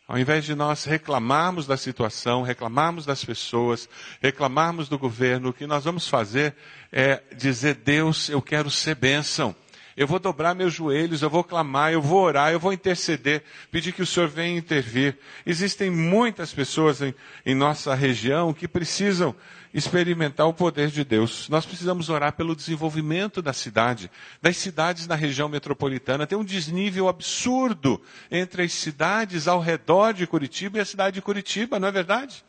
Ao 0.08 0.20
invés 0.20 0.46
de 0.46 0.54
nós 0.54 0.86
reclamarmos 0.86 1.66
da 1.66 1.76
situação, 1.76 2.44
reclamarmos 2.44 3.08
das 3.08 3.26
pessoas, 3.26 3.90
reclamarmos 4.22 4.88
do 4.88 5.00
governo, 5.00 5.50
o 5.50 5.54
que 5.54 5.66
nós 5.66 5.84
vamos 5.84 6.08
fazer 6.08 6.56
é 6.92 7.24
dizer: 7.36 7.74
Deus, 7.74 8.30
eu 8.30 8.40
quero 8.40 8.70
ser 8.70 8.94
bênção. 8.94 9.56
Eu 9.98 10.06
vou 10.06 10.20
dobrar 10.20 10.54
meus 10.54 10.74
joelhos, 10.74 11.22
eu 11.22 11.30
vou 11.30 11.42
clamar, 11.42 11.94
eu 11.94 12.02
vou 12.02 12.22
orar, 12.22 12.52
eu 12.52 12.60
vou 12.60 12.74
interceder, 12.74 13.44
pedir 13.72 13.94
que 13.94 14.02
o 14.02 14.06
Senhor 14.06 14.28
venha 14.28 14.58
intervir. 14.58 15.18
Existem 15.46 15.90
muitas 15.90 16.54
pessoas 16.54 17.02
em, 17.02 17.16
em 17.46 17.56
nossa 17.56 17.96
região 17.96 18.54
que 18.54 18.68
precisam 18.68 19.34
experimentar 19.74 20.48
o 20.48 20.54
poder 20.54 20.90
de 20.90 21.04
Deus. 21.06 21.48
Nós 21.48 21.66
precisamos 21.66 22.10
orar 22.10 22.34
pelo 22.34 22.56
desenvolvimento 22.56 23.42
da 23.42 23.54
cidade, 23.54 24.12
das 24.42 24.58
cidades 24.58 25.08
na 25.08 25.16
região 25.16 25.48
metropolitana. 25.48 26.28
Tem 26.28 26.38
um 26.38 26.44
desnível 26.44 27.08
absurdo 27.08 28.02
entre 28.30 28.64
as 28.64 28.74
cidades 28.74 29.48
ao 29.48 29.62
redor 29.62 30.14
de 30.14 30.28
Curitiba 30.28 30.78
e 30.78 30.82
a 30.82 30.86
cidade 30.86 31.16
de 31.16 31.22
Curitiba, 31.22 31.80
não 31.80 31.88
é 31.88 31.92
verdade? 31.92 32.44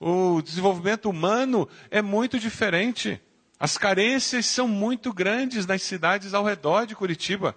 O 0.00 0.42
desenvolvimento 0.42 1.08
humano 1.08 1.68
é 1.88 2.02
muito 2.02 2.38
diferente. 2.38 3.20
As 3.58 3.76
carências 3.76 4.46
são 4.46 4.68
muito 4.68 5.12
grandes 5.12 5.66
nas 5.66 5.82
cidades 5.82 6.32
ao 6.32 6.44
redor 6.44 6.86
de 6.86 6.94
Curitiba. 6.94 7.56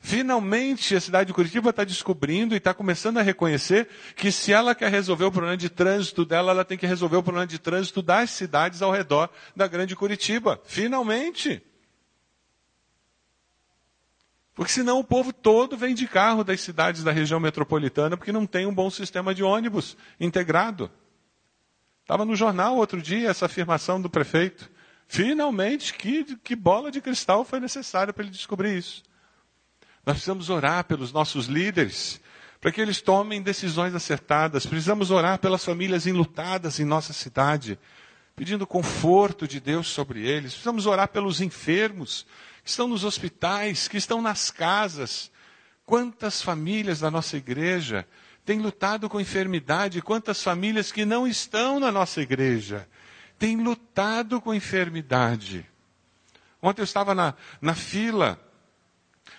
Finalmente, 0.00 0.94
a 0.94 1.00
cidade 1.00 1.28
de 1.28 1.34
Curitiba 1.34 1.70
está 1.70 1.84
descobrindo 1.84 2.54
e 2.54 2.58
está 2.58 2.72
começando 2.72 3.18
a 3.18 3.22
reconhecer 3.22 3.88
que 4.16 4.30
se 4.30 4.52
ela 4.52 4.74
quer 4.74 4.90
resolver 4.90 5.24
o 5.24 5.32
problema 5.32 5.56
de 5.56 5.68
trânsito 5.68 6.24
dela, 6.24 6.52
ela 6.52 6.64
tem 6.64 6.78
que 6.78 6.86
resolver 6.86 7.16
o 7.16 7.22
problema 7.22 7.46
de 7.46 7.58
trânsito 7.58 8.00
das 8.00 8.30
cidades 8.30 8.80
ao 8.80 8.92
redor 8.92 9.28
da 9.54 9.66
grande 9.66 9.96
Curitiba. 9.96 10.60
Finalmente. 10.64 11.62
Porque 14.54 14.72
senão 14.72 14.98
o 14.98 15.04
povo 15.04 15.32
todo 15.32 15.76
vem 15.76 15.94
de 15.94 16.06
carro 16.08 16.42
das 16.42 16.60
cidades 16.60 17.04
da 17.04 17.12
região 17.12 17.38
metropolitana 17.38 18.16
porque 18.16 18.32
não 18.32 18.44
tem 18.44 18.66
um 18.66 18.74
bom 18.74 18.90
sistema 18.90 19.32
de 19.32 19.42
ônibus 19.42 19.96
integrado. 20.18 20.90
Estava 22.02 22.24
no 22.24 22.34
jornal 22.34 22.76
outro 22.76 23.00
dia 23.00 23.30
essa 23.30 23.46
afirmação 23.46 24.00
do 24.00 24.10
prefeito. 24.10 24.68
Finalmente, 25.08 25.94
que, 25.94 26.36
que 26.36 26.54
bola 26.54 26.90
de 26.90 27.00
cristal 27.00 27.42
foi 27.42 27.58
necessária 27.58 28.12
para 28.12 28.22
ele 28.22 28.30
descobrir 28.30 28.76
isso. 28.76 29.02
Nós 30.04 30.16
precisamos 30.16 30.50
orar 30.50 30.84
pelos 30.84 31.12
nossos 31.12 31.46
líderes, 31.46 32.20
para 32.60 32.70
que 32.70 32.80
eles 32.80 33.00
tomem 33.00 33.40
decisões 33.40 33.94
acertadas. 33.94 34.66
Precisamos 34.66 35.10
orar 35.10 35.38
pelas 35.38 35.64
famílias 35.64 36.06
enlutadas 36.06 36.78
em 36.78 36.84
nossa 36.84 37.14
cidade, 37.14 37.78
pedindo 38.36 38.66
conforto 38.66 39.48
de 39.48 39.58
Deus 39.58 39.88
sobre 39.88 40.28
eles. 40.28 40.52
Precisamos 40.52 40.84
orar 40.84 41.08
pelos 41.08 41.40
enfermos 41.40 42.26
que 42.62 42.68
estão 42.68 42.86
nos 42.86 43.02
hospitais, 43.02 43.88
que 43.88 43.96
estão 43.96 44.20
nas 44.20 44.50
casas. 44.50 45.30
Quantas 45.86 46.42
famílias 46.42 47.00
da 47.00 47.10
nossa 47.10 47.38
igreja 47.38 48.06
têm 48.44 48.60
lutado 48.60 49.08
com 49.08 49.18
enfermidade? 49.18 50.02
Quantas 50.02 50.42
famílias 50.42 50.92
que 50.92 51.06
não 51.06 51.26
estão 51.26 51.80
na 51.80 51.90
nossa 51.90 52.20
igreja? 52.20 52.86
Tem 53.38 53.56
lutado 53.62 54.40
com 54.40 54.54
enfermidade. 54.54 55.64
Ontem 56.60 56.80
eu 56.80 56.84
estava 56.84 57.14
na, 57.14 57.34
na 57.60 57.74
fila 57.74 58.38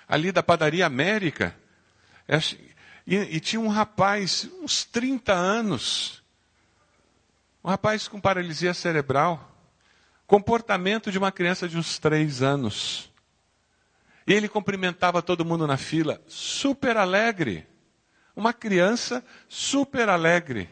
ali 0.08 0.32
da 0.32 0.42
padaria 0.42 0.86
América 0.86 1.56
e, 3.06 3.16
e 3.16 3.40
tinha 3.40 3.60
um 3.60 3.68
rapaz, 3.68 4.50
uns 4.62 4.86
30 4.86 5.34
anos, 5.34 6.24
um 7.64 7.70
rapaz 7.70 8.08
com 8.08 8.22
paralisia 8.22 8.74
cerebral, 8.74 9.52
comportamento 10.26 11.12
de 11.12 11.18
uma 11.18 11.32
criança 11.32 11.68
de 11.68 11.78
uns 11.78 11.98
3 11.98 12.42
anos. 12.42 13.12
E 14.26 14.34
ele 14.34 14.48
cumprimentava 14.48 15.22
todo 15.24 15.44
mundo 15.44 15.66
na 15.66 15.76
fila, 15.76 16.22
super 16.28 16.98
alegre. 16.98 17.68
Uma 18.36 18.54
criança 18.54 19.26
super 19.48 20.08
alegre. 20.08 20.70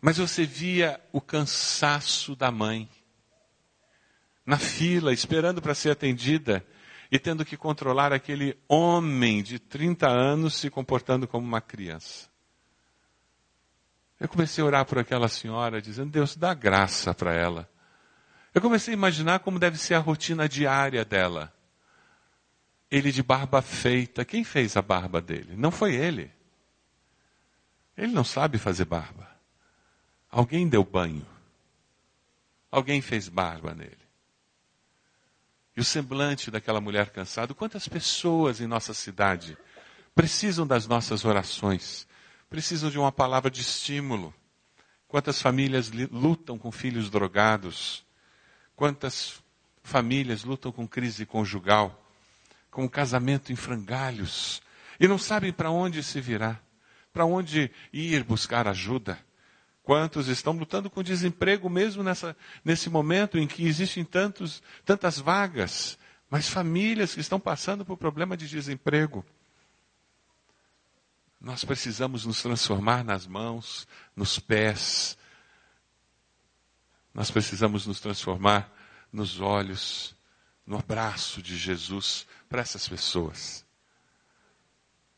Mas 0.00 0.16
você 0.16 0.46
via 0.46 1.00
o 1.12 1.20
cansaço 1.20 2.34
da 2.34 2.50
mãe, 2.50 2.88
na 4.46 4.58
fila, 4.58 5.12
esperando 5.12 5.60
para 5.60 5.74
ser 5.74 5.90
atendida 5.90 6.64
e 7.10 7.18
tendo 7.18 7.44
que 7.44 7.56
controlar 7.56 8.12
aquele 8.12 8.56
homem 8.68 9.42
de 9.42 9.58
30 9.58 10.08
anos 10.08 10.54
se 10.54 10.70
comportando 10.70 11.28
como 11.28 11.46
uma 11.46 11.60
criança. 11.60 12.30
Eu 14.18 14.28
comecei 14.28 14.62
a 14.62 14.66
orar 14.66 14.84
por 14.84 14.98
aquela 14.98 15.28
senhora, 15.28 15.80
dizendo: 15.80 16.10
Deus, 16.10 16.36
dá 16.36 16.54
graça 16.54 17.14
para 17.14 17.34
ela. 17.34 17.68
Eu 18.54 18.60
comecei 18.60 18.92
a 18.92 18.96
imaginar 18.96 19.40
como 19.40 19.58
deve 19.58 19.78
ser 19.78 19.94
a 19.94 19.98
rotina 19.98 20.48
diária 20.48 21.04
dela. 21.04 21.52
Ele 22.90 23.12
de 23.12 23.22
barba 23.22 23.62
feita. 23.62 24.24
Quem 24.24 24.44
fez 24.44 24.76
a 24.76 24.82
barba 24.82 25.20
dele? 25.20 25.54
Não 25.56 25.70
foi 25.70 25.94
ele. 25.94 26.30
Ele 27.96 28.12
não 28.12 28.24
sabe 28.24 28.58
fazer 28.58 28.84
barba. 28.84 29.29
Alguém 30.30 30.68
deu 30.68 30.84
banho. 30.84 31.26
Alguém 32.70 33.00
fez 33.02 33.28
barba 33.28 33.74
nele. 33.74 33.98
E 35.76 35.80
o 35.80 35.84
semblante 35.84 36.50
daquela 36.50 36.80
mulher 36.80 37.10
cansada. 37.10 37.54
Quantas 37.54 37.88
pessoas 37.88 38.60
em 38.60 38.66
nossa 38.66 38.94
cidade 38.94 39.58
precisam 40.14 40.66
das 40.66 40.86
nossas 40.86 41.24
orações, 41.24 42.06
precisam 42.48 42.90
de 42.90 42.98
uma 42.98 43.10
palavra 43.10 43.50
de 43.50 43.60
estímulo. 43.60 44.32
Quantas 45.08 45.42
famílias 45.42 45.90
lutam 45.90 46.56
com 46.56 46.70
filhos 46.70 47.10
drogados. 47.10 48.04
Quantas 48.76 49.42
famílias 49.82 50.44
lutam 50.44 50.70
com 50.70 50.86
crise 50.86 51.26
conjugal, 51.26 52.00
com 52.70 52.88
casamento 52.88 53.52
em 53.52 53.56
frangalhos, 53.56 54.62
e 54.98 55.08
não 55.08 55.18
sabem 55.18 55.52
para 55.52 55.70
onde 55.70 56.02
se 56.02 56.20
virar, 56.20 56.62
para 57.12 57.24
onde 57.24 57.70
ir 57.92 58.22
buscar 58.22 58.68
ajuda. 58.68 59.18
Quantos 59.90 60.28
estão 60.28 60.52
lutando 60.52 60.88
com 60.88 61.02
desemprego 61.02 61.68
mesmo 61.68 62.04
nessa, 62.04 62.36
nesse 62.64 62.88
momento 62.88 63.36
em 63.36 63.44
que 63.48 63.66
existem 63.66 64.04
tantos, 64.04 64.62
tantas 64.84 65.18
vagas, 65.18 65.98
mas 66.30 66.48
famílias 66.48 67.12
que 67.12 67.20
estão 67.20 67.40
passando 67.40 67.84
por 67.84 67.96
problema 67.96 68.36
de 68.36 68.48
desemprego. 68.48 69.26
Nós 71.40 71.64
precisamos 71.64 72.24
nos 72.24 72.40
transformar 72.40 73.02
nas 73.02 73.26
mãos, 73.26 73.84
nos 74.14 74.38
pés. 74.38 75.18
Nós 77.12 77.28
precisamos 77.32 77.84
nos 77.84 77.98
transformar 77.98 78.72
nos 79.12 79.40
olhos, 79.40 80.14
no 80.64 80.78
abraço 80.78 81.42
de 81.42 81.56
Jesus 81.56 82.28
para 82.48 82.62
essas 82.62 82.86
pessoas. 82.86 83.66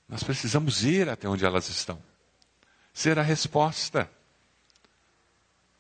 Nós 0.08 0.22
precisamos 0.22 0.82
ir 0.82 1.10
até 1.10 1.28
onde 1.28 1.44
elas 1.44 1.68
estão. 1.68 2.02
Ser 2.90 3.18
a 3.18 3.22
resposta. 3.22 4.10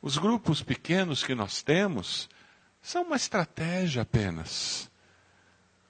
Os 0.02 0.18
grupos 0.18 0.60
pequenos 0.60 1.22
que 1.22 1.32
nós 1.32 1.62
temos 1.62 2.28
são 2.82 3.04
uma 3.04 3.14
estratégia 3.14 4.02
apenas. 4.02 4.90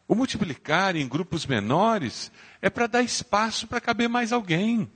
O 0.06 0.14
multiplicar 0.14 0.94
em 0.94 1.08
grupos 1.08 1.46
menores 1.46 2.30
é 2.60 2.68
para 2.68 2.86
dar 2.86 3.02
espaço 3.02 3.66
para 3.66 3.80
caber 3.80 4.10
mais 4.10 4.30
alguém. 4.30 4.92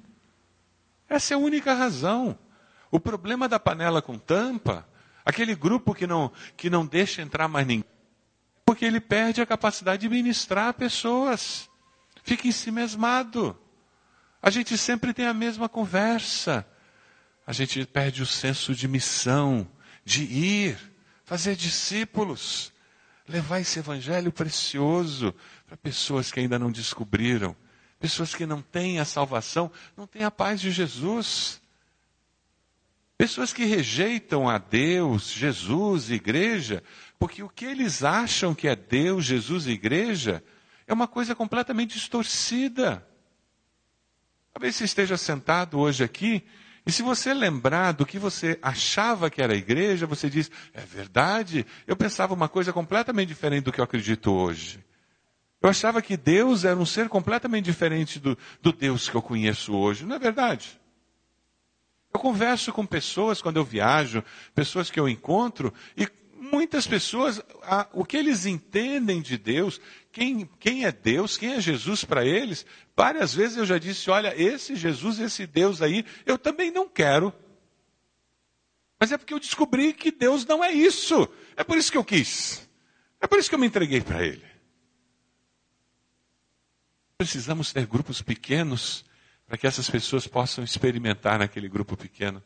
Essa 1.09 1.33
é 1.33 1.35
a 1.35 1.39
única 1.39 1.73
razão. 1.73 2.39
O 2.91 3.01
problema 3.01 3.49
da 3.49 3.59
panela 3.59 4.03
com 4.03 4.19
tampa, 4.19 4.87
aquele 5.25 5.55
grupo 5.55 5.95
que 5.95 6.07
não, 6.07 6.31
que 6.55 6.69
não 6.69 6.85
deixa 6.85 7.23
entrar 7.23 7.49
mais 7.49 7.67
ninguém, 7.67 7.89
porque 8.67 8.85
ele 8.85 9.01
perde 9.01 9.41
a 9.41 9.47
capacidade 9.47 10.03
de 10.03 10.11
ministrar 10.11 10.75
pessoas. 10.75 11.71
Fica 12.23 12.47
em 12.47 12.53
si 12.53 12.71
mesmado. 12.71 13.59
A 14.43 14.51
gente 14.51 14.77
sempre 14.77 15.15
tem 15.15 15.27
a 15.27 15.33
mesma 15.33 15.71
conversa 15.71 16.67
a 17.47 17.53
gente 17.53 17.87
perde 17.87 18.23
o 18.23 18.27
senso 18.27 18.75
de 18.75 18.89
missão, 18.89 19.69
de 20.05 20.25
ir, 20.25 20.79
fazer 21.25 21.55
discípulos, 21.55 22.73
levar 23.29 23.61
esse 23.61 23.79
evangelho 23.79 24.33
precioso 24.33 25.33
para 25.65 25.77
pessoas 25.77 26.33
que 26.33 26.41
ainda 26.41 26.59
não 26.59 26.73
descobriram, 26.73 27.55
pessoas 28.01 28.35
que 28.35 28.45
não 28.45 28.61
têm 28.61 28.99
a 28.99 29.05
salvação, 29.05 29.71
não 29.97 30.07
têm 30.07 30.25
a 30.25 30.31
paz 30.31 30.61
de 30.61 30.73
Jesus. 30.73 31.63
Pessoas 33.17 33.53
que 33.53 33.65
rejeitam 33.65 34.49
a 34.49 34.59
Deus, 34.59 35.31
Jesus, 35.31 36.11
igreja, 36.11 36.83
porque 37.19 37.43
o 37.43 37.49
que 37.49 37.65
eles 37.65 38.03
acham 38.03 38.55
que 38.55 38.69
é 38.69 38.77
Deus, 38.77 39.25
Jesus 39.25 39.67
e 39.67 39.71
igreja 39.71 40.43
é 40.87 40.93
uma 40.93 41.09
coisa 41.09 41.35
completamente 41.35 41.95
distorcida. 41.95 43.07
Talvez 44.53 44.77
você 44.77 44.85
esteja 44.85 45.17
sentado 45.17 45.79
hoje 45.79 46.05
aqui 46.05 46.45
e 46.87 46.93
se 46.93 47.03
você 47.03 47.35
lembrar 47.35 47.93
do 47.93 48.07
que 48.07 48.17
você 48.17 48.57
achava 48.63 49.29
que 49.29 49.43
era 49.43 49.53
a 49.53 49.57
igreja, 49.57 50.07
você 50.07 50.31
diz: 50.31 50.49
é 50.73 50.83
verdade, 50.83 51.67
eu 51.85 51.97
pensava 51.97 52.33
uma 52.33 52.49
coisa 52.49 52.73
completamente 52.73 53.29
diferente 53.29 53.65
do 53.65 53.73
que 53.73 53.81
eu 53.81 53.85
acredito 53.85 54.33
hoje. 54.33 54.85
Eu 55.61 55.69
achava 55.69 56.01
que 56.01 56.17
Deus 56.17 56.65
era 56.65 56.79
um 56.79 56.87
ser 56.87 57.09
completamente 57.09 57.65
diferente 57.65 58.21
do, 58.21 58.39
do 58.63 58.73
Deus 58.73 59.09
que 59.09 59.17
eu 59.17 59.23
conheço 59.23 59.75
hoje. 59.75 60.07
Não 60.07 60.15
é 60.15 60.19
verdade? 60.19 60.81
Eu 62.15 62.21
converso 62.21 62.73
com 62.73 62.87
pessoas 62.87 63.43
quando 63.43 63.57
eu 63.57 63.65
viajo, 63.65 64.23
pessoas 64.55 64.89
que 64.89 65.01
eu 65.01 65.09
encontro, 65.09 65.75
e 65.97 66.09
muitas 66.53 66.87
pessoas, 66.87 67.43
o 67.93 68.05
que 68.05 68.17
eles 68.17 68.47
entendem 68.47 69.21
de 69.21 69.37
Deus, 69.37 69.81
quem, 70.17 70.47
quem 70.59 70.87
é 70.87 70.91
Deus, 70.91 71.37
quem 71.37 71.53
é 71.53 71.61
Jesus 71.61 72.03
para 72.03 72.25
eles, 72.25 72.65
várias 72.97 73.35
vezes 73.35 73.59
eu 73.59 73.67
já 73.67 73.77
disse: 73.77 74.09
olha, 74.09 74.33
esse 74.35 74.75
Jesus, 74.75 75.19
esse 75.19 75.47
Deus 75.47 75.83
aí, 75.83 76.07
eu 76.25 76.39
também 76.39 76.71
não 76.71 76.89
quero. 76.89 77.35
Mas 78.99 79.13
é 79.13 79.19
porque 79.19 79.35
eu 79.35 79.39
descobri 79.39 79.93
que 79.93 80.11
Deus 80.11 80.47
não 80.47 80.65
é 80.65 80.73
isso. 80.73 81.29
É 81.55 81.63
por 81.63 81.77
isso 81.77 81.93
que 81.93 81.99
eu 81.99 82.05
quis. 82.05 82.67
É 83.21 83.27
por 83.27 83.39
isso 83.39 83.51
que 83.51 83.55
eu 83.55 83.59
me 83.59 83.67
entreguei 83.67 84.01
para 84.01 84.25
Ele. 84.25 84.43
Precisamos 87.19 87.71
ter 87.71 87.85
grupos 87.85 88.23
pequenos 88.23 89.05
para 89.47 89.59
que 89.59 89.67
essas 89.67 89.91
pessoas 89.91 90.27
possam 90.27 90.65
experimentar 90.65 91.39
naquele 91.39 91.69
grupo 91.69 91.95
pequeno 91.95 92.43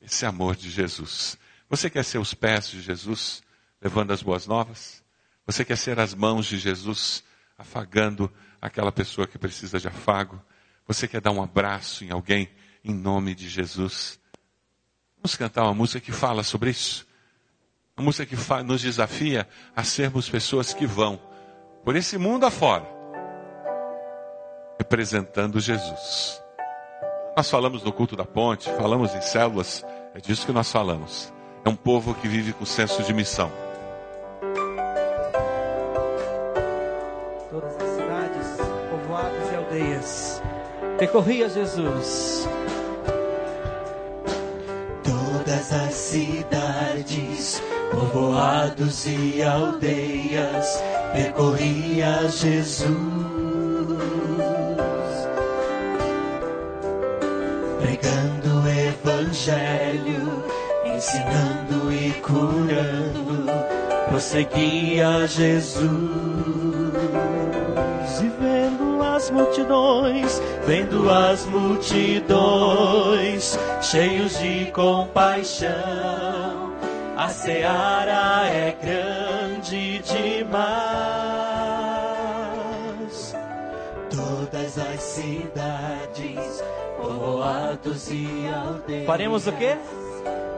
esse 0.00 0.26
amor 0.26 0.56
de 0.56 0.68
Jesus. 0.68 1.38
Você 1.68 1.88
quer 1.88 2.04
ser 2.04 2.18
os 2.18 2.34
pés 2.34 2.66
de 2.66 2.82
Jesus, 2.82 3.44
levando 3.80 4.10
as 4.10 4.24
boas 4.24 4.44
novas? 4.44 5.01
Você 5.46 5.64
quer 5.64 5.76
ser 5.76 5.98
as 5.98 6.14
mãos 6.14 6.46
de 6.46 6.58
Jesus, 6.58 7.24
afagando 7.58 8.32
aquela 8.60 8.92
pessoa 8.92 9.26
que 9.26 9.38
precisa 9.38 9.78
de 9.78 9.88
afago? 9.88 10.40
Você 10.86 11.08
quer 11.08 11.20
dar 11.20 11.32
um 11.32 11.42
abraço 11.42 12.04
em 12.04 12.10
alguém 12.10 12.48
em 12.84 12.94
nome 12.94 13.34
de 13.34 13.48
Jesus? 13.48 14.20
Vamos 15.16 15.36
cantar 15.36 15.64
uma 15.64 15.74
música 15.74 16.00
que 16.00 16.12
fala 16.12 16.42
sobre 16.42 16.70
isso. 16.70 17.06
Uma 17.96 18.06
música 18.06 18.24
que 18.24 18.62
nos 18.64 18.82
desafia 18.82 19.48
a 19.74 19.84
sermos 19.84 20.28
pessoas 20.28 20.72
que 20.72 20.86
vão 20.86 21.20
por 21.84 21.96
esse 21.96 22.16
mundo 22.16 22.46
afora, 22.46 22.86
representando 24.78 25.60
Jesus. 25.60 26.40
Nós 27.36 27.50
falamos 27.50 27.82
no 27.82 27.92
culto 27.92 28.14
da 28.14 28.24
ponte, 28.24 28.70
falamos 28.76 29.14
em 29.14 29.20
células, 29.20 29.84
é 30.14 30.20
disso 30.20 30.46
que 30.46 30.52
nós 30.52 30.70
falamos. 30.70 31.32
É 31.64 31.68
um 31.68 31.76
povo 31.76 32.14
que 32.14 32.28
vive 32.28 32.52
com 32.52 32.64
senso 32.64 33.02
de 33.02 33.12
missão. 33.12 33.50
Percorria 41.02 41.48
Jesus. 41.48 42.48
Todas 45.02 45.72
as 45.72 45.94
cidades, 45.94 47.60
povoados 47.90 49.04
e 49.08 49.42
aldeias, 49.42 50.80
percorria 51.12 52.28
Jesus. 52.28 52.86
Pregando 57.80 58.62
o 58.62 58.68
evangelho, 58.68 60.44
ensinando 60.84 61.92
e 61.92 62.12
curando, 62.20 63.46
prosseguia 64.08 65.26
Jesus. 65.26 66.61
As 69.22 69.30
multidões, 69.30 70.42
vendo 70.66 71.08
as 71.08 71.46
multidões, 71.46 73.56
cheios 73.80 74.36
de 74.40 74.68
compaixão, 74.72 75.70
a 77.16 77.28
seara 77.28 78.48
é 78.48 78.76
grande 78.82 80.00
demais. 80.00 80.42
Todas 84.10 84.76
as 84.76 85.00
cidades, 85.00 86.64
povoados 87.00 88.10
e 88.10 88.26
aldeias. 88.52 89.06
Faremos 89.06 89.46
o 89.46 89.52
quê? 89.52 89.76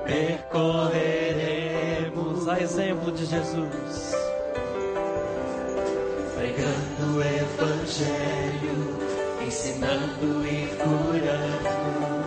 Percorreremos 0.07 2.49
A 2.49 2.63
exemplo 2.63 3.13
de 3.13 3.27
Jesus. 3.27 4.34
Pregando 6.45 7.17
o 7.17 7.23
evangelho, 7.23 9.01
ensinando 9.47 10.47
e 10.47 10.67
curando, 10.77 12.21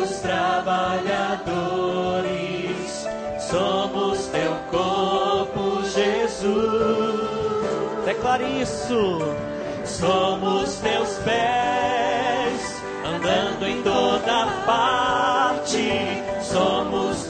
os 0.00 0.10
trabalhadores, 0.20 3.08
somos 3.40 4.26
teu 4.26 4.54
corpo, 4.70 5.82
Jesus. 5.88 6.52
Declare 8.04 8.44
isso. 8.60 9.18
Somos 9.84 10.76
teus 10.76 11.18
pés, 11.24 11.81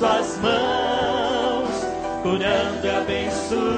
Tuas 0.02 0.36
mãos, 0.38 1.70
curando 2.24 2.84
e 2.84 2.90
abençoando. 2.90 3.70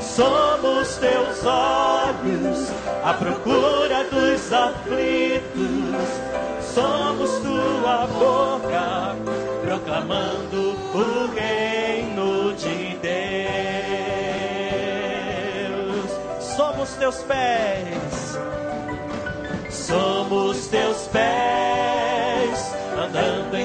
Somos 0.00 0.96
teus 0.96 1.44
olhos, 1.44 2.72
à 3.04 3.12
procura 3.12 4.04
dos 4.04 4.50
aflitos. 4.50 6.08
Somos 6.62 7.30
tua 7.40 8.06
boca, 8.06 9.16
proclamando 9.66 10.74
o 10.94 11.28
reino 11.34 12.54
de 12.54 12.96
Deus. 13.02 13.20
Somos 16.56 16.94
teus 16.94 17.16
pés. 17.16 18.38
Somos 19.68 20.68
teus 20.68 21.06
pés, 21.08 21.87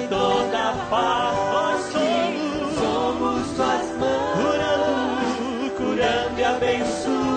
toda 0.10 0.74
parte. 0.90 1.94
Somos, 1.94 2.78
somos 2.80 3.48
tuas 3.56 3.86
mãos, 3.98 4.36
curando, 4.42 5.72
curando 5.78 6.40
e 6.40 6.44
abençoando. 6.44 7.34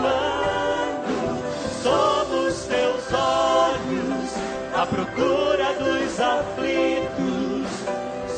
Somos 1.83 2.65
teus 2.65 3.13
olhos, 3.13 4.31
à 4.75 4.87
procura 4.87 5.75
dos 5.75 6.21
aflitos. 6.21 7.67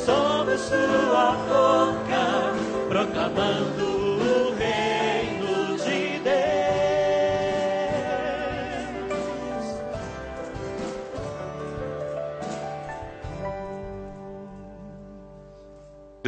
Somos 0.05 0.61
tua 0.69 1.33
boca, 1.49 2.55
proclamando 2.89 3.98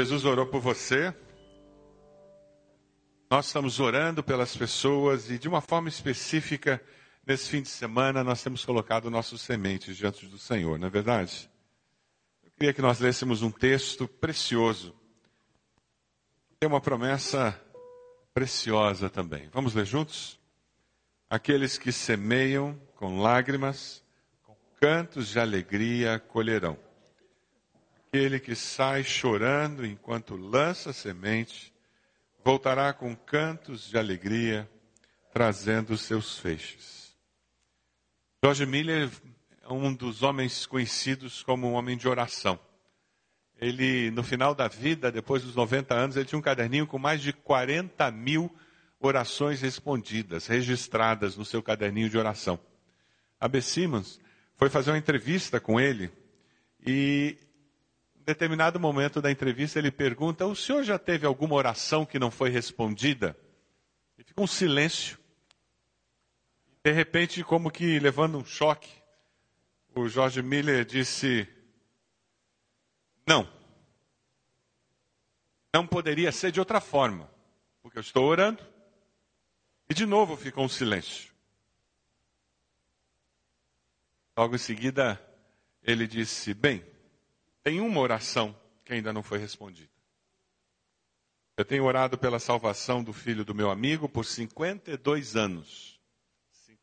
Jesus 0.00 0.24
orou 0.24 0.46
por 0.46 0.62
você. 0.62 1.14
Nós 3.30 3.48
estamos 3.48 3.78
orando 3.80 4.22
pelas 4.22 4.56
pessoas 4.56 5.28
e 5.28 5.38
de 5.38 5.46
uma 5.46 5.60
forma 5.60 5.90
específica, 5.90 6.82
nesse 7.26 7.50
fim 7.50 7.60
de 7.60 7.68
semana, 7.68 8.24
nós 8.24 8.42
temos 8.42 8.64
colocado 8.64 9.10
nossos 9.10 9.42
sementes 9.42 9.98
diante 9.98 10.24
do 10.24 10.38
Senhor, 10.38 10.78
não 10.78 10.86
é 10.86 10.90
verdade? 10.90 11.50
Eu 12.42 12.50
queria 12.52 12.72
que 12.72 12.80
nós 12.80 12.98
lêssemos 12.98 13.42
um 13.42 13.50
texto 13.50 14.08
precioso. 14.08 14.94
Tem 16.58 16.66
uma 16.66 16.80
promessa 16.80 17.60
preciosa 18.32 19.10
também. 19.10 19.50
Vamos 19.52 19.74
ler 19.74 19.84
juntos? 19.84 20.40
Aqueles 21.28 21.76
que 21.76 21.92
semeiam 21.92 22.74
com 22.94 23.20
lágrimas, 23.20 24.02
com 24.44 24.56
cantos 24.80 25.28
de 25.28 25.38
alegria 25.38 26.18
colherão. 26.18 26.78
Aquele 28.12 28.40
que 28.40 28.56
sai 28.56 29.04
chorando 29.04 29.86
enquanto 29.86 30.34
lança 30.34 30.92
semente, 30.92 31.72
voltará 32.44 32.92
com 32.92 33.14
cantos 33.14 33.88
de 33.88 33.96
alegria, 33.96 34.68
trazendo 35.32 35.96
seus 35.96 36.36
feixes. 36.36 37.16
George 38.42 38.66
Miller 38.66 39.08
é 39.62 39.72
um 39.72 39.94
dos 39.94 40.24
homens 40.24 40.66
conhecidos 40.66 41.44
como 41.44 41.68
um 41.68 41.74
homem 41.74 41.96
de 41.96 42.08
oração. 42.08 42.58
Ele, 43.60 44.10
no 44.10 44.24
final 44.24 44.56
da 44.56 44.66
vida, 44.66 45.12
depois 45.12 45.44
dos 45.44 45.54
90 45.54 45.94
anos, 45.94 46.16
ele 46.16 46.24
tinha 46.24 46.38
um 46.40 46.42
caderninho 46.42 46.88
com 46.88 46.98
mais 46.98 47.22
de 47.22 47.32
40 47.32 48.10
mil 48.10 48.52
orações 48.98 49.60
respondidas, 49.60 50.48
registradas 50.48 51.36
no 51.36 51.44
seu 51.44 51.62
caderninho 51.62 52.10
de 52.10 52.18
oração. 52.18 52.58
A 53.38 53.46
B. 53.46 53.62
Simmons 53.62 54.18
foi 54.56 54.68
fazer 54.68 54.90
uma 54.90 54.98
entrevista 54.98 55.60
com 55.60 55.78
ele 55.78 56.10
e 56.84 57.38
em 58.20 58.24
determinado 58.24 58.78
momento 58.78 59.22
da 59.22 59.30
entrevista, 59.30 59.78
ele 59.78 59.90
pergunta: 59.90 60.46
O 60.46 60.54
senhor 60.54 60.84
já 60.84 60.98
teve 60.98 61.26
alguma 61.26 61.54
oração 61.54 62.04
que 62.04 62.18
não 62.18 62.30
foi 62.30 62.50
respondida? 62.50 63.36
E 64.18 64.22
fica 64.22 64.40
um 64.40 64.46
silêncio. 64.46 65.18
De 66.84 66.92
repente, 66.92 67.42
como 67.42 67.70
que 67.70 67.98
levando 67.98 68.38
um 68.38 68.44
choque, 68.44 68.90
o 69.94 70.06
George 70.08 70.42
Miller 70.42 70.84
disse: 70.84 71.48
Não. 73.26 73.50
Não 75.72 75.86
poderia 75.86 76.32
ser 76.32 76.50
de 76.50 76.60
outra 76.60 76.80
forma, 76.80 77.30
porque 77.80 77.96
eu 77.96 78.02
estou 78.02 78.24
orando. 78.24 78.62
E 79.88 79.94
de 79.94 80.04
novo 80.04 80.36
ficou 80.36 80.64
um 80.64 80.68
silêncio. 80.68 81.32
Logo 84.36 84.54
em 84.54 84.58
seguida, 84.58 85.20
ele 85.82 86.06
disse: 86.06 86.52
Bem, 86.52 86.84
tem 87.62 87.80
uma 87.80 88.00
oração 88.00 88.58
que 88.84 88.92
ainda 88.92 89.12
não 89.12 89.22
foi 89.22 89.38
respondida. 89.38 89.90
Eu 91.56 91.64
tenho 91.64 91.84
orado 91.84 92.16
pela 92.16 92.38
salvação 92.38 93.04
do 93.04 93.12
filho 93.12 93.44
do 93.44 93.54
meu 93.54 93.70
amigo 93.70 94.08
por 94.08 94.24
52 94.24 95.36
anos. 95.36 96.00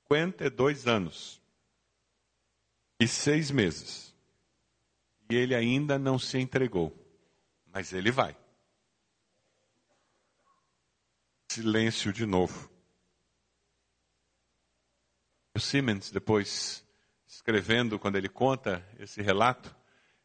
52 0.07 0.87
anos. 0.87 1.41
E 2.99 3.07
seis 3.07 3.49
meses. 3.49 4.15
E 5.29 5.35
ele 5.35 5.55
ainda 5.55 5.97
não 5.97 6.19
se 6.19 6.37
entregou. 6.37 6.95
Mas 7.73 7.91
ele 7.91 8.11
vai. 8.11 8.37
Silêncio 11.51 12.13
de 12.13 12.25
novo. 12.25 12.69
O 15.55 15.59
Siemens, 15.59 16.11
depois, 16.11 16.85
escrevendo, 17.27 17.97
quando 17.97 18.15
ele 18.15 18.29
conta 18.29 18.87
esse 18.99 19.23
relato, 19.23 19.75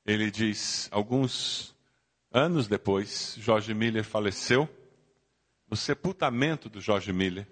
ele 0.05 0.31
diz: 0.31 0.89
alguns 0.91 1.77
anos 2.31 2.67
depois, 2.67 3.37
Jorge 3.39 3.75
Miller 3.75 4.05
faleceu. 4.05 4.69
No 5.69 5.77
sepultamento 5.77 6.69
do 6.69 6.83
Jorge 6.83 7.15
Miller, 7.15 7.49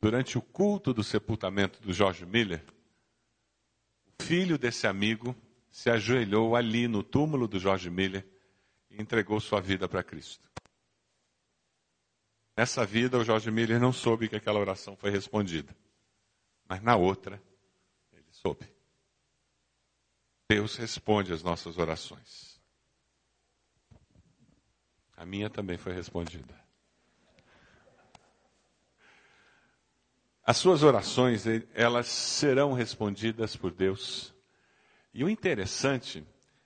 durante 0.00 0.38
o 0.38 0.42
culto 0.42 0.94
do 0.94 1.04
sepultamento 1.04 1.78
do 1.82 1.92
Jorge 1.92 2.24
Miller, 2.24 2.64
o 4.06 4.22
filho 4.22 4.56
desse 4.56 4.86
amigo 4.86 5.36
se 5.70 5.90
ajoelhou 5.90 6.56
ali 6.56 6.88
no 6.88 7.02
túmulo 7.02 7.46
do 7.46 7.58
Jorge 7.58 7.90
Miller 7.90 8.26
e 8.88 9.02
entregou 9.02 9.38
sua 9.38 9.60
vida 9.60 9.86
para 9.86 10.02
Cristo. 10.02 10.48
Nessa 12.56 12.86
vida, 12.86 13.18
o 13.18 13.24
Jorge 13.24 13.50
Miller 13.50 13.80
não 13.80 13.92
soube 13.92 14.28
que 14.28 14.36
aquela 14.36 14.60
oração 14.60 14.96
foi 14.96 15.10
respondida. 15.10 15.76
Mas 16.68 16.80
na 16.80 16.96
outra, 16.96 17.42
ele 18.12 18.28
soube. 18.30 18.73
Deus 20.48 20.76
responde 20.76 21.32
às 21.32 21.42
nossas 21.42 21.78
orações. 21.78 22.60
A 25.16 25.24
minha 25.24 25.48
também 25.48 25.78
foi 25.78 25.92
respondida. 25.94 26.54
As 30.44 30.58
suas 30.58 30.82
orações, 30.82 31.44
elas 31.72 32.06
serão 32.06 32.74
respondidas 32.74 33.56
por 33.56 33.70
Deus. 33.72 34.34
E 35.14 35.24
o 35.24 35.30
interessante 35.30 36.22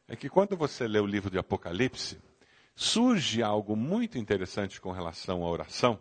é 0.09 0.17
que 0.17 0.29
quando 0.29 0.57
você 0.57 0.89
lê 0.89 0.99
o 0.99 1.07
livro 1.07 1.31
de 1.31 1.39
Apocalipse, 1.39 2.21
surge 2.75 3.43
algo 3.43 3.77
muito 3.77 4.19
interessante 4.19 4.81
com 4.81 4.91
relação 4.91 5.45
à 5.45 5.49
oração, 5.49 6.01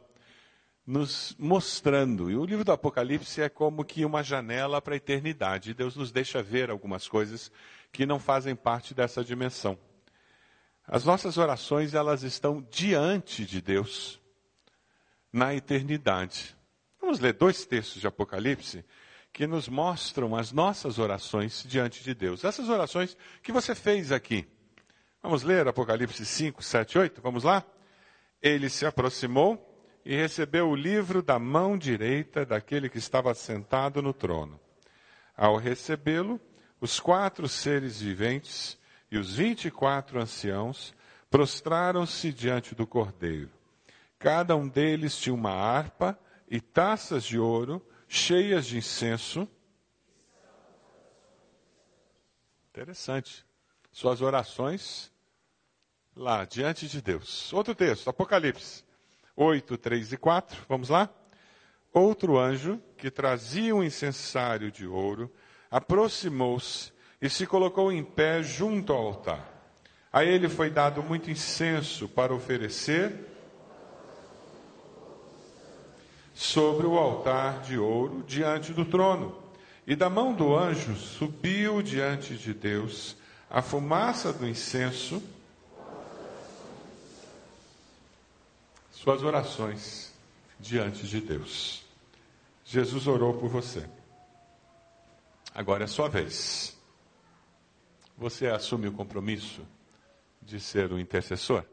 nos 0.88 1.36
mostrando. 1.38 2.32
E 2.32 2.38
o 2.38 2.46
livro 2.46 2.64
do 2.64 2.72
Apocalipse 2.72 3.42
é 3.42 3.50
como 3.50 3.84
que 3.84 4.06
uma 4.06 4.24
janela 4.24 4.82
para 4.82 4.94
a 4.94 4.98
eternidade. 4.98 5.74
Deus 5.74 5.98
nos 5.98 6.14
deixa 6.14 6.42
ver 6.42 6.72
algumas 6.72 7.10
coisas 7.10 7.52
que 7.92 8.06
não 8.06 8.18
fazem 8.18 8.56
parte 8.56 8.94
dessa 8.94 9.22
dimensão. 9.22 9.78
As 10.88 11.04
nossas 11.04 11.38
orações, 11.38 11.94
elas 11.94 12.24
estão 12.24 12.66
diante 12.72 13.46
de 13.46 13.62
Deus 13.62 14.22
na 15.34 15.54
eternidade. 15.54 16.56
Vamos 17.02 17.20
ler 17.20 17.34
dois 17.34 17.66
textos 17.66 18.00
de 18.00 18.08
Apocalipse 18.08 18.86
que 19.34 19.46
nos 19.46 19.68
mostram 19.68 20.36
as 20.38 20.54
nossas 20.54 20.98
orações 20.98 21.66
diante 21.68 22.02
de 22.02 22.16
Deus. 22.16 22.46
Essas 22.46 22.70
orações 22.70 23.18
que 23.44 23.52
você 23.52 23.76
fez 23.76 24.14
aqui. 24.14 24.48
Vamos 25.22 25.44
ler 25.44 25.68
Apocalipse 25.68 26.26
5, 26.26 26.64
7, 26.64 26.98
8? 26.98 27.22
Vamos 27.22 27.44
lá? 27.44 27.66
Ele 28.42 28.70
se 28.70 28.86
aproximou 28.86 29.68
e 30.08 30.16
recebeu 30.16 30.70
o 30.70 30.76
livro 30.76 31.22
da 31.22 31.38
mão 31.38 31.78
direita 31.78 32.46
daquele 32.46 32.88
que 32.88 32.98
estava 32.98 33.34
sentado 33.34 34.02
no 34.02 34.14
trono. 34.14 34.58
Ao 35.36 35.58
recebê-lo, 35.58 36.40
os 36.80 36.98
quatro 36.98 37.46
seres 37.50 38.00
viventes 38.00 38.78
e 39.12 39.18
os 39.18 39.36
vinte 39.36 39.66
e 39.66 39.72
quatro 39.72 40.18
anciãos 40.18 40.96
prostraram-se 41.30 42.32
diante 42.32 42.74
do 42.74 42.88
cordeiro. 42.88 43.52
Cada 44.18 44.56
um 44.56 44.70
deles 44.70 45.18
tinha 45.18 45.34
uma 45.34 45.52
harpa 45.52 46.18
e 46.50 46.62
taças 46.62 47.26
de 47.26 47.38
ouro 47.38 47.86
cheias 48.08 48.66
de 48.66 48.78
incenso. 48.78 49.46
Interessante. 52.70 53.46
Suas 53.92 54.22
orações 54.22 55.12
lá 56.16 56.46
diante 56.46 56.88
de 56.88 57.02
Deus. 57.02 57.52
Outro 57.52 57.76
texto, 57.76 58.10
Apocalipse. 58.10 58.87
8, 59.38 59.78
3 59.78 60.14
e 60.14 60.18
4. 60.18 60.66
Vamos 60.68 60.90
lá? 60.90 61.08
Outro 61.94 62.40
anjo, 62.40 62.82
que 62.98 63.12
trazia 63.12 63.76
um 63.76 63.84
incensário 63.84 64.72
de 64.72 64.88
ouro, 64.88 65.32
aproximou-se 65.70 66.92
e 67.22 67.30
se 67.30 67.46
colocou 67.46 67.92
em 67.92 68.04
pé 68.04 68.42
junto 68.42 68.92
ao 68.92 69.06
altar. 69.06 69.54
A 70.12 70.26
ele 70.26 70.50
foi 70.50 70.72
dado 70.72 71.04
muito 71.04 71.30
incenso 71.30 72.10
para 72.10 72.34
oferecer 72.34 73.14
sobre 76.34 76.88
o 76.88 76.98
altar 76.98 77.62
de 77.62 77.78
ouro 77.78 78.24
diante 78.26 78.74
do 78.74 78.86
trono. 78.86 79.38
E 79.86 79.96
da 79.96 80.10
mão 80.10 80.34
do 80.34 80.56
anjo 80.56 80.96
subiu 80.96 81.82
diante 81.82 82.36
de 82.36 82.54
Deus 82.54 83.16
a 83.50 83.62
fumaça 83.62 84.34
do 84.34 84.48
incenso 84.48 85.22
suas 88.98 89.22
orações 89.22 90.12
diante 90.60 91.08
de 91.08 91.22
Deus. 91.22 91.86
Jesus 92.66 93.06
orou 93.06 93.38
por 93.38 93.48
você. 93.48 93.88
Agora 95.54 95.84
é 95.84 95.88
sua 95.88 96.10
vez. 96.10 96.76
Você 98.18 98.48
assume 98.48 98.88
o 98.88 98.92
compromisso 98.92 99.62
de 100.42 100.60
ser 100.60 100.92
o 100.92 101.00
intercessor? 101.00 101.64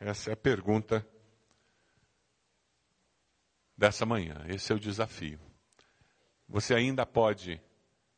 Essa 0.00 0.30
é 0.30 0.32
a 0.32 0.36
pergunta 0.36 1.06
dessa 3.78 4.04
manhã. 4.04 4.44
Esse 4.48 4.72
é 4.72 4.74
o 4.74 4.80
desafio. 4.80 5.38
Você 6.48 6.74
ainda 6.74 7.06
pode 7.06 7.62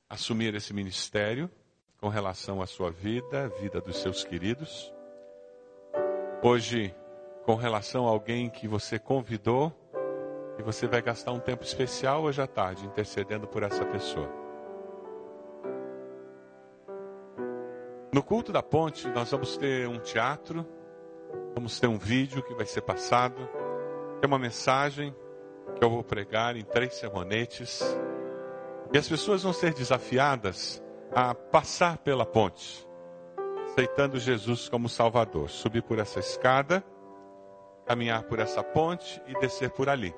assumir 0.08 0.54
esse 0.54 0.72
ministério 0.72 1.50
com 1.98 2.08
relação 2.08 2.62
à 2.62 2.66
sua 2.66 2.90
vida, 2.90 3.50
vida 3.60 3.82
dos 3.82 3.98
seus 3.98 4.24
queridos. 4.24 4.90
Hoje 6.42 6.94
com 7.44 7.54
relação 7.56 8.06
a 8.06 8.10
alguém 8.10 8.48
que 8.48 8.68
você 8.68 8.98
convidou 8.98 9.72
e 10.58 10.62
você 10.62 10.86
vai 10.86 11.02
gastar 11.02 11.32
um 11.32 11.40
tempo 11.40 11.64
especial 11.64 12.22
hoje 12.22 12.40
à 12.40 12.46
tarde 12.46 12.86
intercedendo 12.86 13.46
por 13.46 13.62
essa 13.62 13.84
pessoa. 13.84 14.30
No 18.12 18.22
culto 18.22 18.52
da 18.52 18.62
ponte, 18.62 19.08
nós 19.08 19.30
vamos 19.30 19.56
ter 19.56 19.88
um 19.88 19.98
teatro, 19.98 20.66
vamos 21.54 21.80
ter 21.80 21.86
um 21.86 21.98
vídeo 21.98 22.42
que 22.42 22.54
vai 22.54 22.66
ser 22.66 22.82
passado, 22.82 23.48
tem 24.20 24.28
uma 24.28 24.38
mensagem 24.38 25.14
que 25.74 25.82
eu 25.82 25.90
vou 25.90 26.04
pregar 26.04 26.56
em 26.56 26.62
três 26.62 26.94
sermonetes, 26.94 27.82
e 28.92 28.98
as 28.98 29.08
pessoas 29.08 29.42
vão 29.42 29.52
ser 29.52 29.72
desafiadas 29.72 30.82
a 31.14 31.34
passar 31.34 31.98
pela 31.98 32.26
ponte, 32.26 32.86
aceitando 33.64 34.18
Jesus 34.18 34.68
como 34.68 34.90
Salvador, 34.90 35.48
subir 35.48 35.82
por 35.82 35.98
essa 35.98 36.20
escada 36.20 36.84
caminhar 37.92 38.22
por 38.22 38.38
essa 38.38 38.62
ponte 38.62 39.20
e 39.26 39.38
descer 39.38 39.68
por 39.68 39.86
ali. 39.86 40.14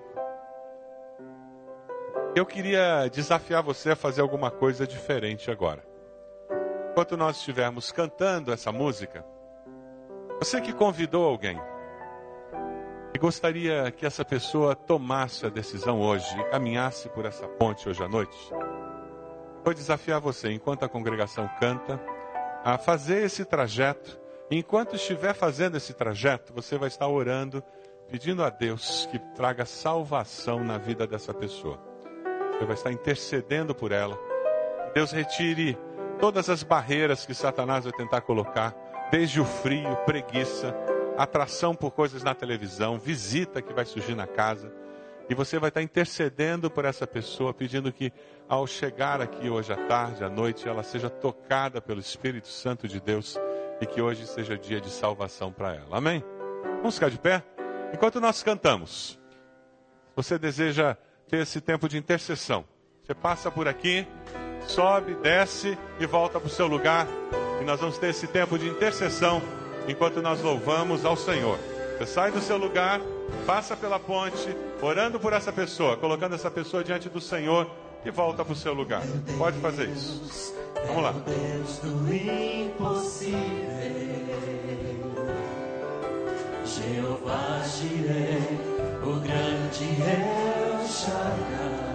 Eu 2.37 2.47
queria 2.47 3.09
desafiar 3.09 3.65
você 3.65 3.91
a 3.91 3.97
fazer 3.97 4.21
alguma 4.21 4.49
coisa 4.49 4.87
diferente 4.87 5.51
agora. 5.51 5.85
Enquanto 6.93 7.17
nós 7.17 7.39
estivermos 7.39 7.91
cantando 7.91 8.53
essa 8.53 8.71
música, 8.71 9.25
você 10.39 10.61
que 10.61 10.73
convidou 10.73 11.27
alguém 11.27 11.61
e 13.13 13.19
gostaria 13.19 13.91
que 13.91 14.07
essa 14.07 14.25
pessoa 14.25 14.77
tomasse 14.77 15.45
a 15.45 15.49
decisão 15.49 16.01
hoje 16.01 16.27
e 16.39 16.45
caminhasse 16.45 17.09
por 17.09 17.25
essa 17.25 17.49
ponte 17.49 17.89
hoje 17.89 18.05
à 18.05 18.09
noite, 18.09 18.39
vou 19.65 19.75
desafiar 19.75 20.21
você, 20.21 20.53
enquanto 20.53 20.85
a 20.85 20.89
congregação 20.89 21.51
canta, 21.59 22.01
a 22.65 22.79
fazer 22.79 23.25
esse 23.25 23.45
trajeto 23.45 24.24
Enquanto 24.51 24.97
estiver 24.97 25.35
fazendo 25.35 25.77
esse 25.77 25.95
trajeto, 25.95 26.53
você 26.53 26.77
vai 26.77 26.89
estar 26.89 27.09
orando, 27.09 27.63
pedindo 28.11 28.45
a 28.45 28.51
Deus 28.51 29.09
que 29.11 29.19
traga 29.35 29.65
salvação 29.65 30.63
na 30.63 30.77
vida 30.77 31.07
dessa 31.07 31.33
pessoa. 31.33 31.79
Você 32.53 32.65
vai 32.67 32.75
estar 32.75 32.93
intercedendo 32.93 33.75
por 33.75 33.91
ela. 33.91 34.19
Deus 34.95 35.13
retire 35.13 35.79
todas 36.21 36.51
as 36.51 36.63
barreiras 36.63 37.25
que 37.25 37.35
Satanás 37.35 37.85
vai 37.85 37.93
tentar 37.95 38.21
colocar, 38.21 38.75
desde 39.11 39.41
o 39.41 39.45
frio, 39.45 39.97
preguiça, 40.05 40.75
atração 41.17 41.75
por 41.75 41.91
coisas 41.93 42.23
na 42.23 42.35
televisão, 42.35 42.99
visita 42.99 43.63
que 43.63 43.73
vai 43.73 43.87
surgir 43.87 44.15
na 44.15 44.27
casa. 44.27 44.71
E 45.29 45.35
você 45.35 45.59
vai 45.59 45.69
estar 45.71 45.83
intercedendo 45.83 46.71
por 46.71 46.85
essa 46.85 47.07
pessoa, 47.07 47.55
pedindo 47.55 47.91
que 47.91 48.13
ao 48.47 48.67
chegar 48.67 49.23
aqui 49.23 49.49
hoje 49.49 49.73
à 49.73 49.87
tarde, 49.87 50.23
à 50.23 50.29
noite, 50.29 50.69
ela 50.69 50.83
seja 50.83 51.09
tocada 51.09 51.81
pelo 51.81 51.99
Espírito 51.99 52.49
Santo 52.49 52.87
de 52.87 53.01
Deus 53.01 53.39
e 53.81 53.87
que 53.87 54.01
hoje 54.01 54.27
seja 54.27 54.57
dia 54.57 54.81
de 54.81 54.91
salvação 54.91 55.53
para 55.53 55.75
ela. 55.75 55.97
Amém? 55.99 56.25
Vamos 56.77 56.95
ficar 56.95 57.11
de 57.11 57.19
pé? 57.19 57.43
Enquanto 57.93 58.21
nós 58.21 58.43
cantamos, 58.43 59.19
você 60.17 60.39
deseja 60.39 60.97
ter 61.29 61.39
esse 61.39 61.61
tempo 61.61 61.89
de 61.89 61.97
intercessão. 61.97 62.65
Você 63.03 63.15
passa 63.15 63.51
por 63.51 63.69
aqui, 63.69 64.07
sobe, 64.67 65.15
desce 65.17 65.79
e 66.01 66.07
volta 66.07 66.41
para 66.41 66.47
o 66.47 66.51
seu 66.51 66.67
lugar. 66.67 67.07
E 67.61 67.65
nós 67.65 67.81
vamos 67.81 67.99
ter 67.99 68.11
esse 68.11 68.27
tempo 68.27 68.59
de 68.59 68.69
intercessão 68.69 69.43
enquanto 69.87 70.23
nós 70.23 70.41
louvamos 70.43 71.05
ao 71.05 71.17
Senhor. 71.17 71.59
Você 71.99 72.07
sai 72.07 72.33
do 72.33 72.41
seu 72.41 72.57
lugar, 72.57 73.01
passa 73.47 73.77
pela 73.77 74.01
ponte, 74.01 74.57
orando 74.83 75.21
por 75.21 75.33
essa 75.33 75.53
pessoa, 75.53 75.97
colocando 75.97 76.35
essa 76.35 76.51
pessoa 76.51 76.83
diante 76.83 77.09
do 77.09 77.21
Senhor 77.21 77.71
e 78.05 78.11
volta 78.11 78.45
para 78.45 78.53
o 78.53 78.57
seu 78.57 78.75
lugar. 78.75 79.03
Pode 79.39 79.59
fazer 79.59 79.89
isso. 79.89 80.55
Vamos 80.87 81.03
lá. 81.03 81.13
Deus 81.13 81.79
do 81.79 82.15
impossível, 82.15 83.39
Jeová 86.65 87.63
Jireh, 87.65 88.41
o 89.03 89.21
grande 89.21 89.85
El 90.03 90.87
Shaddai, 90.87 91.95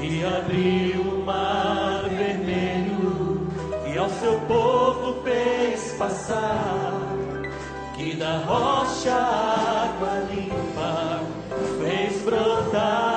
que 0.00 0.24
abriu 0.24 1.00
o 1.00 1.24
mar 1.24 2.08
vermelho 2.08 3.48
e 3.92 3.98
ao 3.98 4.08
seu 4.08 4.38
povo 4.42 5.22
fez 5.22 5.94
passar, 5.98 7.00
que 7.96 8.14
da 8.16 8.38
rocha 8.38 9.12
água 9.12 10.26
limpa 10.30 11.20
fez 11.80 12.22
brotar. 12.22 13.13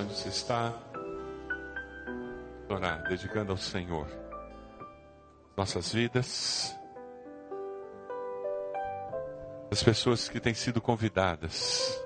Onde 0.00 0.14
você 0.14 0.28
está. 0.28 0.72
Orar, 2.68 3.02
dedicando 3.08 3.52
ao 3.52 3.58
Senhor 3.58 4.06
nossas 5.56 5.92
vidas, 5.92 6.76
as 9.72 9.82
pessoas 9.82 10.28
que 10.28 10.38
têm 10.38 10.54
sido 10.54 10.80
convidadas, 10.80 12.00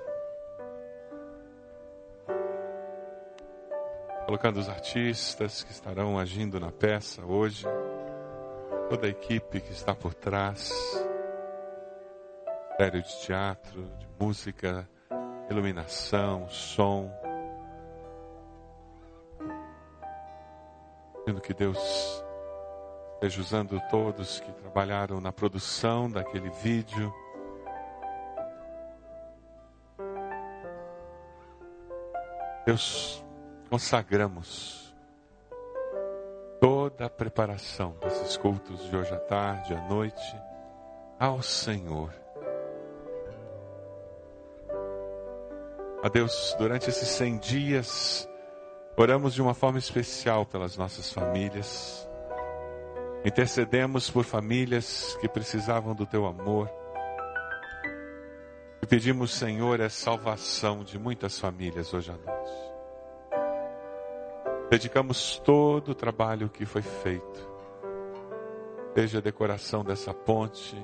colocando 4.25 4.59
os 4.59 4.67
artistas 4.67 5.63
que 5.63 5.71
estarão 5.71 6.17
agindo 6.17 6.59
na 6.59 6.71
peça 6.71 7.23
hoje, 7.23 7.65
toda 8.89 9.05
a 9.05 9.09
equipe 9.09 9.61
que 9.61 9.71
está 9.71 9.93
por 9.93 10.15
trás, 10.15 10.71
série 12.77 13.03
de 13.03 13.21
teatro, 13.21 13.83
de 13.99 14.07
música, 14.19 14.89
iluminação, 15.49 16.49
som. 16.49 17.22
Pedindo 21.25 21.41
que 21.41 21.53
Deus 21.53 21.77
esteja 23.13 23.39
usando 23.39 23.81
todos 23.89 24.41
que 24.41 24.51
trabalharam 24.51 25.21
na 25.21 25.31
produção 25.31 26.11
daquele 26.11 26.49
vídeo. 26.49 27.13
Deus, 32.65 33.23
consagramos 33.69 34.93
toda 36.59 37.05
a 37.05 37.09
preparação 37.09 37.95
desses 38.01 38.35
cultos 38.35 38.83
de 38.89 38.95
hoje 38.95 39.13
à 39.13 39.19
tarde, 39.19 39.73
à 39.73 39.81
noite, 39.87 40.41
ao 41.17 41.41
Senhor. 41.41 42.13
A 46.03 46.09
Deus, 46.09 46.53
durante 46.59 46.89
esses 46.89 47.07
100 47.07 47.37
dias, 47.37 48.29
oramos 48.95 49.33
de 49.33 49.41
uma 49.41 49.53
forma 49.53 49.79
especial 49.79 50.45
pelas 50.45 50.77
nossas 50.77 51.11
famílias. 51.11 52.07
Intercedemos 53.25 54.09
por 54.09 54.23
famílias 54.23 55.17
que 55.19 55.27
precisavam 55.27 55.95
do 55.95 56.05
teu 56.05 56.25
amor. 56.25 56.69
E 58.81 58.85
pedimos, 58.85 59.31
Senhor, 59.31 59.81
a 59.81 59.89
salvação 59.89 60.83
de 60.83 60.99
muitas 60.99 61.39
famílias 61.39 61.93
hoje 61.93 62.11
à 62.11 62.17
noite. 62.17 62.73
Dedicamos 64.69 65.37
todo 65.39 65.89
o 65.89 65.95
trabalho 65.95 66.49
que 66.49 66.65
foi 66.65 66.81
feito, 66.81 67.49
desde 68.93 69.17
a 69.17 69.21
decoração 69.21 69.83
dessa 69.83 70.13
ponte, 70.13 70.75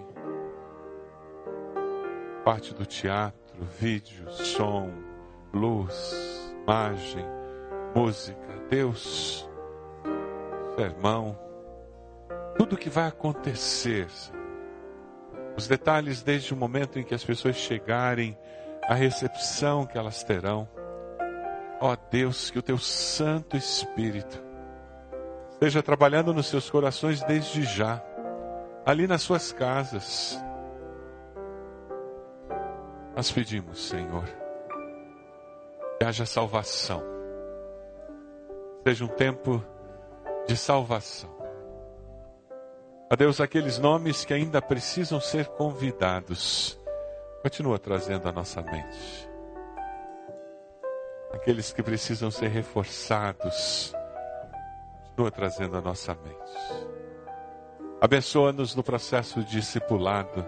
parte 2.45 2.73
do 2.73 2.85
teatro, 2.85 3.65
vídeo, 3.79 4.31
som, 4.31 4.91
luz, 5.51 6.53
imagem, 6.63 7.38
música, 7.95 8.39
Deus, 8.69 9.47
sermão, 10.75 11.37
tudo 12.57 12.77
que 12.77 12.89
vai 12.89 13.07
acontecer, 13.07 14.07
os 15.57 15.67
detalhes 15.67 16.21
desde 16.21 16.53
o 16.53 16.57
momento 16.57 16.99
em 16.99 17.03
que 17.03 17.13
as 17.13 17.23
pessoas 17.23 17.55
chegarem, 17.55 18.37
a 18.87 18.93
recepção 18.93 19.85
que 19.85 19.97
elas 19.97 20.23
terão. 20.23 20.67
Ó 21.79 21.95
Deus, 22.09 22.49
que 22.49 22.59
o 22.59 22.61
teu 22.61 22.77
Santo 22.77 23.55
Espírito 23.55 24.43
esteja 25.51 25.83
trabalhando 25.83 26.33
nos 26.33 26.47
seus 26.47 26.69
corações 26.69 27.21
desde 27.23 27.63
já, 27.63 28.01
ali 28.85 29.07
nas 29.07 29.21
suas 29.21 29.51
casas. 29.51 30.41
Nós 33.15 33.31
pedimos, 33.31 33.89
Senhor, 33.89 34.23
que 35.99 36.05
haja 36.05 36.25
salvação, 36.25 37.03
seja 38.89 39.05
um 39.05 39.07
tempo 39.07 39.63
de 40.47 40.57
salvação. 40.57 41.29
A 43.07 43.15
Deus, 43.15 43.39
aqueles 43.39 43.77
nomes 43.77 44.25
que 44.25 44.33
ainda 44.33 44.59
precisam 44.59 45.21
ser 45.21 45.45
convidados, 45.45 46.79
continua 47.43 47.77
trazendo 47.77 48.27
à 48.27 48.31
nossa 48.31 48.63
mente. 48.63 49.29
Aqueles 51.31 51.71
que 51.71 51.83
precisam 51.83 52.31
ser 52.31 52.47
reforçados, 52.47 53.93
continua 55.03 55.29
trazendo 55.29 55.77
à 55.77 55.81
nossa 55.81 56.15
mente. 56.15 56.89
Abençoa-nos 58.01 58.73
no 58.73 58.81
processo 58.81 59.43
discipulado, 59.43 60.47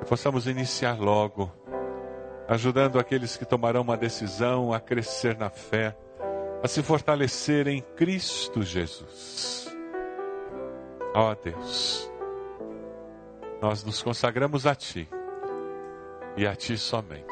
que 0.00 0.04
possamos 0.04 0.46
iniciar 0.46 1.00
logo, 1.00 1.50
ajudando 2.46 2.98
aqueles 2.98 3.38
que 3.38 3.46
tomarão 3.46 3.80
uma 3.80 3.96
decisão 3.96 4.70
a 4.70 4.78
crescer 4.78 5.38
na 5.38 5.48
fé, 5.48 5.96
a 6.62 6.68
se 6.68 6.82
fortalecer 6.82 7.66
em 7.66 7.80
Cristo 7.80 8.62
Jesus. 8.62 9.68
Ó 11.14 11.30
oh, 11.30 11.34
Deus, 11.34 12.10
nós 13.60 13.84
nos 13.84 14.02
consagramos 14.02 14.66
a 14.66 14.74
Ti 14.74 15.08
e 16.36 16.46
a 16.46 16.54
Ti 16.54 16.78
somente. 16.78 17.26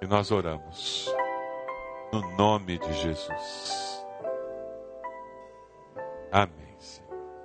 E 0.00 0.06
nós 0.06 0.30
oramos 0.30 1.14
no 2.12 2.36
nome 2.36 2.78
de 2.78 2.92
Jesus. 2.94 4.04
Amém. 6.32 6.63